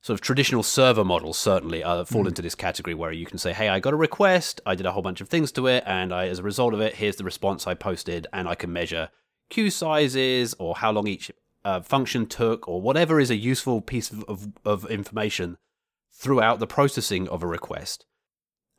sort 0.00 0.14
of 0.14 0.20
traditional 0.20 0.62
server 0.62 1.04
models. 1.04 1.36
Certainly, 1.38 1.82
uh, 1.82 2.04
fall 2.04 2.24
Mhm. 2.24 2.28
into 2.28 2.42
this 2.42 2.54
category 2.54 2.94
where 2.94 3.12
you 3.12 3.26
can 3.26 3.38
say, 3.38 3.52
"Hey, 3.52 3.68
I 3.68 3.80
got 3.80 3.92
a 3.92 3.96
request. 3.96 4.60
I 4.64 4.74
did 4.74 4.86
a 4.86 4.92
whole 4.92 5.02
bunch 5.02 5.20
of 5.20 5.28
things 5.28 5.50
to 5.52 5.66
it, 5.66 5.82
and 5.86 6.12
I, 6.12 6.28
as 6.28 6.38
a 6.38 6.42
result 6.42 6.72
of 6.74 6.80
it, 6.80 6.96
here's 6.96 7.16
the 7.16 7.24
response 7.24 7.66
I 7.66 7.74
posted, 7.74 8.26
and 8.32 8.48
I 8.48 8.54
can 8.54 8.72
measure 8.72 9.10
queue 9.50 9.70
sizes 9.70 10.54
or 10.58 10.76
how 10.76 10.92
long 10.92 11.06
each 11.06 11.30
uh, 11.64 11.80
function 11.80 12.26
took, 12.26 12.66
or 12.68 12.80
whatever 12.80 13.18
is 13.20 13.30
a 13.30 13.36
useful 13.36 13.80
piece 13.80 14.10
of, 14.10 14.24
of, 14.28 14.46
of 14.64 14.86
information 14.90 15.58
throughout 16.12 16.60
the 16.60 16.66
processing 16.66 17.28
of 17.28 17.42
a 17.42 17.46
request." 17.46 18.04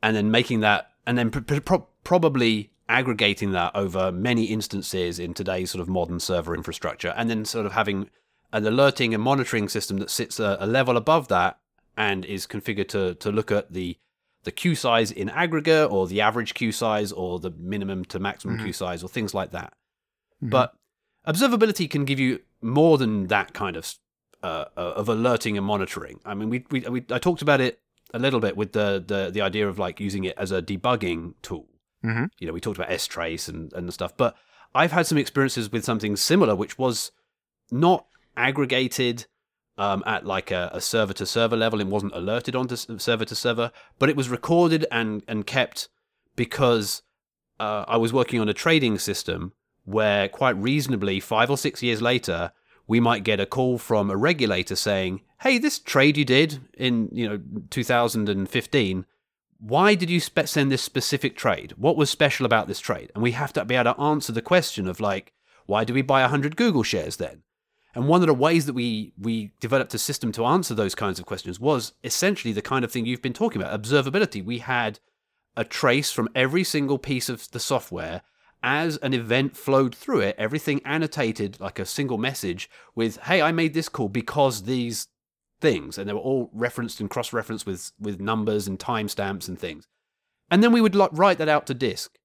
and 0.02 0.16
then 0.16 0.30
making 0.30 0.60
that 0.60 0.88
and 1.06 1.18
then 1.18 1.30
pr- 1.30 1.60
pr- 1.60 1.74
probably 2.04 2.70
aggregating 2.88 3.52
that 3.52 3.70
over 3.76 4.10
many 4.10 4.44
instances 4.44 5.18
in 5.18 5.34
today's 5.34 5.70
sort 5.70 5.82
of 5.82 5.88
modern 5.88 6.18
server 6.18 6.54
infrastructure 6.54 7.12
and 7.18 7.28
then 7.28 7.44
sort 7.44 7.66
of 7.66 7.72
having 7.72 8.08
an 8.52 8.66
alerting 8.66 9.14
and 9.14 9.22
monitoring 9.22 9.68
system 9.68 9.98
that 9.98 10.10
sits 10.10 10.40
a, 10.40 10.56
a 10.60 10.66
level 10.66 10.96
above 10.96 11.28
that 11.28 11.58
and 11.96 12.24
is 12.24 12.46
configured 12.46 12.88
to 12.88 13.14
to 13.14 13.30
look 13.32 13.50
at 13.50 13.72
the 13.72 13.96
the 14.44 14.50
queue 14.50 14.74
size 14.74 15.10
in 15.12 15.28
aggregate 15.28 15.90
or 15.90 16.06
the 16.06 16.20
average 16.20 16.54
queue 16.54 16.72
size 16.72 17.12
or 17.12 17.38
the 17.38 17.50
minimum 17.50 18.04
to 18.06 18.18
maximum 18.18 18.56
Mhm. 18.58 18.62
queue 18.64 18.72
size 18.72 19.02
or 19.02 19.08
things 19.08 19.34
like 19.34 19.50
that 19.52 19.72
Mhm. 20.42 20.50
but 20.50 20.74
observability 21.26 21.88
can 21.88 22.04
give 22.04 22.18
you 22.18 22.40
more 22.62 22.98
than 22.98 23.26
that 23.28 23.52
kind 23.52 23.76
of 23.76 23.94
uh, 24.42 24.64
of 24.74 25.06
alerting 25.10 25.58
and 25.58 25.66
monitoring. 25.66 26.18
I 26.24 26.32
mean, 26.34 26.48
we, 26.48 26.64
we 26.70 26.80
we 26.88 27.04
I 27.10 27.18
talked 27.18 27.42
about 27.42 27.60
it 27.60 27.78
a 28.14 28.18
little 28.18 28.40
bit 28.40 28.56
with 28.56 28.72
the 28.72 29.02
the 29.06 29.30
the 29.30 29.42
idea 29.42 29.68
of 29.68 29.78
like 29.78 30.00
using 30.00 30.24
it 30.24 30.34
as 30.38 30.50
a 30.50 30.62
debugging 30.62 31.34
tool. 31.42 31.68
Mhm. 32.02 32.30
You 32.38 32.46
know, 32.46 32.54
we 32.54 32.60
talked 32.60 32.78
about 32.78 32.88
strace 32.90 33.48
and 33.50 33.70
and 33.74 33.92
stuff, 33.92 34.16
but 34.16 34.34
I've 34.74 34.92
had 34.92 35.06
some 35.06 35.18
experiences 35.18 35.70
with 35.70 35.84
something 35.84 36.16
similar, 36.16 36.56
which 36.56 36.78
was 36.78 37.12
not 37.70 38.06
aggregated 38.36 39.26
um, 39.80 40.02
at 40.06 40.26
like 40.26 40.50
a, 40.50 40.78
server 40.80 41.14
to 41.14 41.24
server 41.24 41.56
level. 41.56 41.80
It 41.80 41.86
wasn't 41.86 42.14
alerted 42.14 42.54
onto 42.54 42.76
server 42.76 43.24
to 43.24 43.34
server, 43.34 43.72
but 43.98 44.10
it 44.10 44.16
was 44.16 44.28
recorded 44.28 44.86
and 44.92 45.22
and 45.26 45.46
kept 45.46 45.88
because 46.36 47.02
uh, 47.58 47.84
I 47.88 47.96
was 47.96 48.12
working 48.12 48.40
on 48.40 48.48
a 48.48 48.54
trading 48.54 48.98
system 48.98 49.52
where 49.84 50.28
quite 50.28 50.56
reasonably 50.56 51.18
five 51.18 51.50
or 51.50 51.56
six 51.56 51.82
years 51.82 52.02
later 52.02 52.52
we 52.86 53.00
might 53.00 53.24
get 53.24 53.40
a 53.40 53.46
call 53.46 53.78
from 53.78 54.10
a 54.10 54.16
regulator 54.16 54.76
saying, 54.76 55.22
"Hey, 55.40 55.56
this 55.58 55.78
trade 55.78 56.16
you 56.16 56.24
did 56.24 56.60
in 56.76 57.08
you 57.12 57.28
know 57.28 57.40
2015, 57.70 59.06
why 59.60 59.94
did 59.94 60.10
you 60.10 60.20
spe- 60.20 60.46
send 60.46 60.70
this 60.70 60.82
specific 60.82 61.36
trade? 61.36 61.72
What 61.76 61.96
was 61.96 62.10
special 62.10 62.44
about 62.44 62.68
this 62.68 62.80
trade?" 62.80 63.10
And 63.14 63.22
we 63.22 63.32
have 63.32 63.52
to 63.54 63.64
be 63.64 63.76
able 63.76 63.94
to 63.94 64.00
answer 64.00 64.32
the 64.32 64.42
question 64.42 64.88
of 64.88 65.00
like, 65.00 65.32
"Why 65.64 65.84
do 65.84 65.94
we 65.94 66.02
buy 66.02 66.20
100 66.20 66.56
Google 66.56 66.82
shares 66.82 67.16
then?" 67.16 67.44
And 67.94 68.06
one 68.06 68.20
of 68.20 68.28
the 68.28 68.34
ways 68.34 68.66
that 68.66 68.74
we 68.74 69.12
we 69.18 69.52
developed 69.60 69.94
a 69.94 69.98
system 69.98 70.32
to 70.32 70.44
answer 70.44 70.74
those 70.74 70.94
kinds 70.94 71.18
of 71.18 71.26
questions 71.26 71.58
was 71.58 71.92
essentially 72.04 72.52
the 72.52 72.62
kind 72.62 72.84
of 72.84 72.92
thing 72.92 73.06
you've 73.06 73.22
been 73.22 73.32
talking 73.32 73.60
about, 73.60 73.80
observability. 73.80 74.44
We 74.44 74.58
had 74.58 75.00
a 75.56 75.64
trace 75.64 76.12
from 76.12 76.28
every 76.34 76.64
single 76.64 76.98
piece 76.98 77.28
of 77.28 77.50
the 77.50 77.60
software 77.60 78.22
as 78.62 78.96
an 78.98 79.14
event 79.14 79.56
flowed 79.56 79.94
through 79.94 80.20
it, 80.20 80.36
everything 80.38 80.80
annotated 80.84 81.58
like 81.60 81.78
a 81.78 81.86
single 81.86 82.18
message 82.18 82.68
with, 82.94 83.16
hey, 83.18 83.40
I 83.40 83.52
made 83.52 83.74
this 83.74 83.88
call 83.88 84.08
because 84.08 84.64
these 84.64 85.08
things. 85.60 85.96
And 85.96 86.08
they 86.08 86.12
were 86.12 86.20
all 86.20 86.50
referenced 86.52 87.00
and 87.00 87.08
cross 87.08 87.32
referenced 87.32 87.66
with, 87.66 87.92
with 87.98 88.20
numbers 88.20 88.68
and 88.68 88.78
timestamps 88.78 89.48
and 89.48 89.58
things. 89.58 89.88
And 90.50 90.62
then 90.62 90.72
we 90.72 90.80
would 90.80 90.94
write 90.94 91.38
that 91.38 91.48
out 91.48 91.66
to 91.68 91.74
disk. 91.74 92.18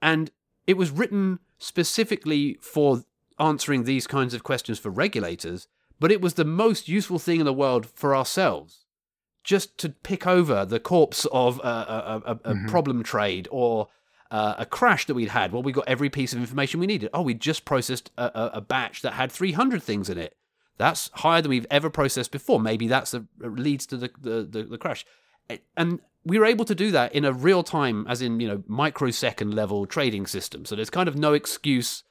And 0.00 0.30
it 0.66 0.76
was 0.76 0.90
written 0.90 1.40
specifically 1.58 2.58
for 2.60 3.02
answering 3.38 3.84
these 3.84 4.06
kinds 4.06 4.34
of 4.34 4.42
questions 4.44 4.78
for 4.78 4.90
regulators, 4.90 5.68
but 6.00 6.12
it 6.12 6.20
was 6.20 6.34
the 6.34 6.44
most 6.44 6.88
useful 6.88 7.18
thing 7.18 7.40
in 7.40 7.46
the 7.46 7.52
world 7.52 7.86
for 7.86 8.14
ourselves. 8.16 8.84
Just 9.44 9.78
to 9.78 9.90
pick 9.90 10.26
over 10.26 10.64
the 10.64 10.80
corpse 10.80 11.24
of 11.32 11.60
a, 11.60 11.62
a, 11.62 12.22
a, 12.26 12.32
a 12.50 12.54
Mhm. 12.54 12.68
problem 12.68 13.02
trade 13.02 13.46
or 13.50 13.88
uh, 14.30 14.54
a 14.58 14.66
crash 14.66 15.06
that 15.06 15.14
we'd 15.14 15.28
had. 15.28 15.52
Well, 15.52 15.62
we 15.62 15.70
got 15.70 15.86
every 15.86 16.10
piece 16.10 16.32
of 16.32 16.40
information 16.40 16.80
we 16.80 16.86
needed. 16.88 17.10
Oh, 17.14 17.22
we 17.22 17.32
just 17.34 17.64
processed 17.64 18.10
a, 18.18 18.24
a, 18.24 18.50
a 18.54 18.60
batch 18.60 19.02
that 19.02 19.12
had 19.12 19.30
300 19.30 19.80
things 19.82 20.10
in 20.10 20.18
it. 20.18 20.34
That's 20.78 21.10
higher 21.14 21.40
than 21.40 21.50
we've 21.50 21.66
ever 21.70 21.88
processed 21.90 22.32
before. 22.32 22.58
Maybe 22.60 22.88
that's 22.88 23.14
a, 23.14 23.24
leads 23.40 23.86
to 23.86 23.96
the, 23.96 24.10
the, 24.20 24.42
the, 24.42 24.62
the 24.64 24.78
crash. 24.78 25.06
And 25.76 26.00
we 26.24 26.40
were 26.40 26.44
able 26.44 26.64
to 26.64 26.74
do 26.74 26.90
that 26.90 27.14
in 27.14 27.24
a 27.24 27.32
real 27.32 27.62
time, 27.62 28.04
as 28.08 28.20
in, 28.20 28.40
you 28.40 28.48
know, 28.48 28.64
microsecond 28.66 29.54
level 29.54 29.86
trading 29.86 30.26
system. 30.26 30.64
So 30.64 30.74
there's 30.74 30.90
kind 30.90 31.08
of 31.08 31.14
no 31.16 31.32
excuse. 31.32 32.02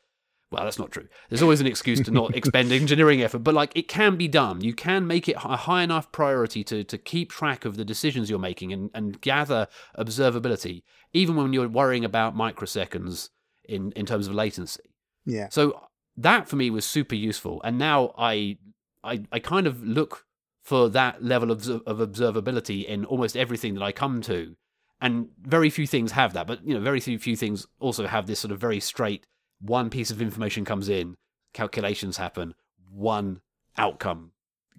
Well, 0.52 0.64
that's 0.64 0.80
not 0.80 0.92
true. 0.92 1.08
There's 1.30 1.42
always 1.42 1.60
an 1.60 1.68
excuse 1.68 2.02
to 2.02 2.12
not 2.12 2.36
expend 2.38 2.72
engineering 2.72 3.22
effort, 3.22 3.40
but 3.40 3.54
like 3.54 3.76
it 3.76 3.88
can 3.88 4.16
be 4.16 4.28
done. 4.28 4.62
You 4.62 4.74
can 4.74 5.08
make 5.08 5.28
it 5.28 5.36
a 5.38 5.58
high 5.58 5.84
enough 5.84 6.12
priority 6.12 6.64
to 6.66 6.84
to 6.84 6.98
keep 6.98 7.32
track 7.32 7.66
of 7.66 7.78
the 7.78 7.86
decisions 7.86 8.30
you're 8.30 8.40
making 8.40 8.72
and, 8.72 8.90
and 8.94 9.20
gather 9.22 9.68
observability, 9.98 10.84
even 11.14 11.36
when 11.36 11.52
you're 11.52 11.68
worrying 11.68 12.06
about 12.06 12.36
microseconds 12.36 13.30
in, 13.68 13.92
in 13.94 14.06
terms 14.06 14.28
of 14.28 14.36
latency. 14.36 14.84
Yeah. 15.26 15.50
So 15.50 15.82
that 16.18 16.48
for 16.48 16.56
me 16.56 16.70
was 16.70 16.86
super 16.86 17.16
useful, 17.16 17.62
and 17.64 17.78
now 17.78 18.14
I 18.18 18.58
I, 19.04 19.24
I 19.32 19.40
kind 19.40 19.68
of 19.68 19.84
look 19.84 20.26
for 20.64 20.90
that 20.90 21.24
level 21.24 21.52
of, 21.52 21.70
of 21.70 21.98
observability 22.00 22.86
in 22.86 23.06
almost 23.06 23.38
everything 23.38 23.76
that 23.76 23.84
I 23.84 23.92
come 23.92 24.22
to, 24.24 24.56
and 25.00 25.30
very 25.42 25.70
few 25.70 25.86
things 25.86 26.12
have 26.14 26.34
that. 26.34 26.48
But 26.48 26.66
you 26.66 26.74
know, 26.74 26.82
very 26.82 27.00
few 27.00 27.20
few 27.20 27.36
things 27.36 27.68
also 27.80 28.08
have 28.08 28.28
this 28.28 28.40
sort 28.40 28.52
of 28.52 28.60
very 28.60 28.80
straight. 28.80 29.26
One 29.66 29.90
piece 29.90 30.12
of 30.12 30.22
information 30.22 30.66
comes 30.66 30.90
in, 30.90 31.16
calculations 31.54 32.18
happen, 32.18 32.54
one 32.90 33.42
outcome 33.78 34.32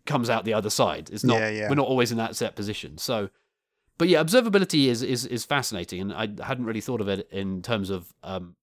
comes 0.05 0.31
out 0.31 0.45
the 0.45 0.55
other 0.55 0.71
side. 0.71 1.11
It's 1.13 1.25
not 1.25 1.41
Yeah, 1.41 1.51
yeah. 1.51 1.69
we're 1.69 1.75
not 1.75 1.89
always 1.89 2.13
in 2.13 2.19
that 2.19 2.37
set 2.37 2.55
position. 2.55 2.99
So, 2.99 3.31
but 3.99 4.09
yeah, 4.09 4.23
observability 4.23 4.87
is 4.87 5.03
is 5.03 5.27
is 5.27 5.45
fascinating, 5.45 6.01
and 6.01 6.13
I 6.13 6.45
hadn't 6.45 6.65
really 6.65 6.81
thought 6.81 7.01
of 7.01 7.09
it 7.09 7.29
in 7.31 7.63
terms 7.63 7.91
of 7.91 8.13
um, 8.23 8.57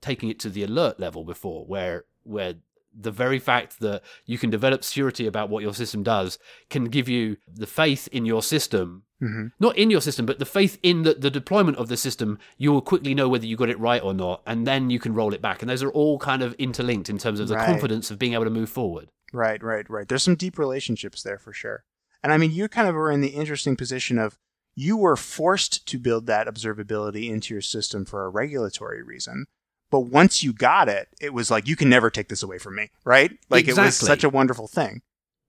taking 0.00 0.28
it 0.28 0.38
to 0.40 0.50
the 0.50 0.64
alert 0.64 0.98
level 0.98 1.24
before, 1.24 1.64
where 1.66 2.04
where 2.24 2.54
the 2.94 3.10
very 3.10 3.38
fact 3.38 3.80
that 3.80 4.02
you 4.26 4.36
can 4.36 4.50
develop 4.50 4.84
security 4.84 5.26
about 5.26 5.48
what 5.48 5.62
your 5.62 5.72
system 5.72 6.02
does 6.02 6.38
can 6.68 6.84
give 6.84 7.08
you 7.08 7.38
the 7.50 7.66
faith 7.66 8.08
in 8.12 8.26
your 8.26 8.42
system 8.42 9.04
hmm 9.22 9.46
not 9.60 9.76
in 9.78 9.90
your 9.90 10.00
system, 10.00 10.26
but 10.26 10.38
the 10.40 10.44
faith 10.44 10.78
in 10.82 11.02
the, 11.02 11.14
the 11.14 11.30
deployment 11.30 11.76
of 11.78 11.88
the 11.88 11.96
system, 11.96 12.38
you 12.58 12.72
will 12.72 12.80
quickly 12.82 13.14
know 13.14 13.28
whether 13.28 13.46
you 13.46 13.56
got 13.56 13.70
it 13.70 13.78
right 13.78 14.02
or 14.02 14.12
not, 14.12 14.42
and 14.44 14.66
then 14.66 14.90
you 14.90 14.98
can 14.98 15.14
roll 15.14 15.32
it 15.32 15.40
back. 15.40 15.62
And 15.62 15.70
those 15.70 15.82
are 15.82 15.92
all 15.92 16.18
kind 16.18 16.42
of 16.42 16.54
interlinked 16.54 17.08
in 17.08 17.18
terms 17.18 17.38
of 17.38 17.46
the 17.48 17.54
Right. 17.54 17.64
confidence 17.64 18.10
of 18.10 18.18
being 18.18 18.34
able 18.34 18.44
to 18.44 18.50
move 18.50 18.68
forward. 18.68 19.08
Right, 19.32 19.62
right, 19.62 19.88
right. 19.88 20.08
There's 20.08 20.24
some 20.24 20.34
deep 20.34 20.58
relationships 20.58 21.22
there 21.22 21.38
for 21.38 21.52
sure. 21.52 21.84
And 22.22 22.32
I 22.32 22.36
mean, 22.38 22.50
you 22.50 22.68
kind 22.68 22.88
of 22.88 22.94
were 22.94 23.10
in 23.10 23.20
the 23.20 23.28
interesting 23.28 23.76
position 23.76 24.18
of 24.18 24.36
you 24.74 24.96
were 24.96 25.16
forced 25.16 25.86
to 25.86 25.98
build 25.98 26.26
that 26.26 26.46
observability 26.46 27.28
into 27.30 27.54
your 27.54 27.62
system 27.62 28.04
for 28.04 28.24
a 28.24 28.28
regulatory 28.28 29.02
reason. 29.02 29.46
But 29.90 30.00
once 30.00 30.42
you 30.42 30.52
got 30.52 30.88
it, 30.88 31.08
it 31.20 31.34
was 31.34 31.50
like, 31.50 31.68
you 31.68 31.76
can 31.76 31.88
never 31.88 32.10
take 32.10 32.28
this 32.28 32.42
away 32.42 32.58
from 32.58 32.74
me, 32.76 32.90
right? 33.04 33.38
Like 33.50 33.68
it 33.68 33.76
was 33.76 33.96
such 33.96 34.24
a 34.24 34.30
wonderful 34.30 34.66
thing. 34.66 35.02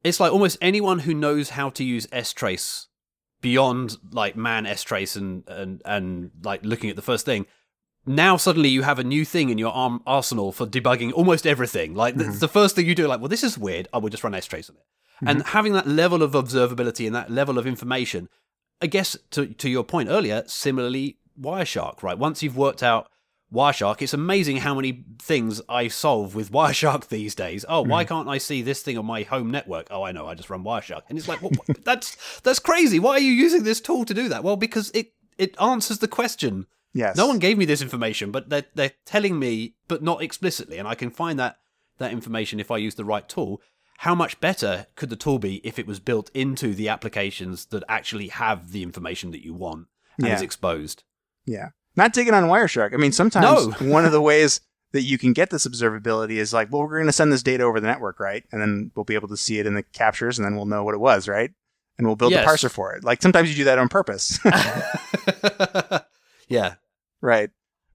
It's 0.04 0.20
like 0.20 0.34
almost 0.34 0.58
anyone 0.62 1.00
who 1.00 1.14
knows 1.14 1.52
how 1.52 1.70
to 1.72 1.84
use 1.84 2.06
strace 2.08 2.88
beyond 3.44 3.98
like 4.12 4.36
man 4.36 4.66
strace 4.66 5.16
and, 5.16 5.44
and 5.48 5.82
and 5.86 6.32
like 6.44 6.66
looking 6.66 6.90
at 6.90 6.96
the 6.96 7.04
first 7.04 7.26
thing. 7.26 7.46
Now 8.06 8.36
suddenly 8.38 8.70
you 8.70 8.82
have 8.82 8.98
a 9.00 9.04
new 9.04 9.24
thing 9.24 9.50
in 9.50 9.58
your 9.60 9.72
arm 9.72 10.02
arsenal 10.08 10.52
for 10.52 10.66
debugging 10.66 11.14
almost 11.14 11.46
everything. 11.46 11.94
Like 11.94 12.16
Mhm. 12.16 12.28
it's 12.30 12.40
the 12.40 12.48
first 12.48 12.76
thing 12.76 12.88
you 12.88 12.96
do, 12.96 13.08
like, 13.08 13.20
well, 13.22 13.30
this 13.30 13.44
is 13.44 13.58
weird. 13.58 13.88
I 13.94 14.00
will 14.00 14.10
just 14.10 14.24
run 14.24 14.34
strace 14.34 14.70
on 14.70 14.78
it. 14.78 14.84
And 15.26 15.44
having 15.44 15.72
that 15.74 15.88
level 15.88 16.22
of 16.24 16.32
observability 16.32 17.06
and 17.06 17.16
that 17.16 17.30
level 17.32 17.58
of 17.58 17.66
information, 17.68 18.28
I 18.82 18.88
guess 18.88 19.16
to 19.32 19.46
to 19.48 19.70
your 19.70 19.84
point 19.84 20.10
earlier, 20.10 20.44
similarly 20.48 21.18
Wireshark, 21.40 22.04
right? 22.04 22.18
Once 22.18 22.44
you've 22.44 22.58
worked 22.58 22.84
out 22.84 23.08
Wireshark, 23.54 24.02
it's 24.02 24.14
amazing 24.14 24.58
how 24.58 24.74
many 24.74 25.06
things 25.22 25.62
I 25.70 25.88
solve 25.88 26.34
with 26.34 26.52
Wireshark 26.52 27.08
these 27.10 27.36
days. 27.36 27.64
Oh, 27.70 27.82
why 27.82 28.04
hmm. 28.04 28.08
can't 28.10 28.30
I 28.30 28.38
see 28.40 28.62
this 28.62 28.82
thing 28.82 28.98
on 28.98 29.06
my 29.06 29.24
home 29.24 29.52
network? 29.52 29.88
Oh, 29.92 30.04
I 30.04 30.12
know, 30.12 30.28
I 30.28 30.34
just 30.34 30.50
run 30.50 30.64
Wireshark. 30.64 31.04
And 31.10 31.18
it's 31.18 31.28
like, 31.28 31.42
well, 31.42 31.52
what- 31.66 31.84
that's 31.86 32.40
that's 32.42 32.60
crazy. 32.60 33.00
Why 33.00 33.12
are 33.12 33.20
you 33.20 33.32
using 33.32 33.64
this 33.64 33.80
tool 33.80 34.06
to 34.06 34.14
do 34.14 34.28
that? 34.30 34.44
Well, 34.44 34.58
because 34.58 34.90
it 34.92 35.14
it 35.38 35.56
answers 35.62 36.00
the 36.00 36.08
question. 36.08 36.66
Yes. 36.96 37.18
No 37.18 37.28
one 37.28 37.40
gave 37.40 37.58
me 37.58 37.66
this 37.66 37.82
information, 37.82 38.32
but 38.32 38.50
they're 38.50 38.66
they're 38.76 38.92
telling 39.06 39.38
me, 39.40 39.76
but 39.88 40.04
not 40.04 40.22
explicitly, 40.22 40.78
and 40.78 40.88
I 40.88 40.96
can 40.96 41.10
find 41.12 41.40
that 41.40 41.58
that 42.00 42.12
information 42.12 42.60
if 42.60 42.72
I 42.72 42.78
use 42.78 42.96
the 42.96 43.06
right 43.06 43.28
tool. 43.28 43.62
How 44.00 44.16
much 44.16 44.40
better 44.42 44.88
could 44.96 45.10
the 45.10 45.16
tool 45.16 45.40
be 45.40 45.66
if 45.66 45.80
it 45.80 45.88
was 45.88 46.00
built 46.00 46.30
into 46.34 46.74
the 46.74 46.90
applications 46.90 47.68
that 47.68 47.84
actually 47.88 48.28
have 48.30 48.72
the 48.72 48.84
information 48.84 49.32
that 49.32 49.46
you 49.46 49.54
want 49.54 49.88
and 50.18 50.28
Yeah. 50.28 50.36
is 50.36 50.42
exposed? 50.42 51.04
Yeah. 51.46 51.70
Not 51.96 52.14
digging 52.14 52.34
on 52.34 52.44
Wireshark. 52.46 52.94
I 52.94 52.98
mean, 52.98 53.12
sometimes 53.12 53.68
No. 53.82 53.82
one 53.92 54.06
of 54.06 54.12
the 54.12 54.22
ways 54.22 54.62
that 54.94 55.02
you 55.04 55.18
can 55.18 55.34
get 55.34 55.50
this 55.50 55.66
observability 55.68 56.38
is 56.38 56.54
like, 56.54 56.72
well, 56.72 56.84
we're 56.84 56.98
going 56.98 57.08
to 57.08 57.12
send 57.14 57.32
this 57.34 57.44
data 57.44 57.64
over 57.64 57.80
the 57.80 57.88
network, 57.88 58.20
right? 58.20 58.44
And 58.52 58.62
then 58.62 58.92
we'll 58.96 59.04
be 59.06 59.16
able 59.16 59.28
to 59.30 59.38
see 59.38 59.60
it 59.60 59.66
in 59.66 59.74
the 59.74 59.84
captures, 59.84 60.38
and 60.38 60.46
then 60.46 60.56
we'll 60.56 60.66
know 60.68 60.84
what 60.84 60.94
it 60.94 61.00
was, 61.00 61.28
right? 61.28 61.52
And 61.98 62.08
we'll 62.08 62.16
build 62.16 62.32
Yes. 62.32 62.46
the 62.46 62.68
parser 62.68 62.72
for 62.72 62.94
it. 62.94 63.04
Like 63.04 63.22
sometimes 63.22 63.50
you 63.50 63.56
do 63.56 63.64
that 63.66 63.80
on 63.80 63.90
purpose, 63.90 64.40
yeah. 66.48 66.76
right? 67.22 67.50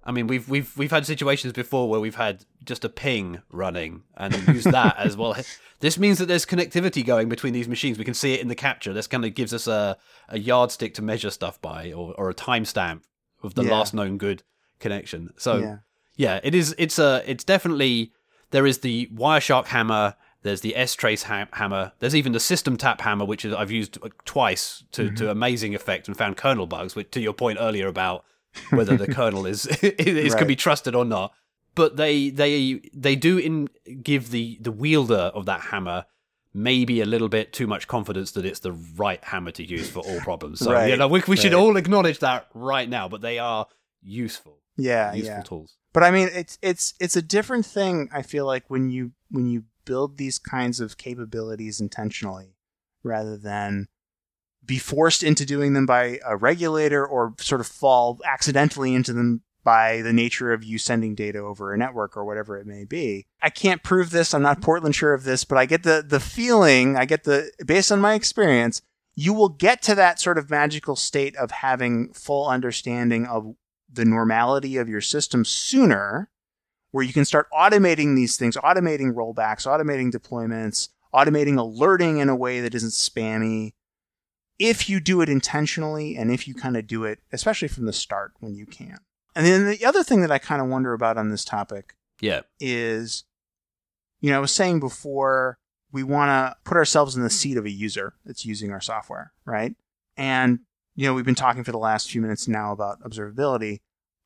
I 0.05 0.12
mean, 0.12 0.26
we've 0.26 0.49
we've 0.49 0.74
we've 0.76 0.90
had 0.90 1.05
situations 1.05 1.53
before 1.53 1.88
where 1.90 2.01
we've 2.01 2.14
had 2.14 2.44
just 2.64 2.84
a 2.84 2.88
ping 2.88 3.42
running 3.51 4.05
and 4.16 4.34
use 4.49 4.64
that 4.64 4.96
as 4.99 5.16
well. 5.16 5.36
This 5.80 5.99
means 5.99 6.18
that 6.18 6.26
there's 6.26 6.46
connectivity 6.46 7.05
going 7.05 7.28
between 7.28 7.53
these 7.53 7.68
machines. 7.68 7.99
We 7.99 8.05
can 8.05 8.14
see 8.14 8.32
it 8.34 8.40
in 8.40 8.49
the 8.49 8.55
capture. 8.55 8.92
This 8.94 9.07
kind 9.07 9.24
of 9.24 9.34
gives 9.34 9.53
us 9.53 9.66
a, 9.66 9.99
a 10.28 10.38
yardstick 10.38 10.94
to 10.94 11.03
measure 11.03 11.30
stuff 11.30 11.61
by, 11.61 11.92
or, 11.92 12.14
or 12.16 12.30
a 12.30 12.34
timestamp 12.34 13.03
of 13.43 13.55
the 13.55 13.64
Yeah. 13.64 13.70
last 13.72 13.95
known 13.95 14.18
good 14.18 14.43
connection. 14.78 15.32
So 15.36 15.57
yeah. 15.59 15.76
yeah, 16.16 16.41
it 16.43 16.55
is. 16.55 16.74
It's 16.78 16.99
a. 16.99 17.22
It's 17.26 17.45
definitely 17.45 18.12
there 18.51 18.66
is 18.66 18.78
the 18.78 19.07
Wireshark 19.14 19.66
hammer. 19.66 20.14
There's 20.43 20.61
the 20.61 20.72
strace 20.78 21.24
ha- 21.24 21.49
hammer. 21.53 21.93
There's 21.99 22.14
even 22.14 22.32
the 22.32 22.39
SystemTap 22.39 23.01
hammer, 23.01 23.24
which 23.24 23.45
is 23.45 23.53
I've 23.53 23.70
used 23.72 23.99
uh, 24.03 24.09
twice 24.24 24.84
to, 24.93 25.07
Mm-hmm. 25.07 25.14
to 25.16 25.30
amazing 25.30 25.74
effect 25.74 26.07
and 26.09 26.16
found 26.16 26.36
kernel 26.36 26.66
bugs. 26.66 26.95
Which, 26.95 27.11
to 27.12 27.20
your 27.20 27.32
point 27.32 27.59
earlier 27.61 27.89
about 27.89 28.24
whether 28.70 28.97
the 28.97 29.07
kernel 29.14 29.47
is 29.53 29.66
is 29.82 30.34
can 30.34 30.47
be 30.47 30.57
trusted 30.57 30.95
or 30.95 31.05
not. 31.05 31.32
But 31.74 31.97
they 31.97 32.30
they 32.30 32.80
they 32.95 33.14
do 33.16 33.39
in 33.39 33.68
give 34.03 34.30
the 34.30 34.59
the 34.61 34.72
wielder 34.72 35.30
of 35.34 35.47
that 35.47 35.61
hammer 35.61 36.07
maybe 36.62 37.00
a 37.00 37.06
little 37.06 37.28
bit 37.28 37.52
too 37.52 37.66
much 37.66 37.86
confidence 37.88 38.32
that 38.32 38.44
it's 38.44 38.61
the 38.61 38.72
right 38.96 39.22
hammer 39.24 39.50
to 39.52 39.64
use 39.64 39.88
for 39.88 40.00
all 40.00 40.20
problems. 40.20 40.59
So 40.61 40.72
Right, 40.72 40.90
you 40.90 40.96
know 40.96 41.09
we, 41.09 41.22
we 41.28 41.36
should 41.36 41.52
right. 41.52 41.59
all 41.59 41.76
acknowledge 41.76 42.18
that 42.18 42.48
right 42.54 42.88
now. 42.88 43.09
But 43.09 43.20
they 43.20 43.38
are 43.38 43.66
useful, 44.02 44.59
Yeah, 44.76 45.12
useful 45.12 45.34
yeah. 45.36 45.42
tools. 45.42 45.76
But 45.92 46.02
I 46.02 46.11
mean, 46.11 46.28
it's 46.32 46.59
it's 46.62 46.94
it's 47.00 47.16
a 47.16 47.22
different 47.22 47.64
thing. 47.66 48.09
I 48.12 48.22
feel 48.22 48.46
like 48.46 48.64
when 48.68 48.90
you 48.90 49.12
when 49.30 49.46
you 49.46 49.64
build 49.84 50.18
these 50.18 50.38
kinds 50.38 50.80
of 50.80 50.98
capabilities 50.98 51.80
intentionally, 51.80 52.56
rather 53.02 53.36
than 53.36 53.88
be 54.64 54.78
forced 54.78 55.22
into 55.22 55.46
doing 55.46 55.72
them 55.72 55.86
by 55.86 56.18
a 56.26 56.36
regulator 56.36 57.06
or 57.06 57.34
sort 57.38 57.61
of 57.61 57.66
fall 57.66 58.20
accidentally 58.24 58.94
into 58.94 59.14
them 59.14 59.42
by 59.69 60.01
the 60.01 60.14
nature 60.14 60.51
of 60.51 60.64
you 60.64 60.79
sending 60.79 61.14
data 61.14 61.39
over 61.41 61.75
a 61.75 61.77
network 61.77 62.16
or 62.16 62.25
whatever 62.25 62.57
it 62.57 62.66
may 62.66 62.85
be. 62.85 63.27
I 63.43 63.51
can't 63.51 63.83
prove 63.83 64.09
this. 64.09 64.33
I'm 64.33 64.41
not 64.41 64.62
Portland 64.62 64.97
sure 64.97 65.12
of 65.12 65.25
this, 65.25 65.45
but 65.45 65.59
I 65.59 65.66
get 65.66 65.83
the 65.83 66.03
the 66.03 66.21
feeling. 66.21 66.97
I 66.97 67.05
get 67.05 67.25
the 67.25 67.53
based 67.66 67.93
on 67.93 68.01
my 68.01 68.14
experience. 68.14 68.81
You 69.14 69.35
will 69.35 69.51
get 69.51 69.83
to 69.83 69.95
that 69.95 70.21
sort 70.21 70.39
of 70.39 70.49
magical 70.49 70.97
state 70.97 71.37
of 71.37 71.51
having 71.51 72.14
full 72.14 72.49
understanding 72.49 73.27
of 73.27 73.57
the 73.93 74.07
normality 74.07 74.79
of 74.79 74.89
your 74.89 75.03
system 75.03 75.45
sooner, 75.45 76.31
where 76.93 77.05
you 77.05 77.12
can 77.12 77.27
start 77.27 77.47
automating 77.53 78.16
these 78.16 78.39
things, 78.39 78.57
automating 78.57 79.12
rollbacks, 79.12 79.66
automating 79.66 80.11
deployments, 80.11 80.89
automating 81.12 81.59
alerting 81.59 82.16
in 82.16 82.31
a 82.31 82.37
way 82.37 82.62
that 82.62 82.75
isn't 82.75 82.93
spammy. 82.93 83.75
If 84.59 84.89
you 84.89 84.99
do 84.99 85.21
it 85.21 85.29
intentionally 85.29 86.16
and 86.16 86.31
if 86.31 86.49
you 86.49 86.55
kind 86.55 86.79
of 86.79 86.87
do 86.87 87.05
it, 87.05 87.19
especially 87.33 87.69
from 87.69 87.85
the 87.85 87.93
start 87.93 88.33
when 88.41 88.55
you 88.55 88.64
can. 88.64 89.01
And 89.39 89.47
then 89.47 89.66
the 89.70 89.84
other 89.86 90.03
thing 90.03 90.20
that 90.22 90.32
I 90.32 90.39
kind 90.39 90.61
of 90.61 90.68
wonder 90.68 90.93
about 90.93 91.16
on 91.16 91.30
this 91.30 91.45
topic 91.45 91.95
Yeah. 92.20 92.41
is, 92.61 93.22
you 94.20 94.30
know, 94.30 94.36
I 94.36 94.41
was 94.41 94.53
saying 94.53 94.80
before, 94.80 95.59
we 95.93 96.03
want 96.03 96.28
to 96.30 96.57
put 96.64 96.76
ourselves 96.76 97.16
in 97.16 97.22
the 97.22 97.30
seat 97.30 97.57
of 97.57 97.64
a 97.64 97.70
user 97.70 98.14
that's 98.26 98.45
using 98.45 98.72
our 98.72 98.80
software, 98.80 99.32
right? 99.47 99.74
And, 100.16 100.61
you 100.97 101.07
know, 101.07 101.14
we've 101.14 101.24
been 101.24 101.34
talking 101.36 101.62
for 101.64 101.70
the 101.72 101.78
last 101.78 102.11
few 102.11 102.20
minutes 102.20 102.49
now 102.49 102.72
about 102.72 103.01
observability. 103.03 103.78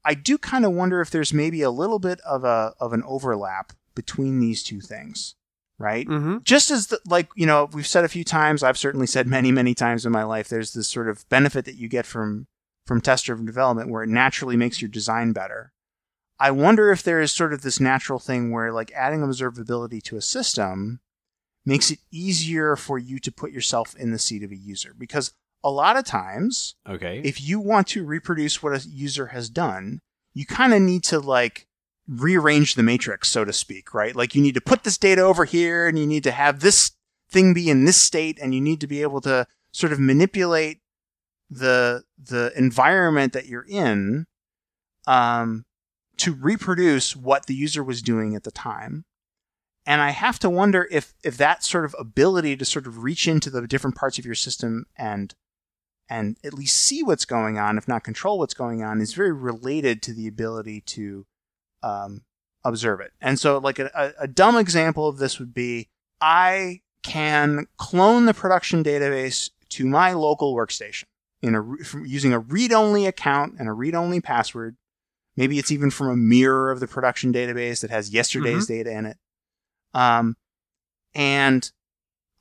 I 0.04 0.14
do 0.14 0.38
kind 0.38 0.64
of 0.64 0.72
wonder 0.72 1.00
if 1.00 1.10
there's 1.10 1.32
maybe 1.34 1.62
a 1.62 1.70
little 1.70 1.98
bit 2.00 2.20
of 2.22 2.42
a 2.42 2.72
of 2.80 2.92
an 2.92 3.02
overlap 3.06 3.72
between 3.94 4.40
these 4.40 4.62
two 4.64 4.80
things, 4.80 5.36
right? 5.78 6.08
Mm-hmm. 6.08 6.38
just 6.42 6.70
as 6.70 6.86
the, 6.88 6.98
like 7.06 7.28
you 7.36 7.46
know 7.46 7.68
we've 7.72 7.86
said 7.86 8.04
a 8.04 8.08
few 8.08 8.24
times 8.24 8.62
i've 8.62 8.78
certainly 8.78 9.06
said 9.06 9.26
many 9.26 9.52
many 9.52 9.74
times 9.74 10.04
in 10.06 10.10
my 10.12 10.22
life 10.24 10.48
there's 10.48 10.72
this 10.72 10.88
sort 10.88 11.08
of 11.08 11.28
benefit 11.28 11.64
that 11.66 11.76
you 11.76 11.88
get 11.88 12.06
from 12.06 12.46
from 12.86 13.00
test 13.00 13.24
driven 13.26 13.44
development 13.44 13.88
where 13.90 14.02
it 14.02 14.08
naturally 14.08 14.56
makes 14.56 14.80
your 14.82 14.88
design 14.90 15.32
better 15.32 15.72
i 16.38 16.50
wonder 16.50 16.90
if 16.90 17.02
there 17.02 17.20
is 17.20 17.30
sort 17.32 17.52
of 17.52 17.62
this 17.62 17.78
natural 17.80 18.18
thing 18.18 18.50
where 18.50 18.72
like 18.72 18.90
adding 18.92 19.20
observability 19.20 20.02
to 20.02 20.16
a 20.16 20.22
system 20.22 21.00
makes 21.64 21.90
it 21.90 21.98
easier 22.10 22.74
for 22.74 22.98
you 22.98 23.18
to 23.20 23.30
put 23.30 23.52
yourself 23.52 23.94
in 23.96 24.10
the 24.10 24.18
seat 24.18 24.42
of 24.42 24.50
a 24.50 24.56
user 24.56 24.94
because 24.98 25.32
a 25.64 25.70
lot 25.70 25.96
of 25.96 26.04
times 26.04 26.74
Okay. 26.88 27.20
if 27.24 27.40
you 27.40 27.60
want 27.60 27.86
to 27.86 28.04
reproduce 28.04 28.60
what 28.64 28.72
a 28.74 28.88
user 28.88 29.26
has 29.28 29.48
done, 29.48 30.00
you 30.34 30.44
kind 30.44 30.74
of 30.74 30.82
need 30.82 31.04
to 31.04 31.20
like 31.20 31.68
rearrange 32.08 32.74
the 32.74 32.82
matrix, 32.82 33.28
so 33.30 33.44
to 33.44 33.52
speak, 33.52 33.94
right? 33.94 34.16
Like 34.16 34.34
you 34.34 34.42
need 34.42 34.54
to 34.54 34.60
put 34.60 34.82
this 34.82 34.98
data 34.98 35.20
over 35.22 35.44
here 35.44 35.86
and 35.86 35.96
you 35.96 36.04
need 36.04 36.24
to 36.24 36.32
have 36.32 36.58
this 36.60 36.90
thing 37.30 37.54
be 37.54 37.70
in 37.70 37.84
this 37.84 37.96
state 37.96 38.40
and 38.42 38.52
you 38.52 38.60
need 38.60 38.80
to 38.80 38.88
be 38.88 39.02
able 39.02 39.20
to 39.20 39.46
sort 39.70 39.92
of 39.92 40.00
manipulate 40.00 40.80
the 41.52 42.04
the 42.22 42.52
environment 42.56 43.32
that 43.32 43.46
you're 43.46 43.66
in 43.68 44.26
um, 45.06 45.64
to 46.18 46.32
reproduce 46.32 47.16
what 47.16 47.46
the 47.46 47.54
user 47.54 47.82
was 47.82 48.02
doing 48.02 48.34
at 48.34 48.44
the 48.44 48.50
time. 48.50 49.04
And 49.84 50.00
I 50.00 50.10
have 50.10 50.38
to 50.40 50.50
wonder 50.50 50.88
if 50.90 51.12
if 51.24 51.36
that 51.36 51.64
sort 51.64 51.84
of 51.84 51.94
ability 51.98 52.56
to 52.56 52.64
sort 52.64 52.86
of 52.86 53.02
reach 53.02 53.26
into 53.26 53.50
the 53.50 53.66
different 53.66 53.96
parts 53.96 54.18
of 54.18 54.24
your 54.24 54.34
system 54.34 54.86
and 54.96 55.34
and 56.08 56.36
at 56.44 56.54
least 56.54 56.76
see 56.76 57.02
what's 57.02 57.24
going 57.24 57.58
on, 57.58 57.78
if 57.78 57.88
not 57.88 58.04
control 58.04 58.38
what's 58.38 58.54
going 58.54 58.82
on, 58.82 59.00
is 59.00 59.14
very 59.14 59.32
related 59.32 60.02
to 60.02 60.12
the 60.12 60.28
ability 60.28 60.82
to 60.82 61.26
um, 61.82 62.22
observe 62.64 63.00
it. 63.00 63.12
And 63.20 63.38
so, 63.38 63.58
like 63.58 63.78
a, 63.78 64.12
a, 64.18 64.28
dumb 64.28 64.56
example 64.56 65.08
of 65.08 65.16
this 65.16 65.38
would 65.38 65.54
be 65.54 65.88
I 66.20 66.82
can 67.02 67.66
clone 67.78 68.26
the 68.26 68.34
production 68.34 68.84
database 68.84 69.50
to 69.70 69.86
my 69.86 70.12
local 70.12 70.54
workstation 70.54 71.04
in 71.42 71.54
a 71.54 71.84
from 71.84 72.06
using 72.06 72.32
a 72.32 72.38
read-only 72.38 73.06
account 73.06 73.54
and 73.58 73.68
a 73.68 73.72
read-only 73.72 74.20
password. 74.20 74.76
Maybe 75.36 75.58
it's 75.58 75.72
even 75.72 75.90
from 75.90 76.08
a 76.08 76.16
mirror 76.16 76.70
of 76.70 76.80
the 76.80 76.86
production 76.86 77.32
database 77.32 77.80
that 77.80 77.90
has 77.90 78.10
yesterday's 78.10 78.66
data 78.66 78.90
in 78.92 79.06
it. 79.06 79.16
Um, 79.94 80.36
and 81.14 81.70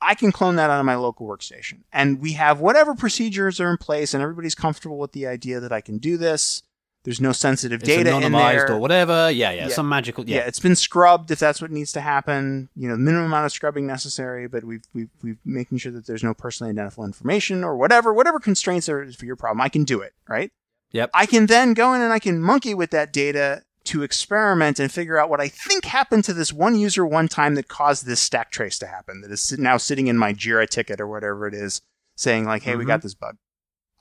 I 0.00 0.14
can 0.14 0.30
clone 0.30 0.56
that 0.56 0.68
out 0.68 0.78
of 0.78 0.84
my 0.84 0.96
local 0.96 1.26
workstation. 1.26 1.84
And 1.92 2.20
we 2.20 2.32
have 2.32 2.60
whatever 2.60 2.94
procedures 2.94 3.60
are 3.60 3.70
in 3.70 3.78
place, 3.78 4.12
and 4.12 4.22
everybody's 4.22 4.54
comfortable 4.54 4.98
with 4.98 5.12
the 5.12 5.26
idea 5.26 5.58
that 5.60 5.72
I 5.72 5.80
can 5.80 5.98
do 5.98 6.16
this. 6.16 6.62
There's 7.04 7.20
no 7.20 7.32
sensitive 7.32 7.80
It's 7.80 7.88
data 7.88 8.14
in 8.16 8.22
anonymized 8.22 8.66
there. 8.68 8.72
or 8.72 8.78
whatever. 8.78 9.28
Yeah, 9.30 9.50
yeah, 9.50 9.66
Yeah. 9.66 9.74
Some 9.74 9.88
magical. 9.88 10.24
yeah. 10.24 10.36
Yeah. 10.38 10.42
it's 10.46 10.60
been 10.60 10.76
scrubbed 10.76 11.30
if 11.32 11.38
that's 11.40 11.60
what 11.60 11.70
needs 11.72 11.90
to 11.92 12.00
happen. 12.00 12.68
You 12.76 12.88
know, 12.88 12.96
minimum 12.96 13.26
amount 13.26 13.46
of 13.46 13.52
scrubbing 13.52 13.86
necessary, 13.86 14.46
but 14.46 14.62
we've 14.64 14.84
we've 14.94 15.10
we've 15.22 15.38
making 15.44 15.78
sure 15.78 15.90
that 15.92 16.06
there's 16.06 16.22
no 16.22 16.32
personally 16.34 16.70
identifiable 16.70 17.04
information 17.06 17.64
or 17.64 17.76
whatever 17.76 18.12
whatever 18.14 18.38
constraints 18.38 18.86
there 18.86 19.02
is 19.02 19.16
for 19.16 19.24
your 19.26 19.36
problem. 19.36 19.60
I 19.60 19.68
can 19.68 19.82
do 19.84 20.00
it, 20.00 20.12
right? 20.28 20.52
Yep. 20.92 21.10
I 21.14 21.26
can 21.26 21.46
then 21.46 21.74
go 21.74 21.92
in 21.94 22.02
and 22.02 22.12
I 22.12 22.18
can 22.20 22.40
monkey 22.40 22.74
with 22.74 22.90
that 22.90 23.12
data 23.12 23.62
to 23.84 24.04
experiment 24.04 24.78
and 24.78 24.92
figure 24.92 25.18
out 25.18 25.28
what 25.28 25.40
I 25.40 25.48
think 25.48 25.84
happened 25.86 26.22
to 26.24 26.32
this 26.32 26.52
one 26.52 26.76
user 26.76 27.04
one 27.04 27.26
time 27.26 27.56
that 27.56 27.66
caused 27.66 28.06
this 28.06 28.20
stack 28.20 28.52
trace 28.52 28.78
to 28.78 28.86
happen 28.86 29.22
that 29.22 29.32
is 29.32 29.58
now 29.58 29.76
sitting 29.76 30.06
in 30.06 30.16
my 30.16 30.32
Jira 30.32 30.68
ticket 30.68 31.00
or 31.00 31.08
whatever 31.08 31.48
it 31.48 31.54
is 31.54 31.80
saying 32.14 32.44
like, 32.44 32.62
hey, 32.62 32.76
we 32.76 32.84
Mhm. 32.84 32.88
got 32.88 33.02
this 33.02 33.14
bug. 33.14 33.38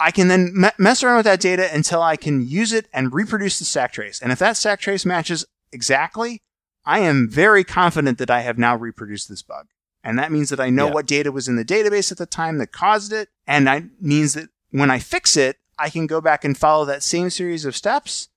I 0.02 0.12
can 0.12 0.28
then 0.28 0.52
me- 0.54 0.70
mess 0.78 1.04
around 1.04 1.18
with 1.18 1.26
that 1.26 1.40
data 1.40 1.70
until 1.74 2.02
I 2.02 2.16
can 2.16 2.46
use 2.46 2.74
it 2.74 2.88
and 2.94 3.14
reproduce 3.14 3.60
the 3.60 3.66
stack 3.66 3.94
trace. 3.94 4.22
And 4.22 4.32
if 4.32 4.40
that 4.40 4.58
stack 4.58 4.80
trace 4.80 5.06
matches 5.06 5.46
exactly, 5.72 6.42
I 6.86 7.00
am 7.00 7.30
very 7.30 7.64
confident 7.64 8.18
that 8.18 8.32
I 8.32 8.42
have 8.42 8.58
now 8.58 8.76
reproduced 8.76 9.30
this 9.30 9.44
bug. 9.44 9.68
And 10.04 10.18
that 10.18 10.32
means 10.32 10.50
that 10.50 10.60
I 10.60 10.72
know 10.72 10.88
Yeah. 10.88 10.94
what 10.94 11.06
data 11.06 11.32
was 11.32 11.48
in 11.48 11.56
the 11.56 11.66
database 11.66 12.12
at 12.12 12.18
the 12.18 12.26
time 12.26 12.58
that 12.58 12.72
caused 12.72 13.14
it. 13.14 13.30
And 13.46 13.68
that 13.68 13.84
means 14.02 14.34
that 14.34 14.50
when 14.72 14.90
I 14.90 14.98
fix 14.98 15.38
it, 15.38 15.58
I 15.78 15.90
can 15.90 16.08
go 16.08 16.20
back 16.22 16.44
and 16.44 16.58
follow 16.58 16.86
that 16.86 17.04
same 17.04 17.30
series 17.30 17.66
of 17.66 17.76
steps. 17.76 18.30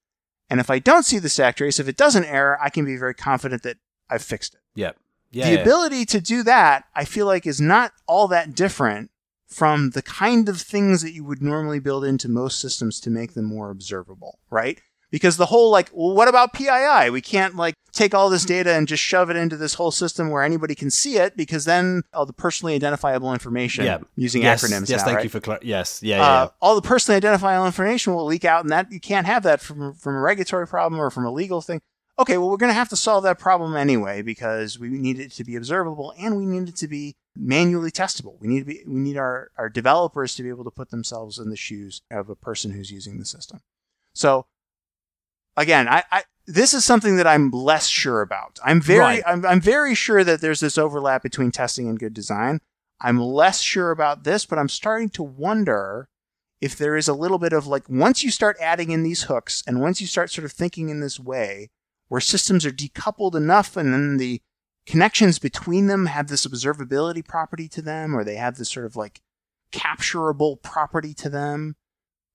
And 0.50 0.60
if 0.60 0.68
I 0.70 0.78
don't 0.78 1.04
see 1.04 1.18
the 1.18 1.30
stack 1.30 1.56
trace, 1.56 1.80
if 1.80 1.88
it 1.88 1.96
doesn't 1.96 2.24
error, 2.26 2.58
I 2.60 2.68
can 2.68 2.84
be 2.84 2.96
very 2.96 3.14
confident 3.14 3.62
that 3.62 3.78
I've 4.10 4.22
fixed 4.22 4.54
it. 4.54 4.60
Yep. 4.74 4.96
Yeah. 5.30 5.48
the 5.48 5.54
yeah. 5.56 5.60
ability 5.62 6.04
to 6.06 6.20
do 6.20 6.42
that, 6.44 6.84
I 6.94 7.04
feel 7.04 7.26
like, 7.26 7.44
is 7.46 7.60
not 7.60 7.92
all 8.06 8.28
that 8.28 8.54
different 8.54 9.10
from 9.54 9.90
the 9.90 10.02
kind 10.02 10.48
of 10.48 10.60
things 10.60 11.00
that 11.02 11.12
you 11.12 11.24
would 11.24 11.40
normally 11.40 11.78
build 11.78 12.04
into 12.04 12.28
most 12.28 12.60
systems 12.60 12.98
to 13.00 13.10
make 13.10 13.34
them 13.34 13.44
more 13.44 13.70
observable, 13.70 14.38
right? 14.50 14.80
Because 15.10 15.36
the 15.36 15.46
whole 15.46 15.70
like, 15.70 15.90
well, 15.92 16.12
what 16.14 16.26
about 16.26 16.52
PII? 16.54 17.10
We 17.10 17.20
can't 17.20 17.54
like 17.54 17.74
take 17.92 18.14
all 18.14 18.28
this 18.28 18.44
data 18.44 18.72
and 18.72 18.88
just 18.88 19.00
shove 19.02 19.30
it 19.30 19.36
into 19.36 19.56
this 19.56 19.74
whole 19.74 19.92
system 19.92 20.28
where 20.28 20.42
anybody 20.42 20.74
can 20.74 20.90
see 20.90 21.18
it 21.18 21.36
because 21.36 21.66
then 21.66 22.02
all 22.12 22.26
the 22.26 22.32
personally 22.32 22.74
identifiable 22.74 23.32
information 23.32 23.84
Yeah. 23.84 23.98
using 24.16 24.42
yes, 24.42 24.64
acronyms. 24.64 24.88
Yes. 24.88 25.00
now, 25.00 25.04
thank 25.04 25.16
right? 25.18 25.24
you 25.24 25.30
for. 25.30 25.38
Clar- 25.38 25.60
yes. 25.62 26.02
Yeah. 26.02 26.16
Yeah. 26.16 26.22
uh, 26.24 26.48
all 26.60 26.74
the 26.74 26.82
personally 26.82 27.16
identifiable 27.16 27.64
information 27.64 28.12
will 28.12 28.24
leak 28.24 28.44
out, 28.44 28.62
and 28.64 28.72
that 28.72 28.90
you 28.90 28.98
can't 28.98 29.26
have 29.26 29.44
that 29.44 29.60
from 29.60 29.94
from 29.94 30.16
a 30.16 30.20
regulatory 30.20 30.66
problem 30.66 31.00
or 31.00 31.10
from 31.10 31.24
a 31.26 31.30
legal 31.30 31.60
thing. 31.60 31.80
Okay, 32.18 32.36
well, 32.38 32.48
we're 32.48 32.56
going 32.56 32.70
to 32.70 32.74
have 32.74 32.88
to 32.90 32.96
solve 32.96 33.24
that 33.24 33.38
problem 33.38 33.76
anyway 33.76 34.22
because 34.22 34.78
we 34.78 34.88
need 34.88 35.18
it 35.18 35.32
to 35.32 35.44
be 35.44 35.56
observable 35.56 36.12
and 36.18 36.36
we 36.36 36.46
need 36.46 36.68
it 36.68 36.76
to 36.76 36.86
be 36.88 37.16
manually 37.36 37.90
testable. 37.90 38.40
We 38.40 38.48
need 38.48 38.60
to 38.60 38.64
be 38.64 38.82
we 38.86 39.00
need 39.00 39.16
our 39.16 39.50
our 39.56 39.68
developers 39.68 40.34
to 40.36 40.42
be 40.42 40.48
able 40.48 40.64
to 40.64 40.70
put 40.70 40.90
themselves 40.90 41.38
in 41.38 41.50
the 41.50 41.56
shoes 41.56 42.02
of 42.10 42.28
a 42.28 42.36
person 42.36 42.70
who's 42.70 42.90
using 42.90 43.18
the 43.18 43.24
system. 43.24 43.60
So 44.14 44.46
again, 45.56 45.88
I, 45.88 46.04
I 46.10 46.22
this 46.46 46.74
is 46.74 46.84
something 46.84 47.16
that 47.16 47.26
I'm 47.26 47.50
less 47.50 47.86
sure 47.88 48.20
about. 48.20 48.58
I'm 48.64 48.80
very 48.80 49.00
Right. 49.00 49.22
I'm, 49.26 49.44
I'm 49.46 49.60
very 49.60 49.94
sure 49.94 50.22
that 50.24 50.40
there's 50.40 50.60
this 50.60 50.78
overlap 50.78 51.22
between 51.22 51.50
testing 51.50 51.88
and 51.88 51.98
good 51.98 52.14
design. 52.14 52.60
I'm 53.00 53.18
less 53.18 53.60
sure 53.60 53.90
about 53.90 54.24
this, 54.24 54.46
but 54.46 54.58
I'm 54.58 54.68
starting 54.68 55.08
to 55.10 55.22
wonder 55.22 56.08
if 56.60 56.76
there 56.76 56.96
is 56.96 57.08
a 57.08 57.14
little 57.14 57.38
bit 57.38 57.52
of 57.52 57.66
like 57.66 57.88
once 57.88 58.22
you 58.22 58.30
start 58.30 58.56
adding 58.60 58.90
in 58.90 59.02
these 59.02 59.24
hooks 59.24 59.62
and 59.66 59.80
once 59.80 60.00
you 60.00 60.06
start 60.06 60.30
sort 60.30 60.44
of 60.44 60.52
thinking 60.52 60.88
in 60.88 61.00
this 61.00 61.18
way 61.18 61.70
where 62.08 62.20
systems 62.20 62.64
are 62.64 62.70
decoupled 62.70 63.34
enough 63.34 63.76
and 63.76 63.92
then 63.92 64.16
the 64.16 64.40
connections 64.86 65.38
between 65.38 65.86
them 65.86 66.06
have 66.06 66.28
this 66.28 66.46
observability 66.46 67.26
property 67.26 67.68
to 67.68 67.80
them 67.82 68.14
or 68.14 68.22
they 68.24 68.36
have 68.36 68.56
this 68.56 68.70
sort 68.70 68.86
of 68.86 68.96
like 68.96 69.20
capturable 69.72 70.60
property 70.62 71.12
to 71.14 71.28
them 71.28 71.76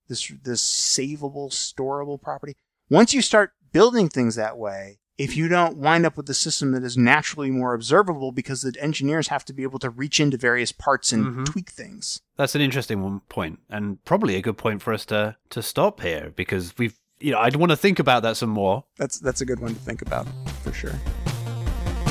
this 0.08 0.32
this 0.44 0.62
savable 0.62 1.50
storable 1.52 2.22
property 2.22 2.56
once 2.90 3.14
you 3.14 3.22
start 3.22 3.52
building 3.72 4.10
things 4.10 4.36
that 4.36 4.58
way 4.58 5.00
if 5.18 5.36
you 5.38 5.48
don't 5.48 5.78
wind 5.78 6.06
up 6.06 6.16
with 6.18 6.30
a 6.30 6.34
system 6.34 6.72
that 6.72 6.84
is 6.84 6.98
naturally 6.98 7.52
more 7.52 7.74
observable 7.74 8.32
because 8.32 8.62
the 8.62 8.74
engineers 8.82 9.28
have 9.28 9.44
to 9.46 9.54
be 9.54 9.64
able 9.64 9.78
to 9.80 9.90
reach 9.90 10.20
into 10.20 10.38
various 10.38 10.72
parts 10.72 11.12
and 11.14 11.26
Mhm. 11.26 11.46
tweak 11.46 11.70
things 11.70 12.22
That's 12.38 12.56
an 12.56 12.62
interesting 12.62 13.02
one 13.04 13.20
point, 13.28 13.60
and 13.70 14.04
probably 14.06 14.36
a 14.38 14.42
good 14.42 14.58
point 14.58 14.82
for 14.82 14.94
us 14.94 15.06
to 15.08 15.36
to 15.50 15.62
stop 15.62 16.02
here 16.02 16.32
because 16.36 16.74
we've. 16.78 16.98
You 17.22 17.34
know, 17.34 17.40
I'd 17.40 17.58
want 17.58 17.70
to 17.72 17.76
think 17.76 18.00
about 18.00 18.24
that 18.24 18.38
some 18.38 18.50
more. 18.50 18.86
that's 18.98 19.20
that's 19.20 19.42
a 19.42 19.46
good 19.46 19.60
one 19.60 19.74
to 19.76 19.80
think 19.82 20.02
about 20.02 20.26
for 20.64 20.72
sure 20.72 20.98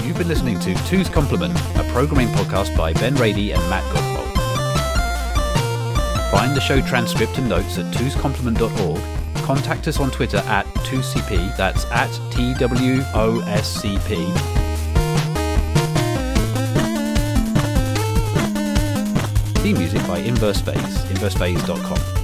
You've 0.08 0.16
been 0.16 0.26
listening 0.26 0.58
to 0.60 0.74
Two's 0.86 1.10
Complement, 1.10 1.54
a 1.76 1.84
programming 1.92 2.28
podcast 2.28 2.74
by 2.74 2.94
Ben 2.94 3.14
Rady 3.16 3.52
and 3.52 3.60
Matt 3.68 3.84
Godbolt. 3.92 4.32
Find 6.30 6.56
the 6.56 6.62
show 6.62 6.80
transcript 6.80 7.36
and 7.36 7.46
notes 7.46 7.76
at 7.76 7.92
twoscomplement.org. 7.94 9.44
Contact 9.44 9.86
us 9.86 10.00
on 10.00 10.10
Twitter 10.10 10.38
at 10.38 10.64
2CP, 10.64 11.54
that's 11.58 11.84
at 11.90 12.08
TWOSCP. 12.32 13.98
Theme 19.58 19.76
music 19.76 20.06
by 20.06 20.20
Inverse 20.20 20.62
Phase, 20.62 21.04
inversephase.com. 21.10 22.17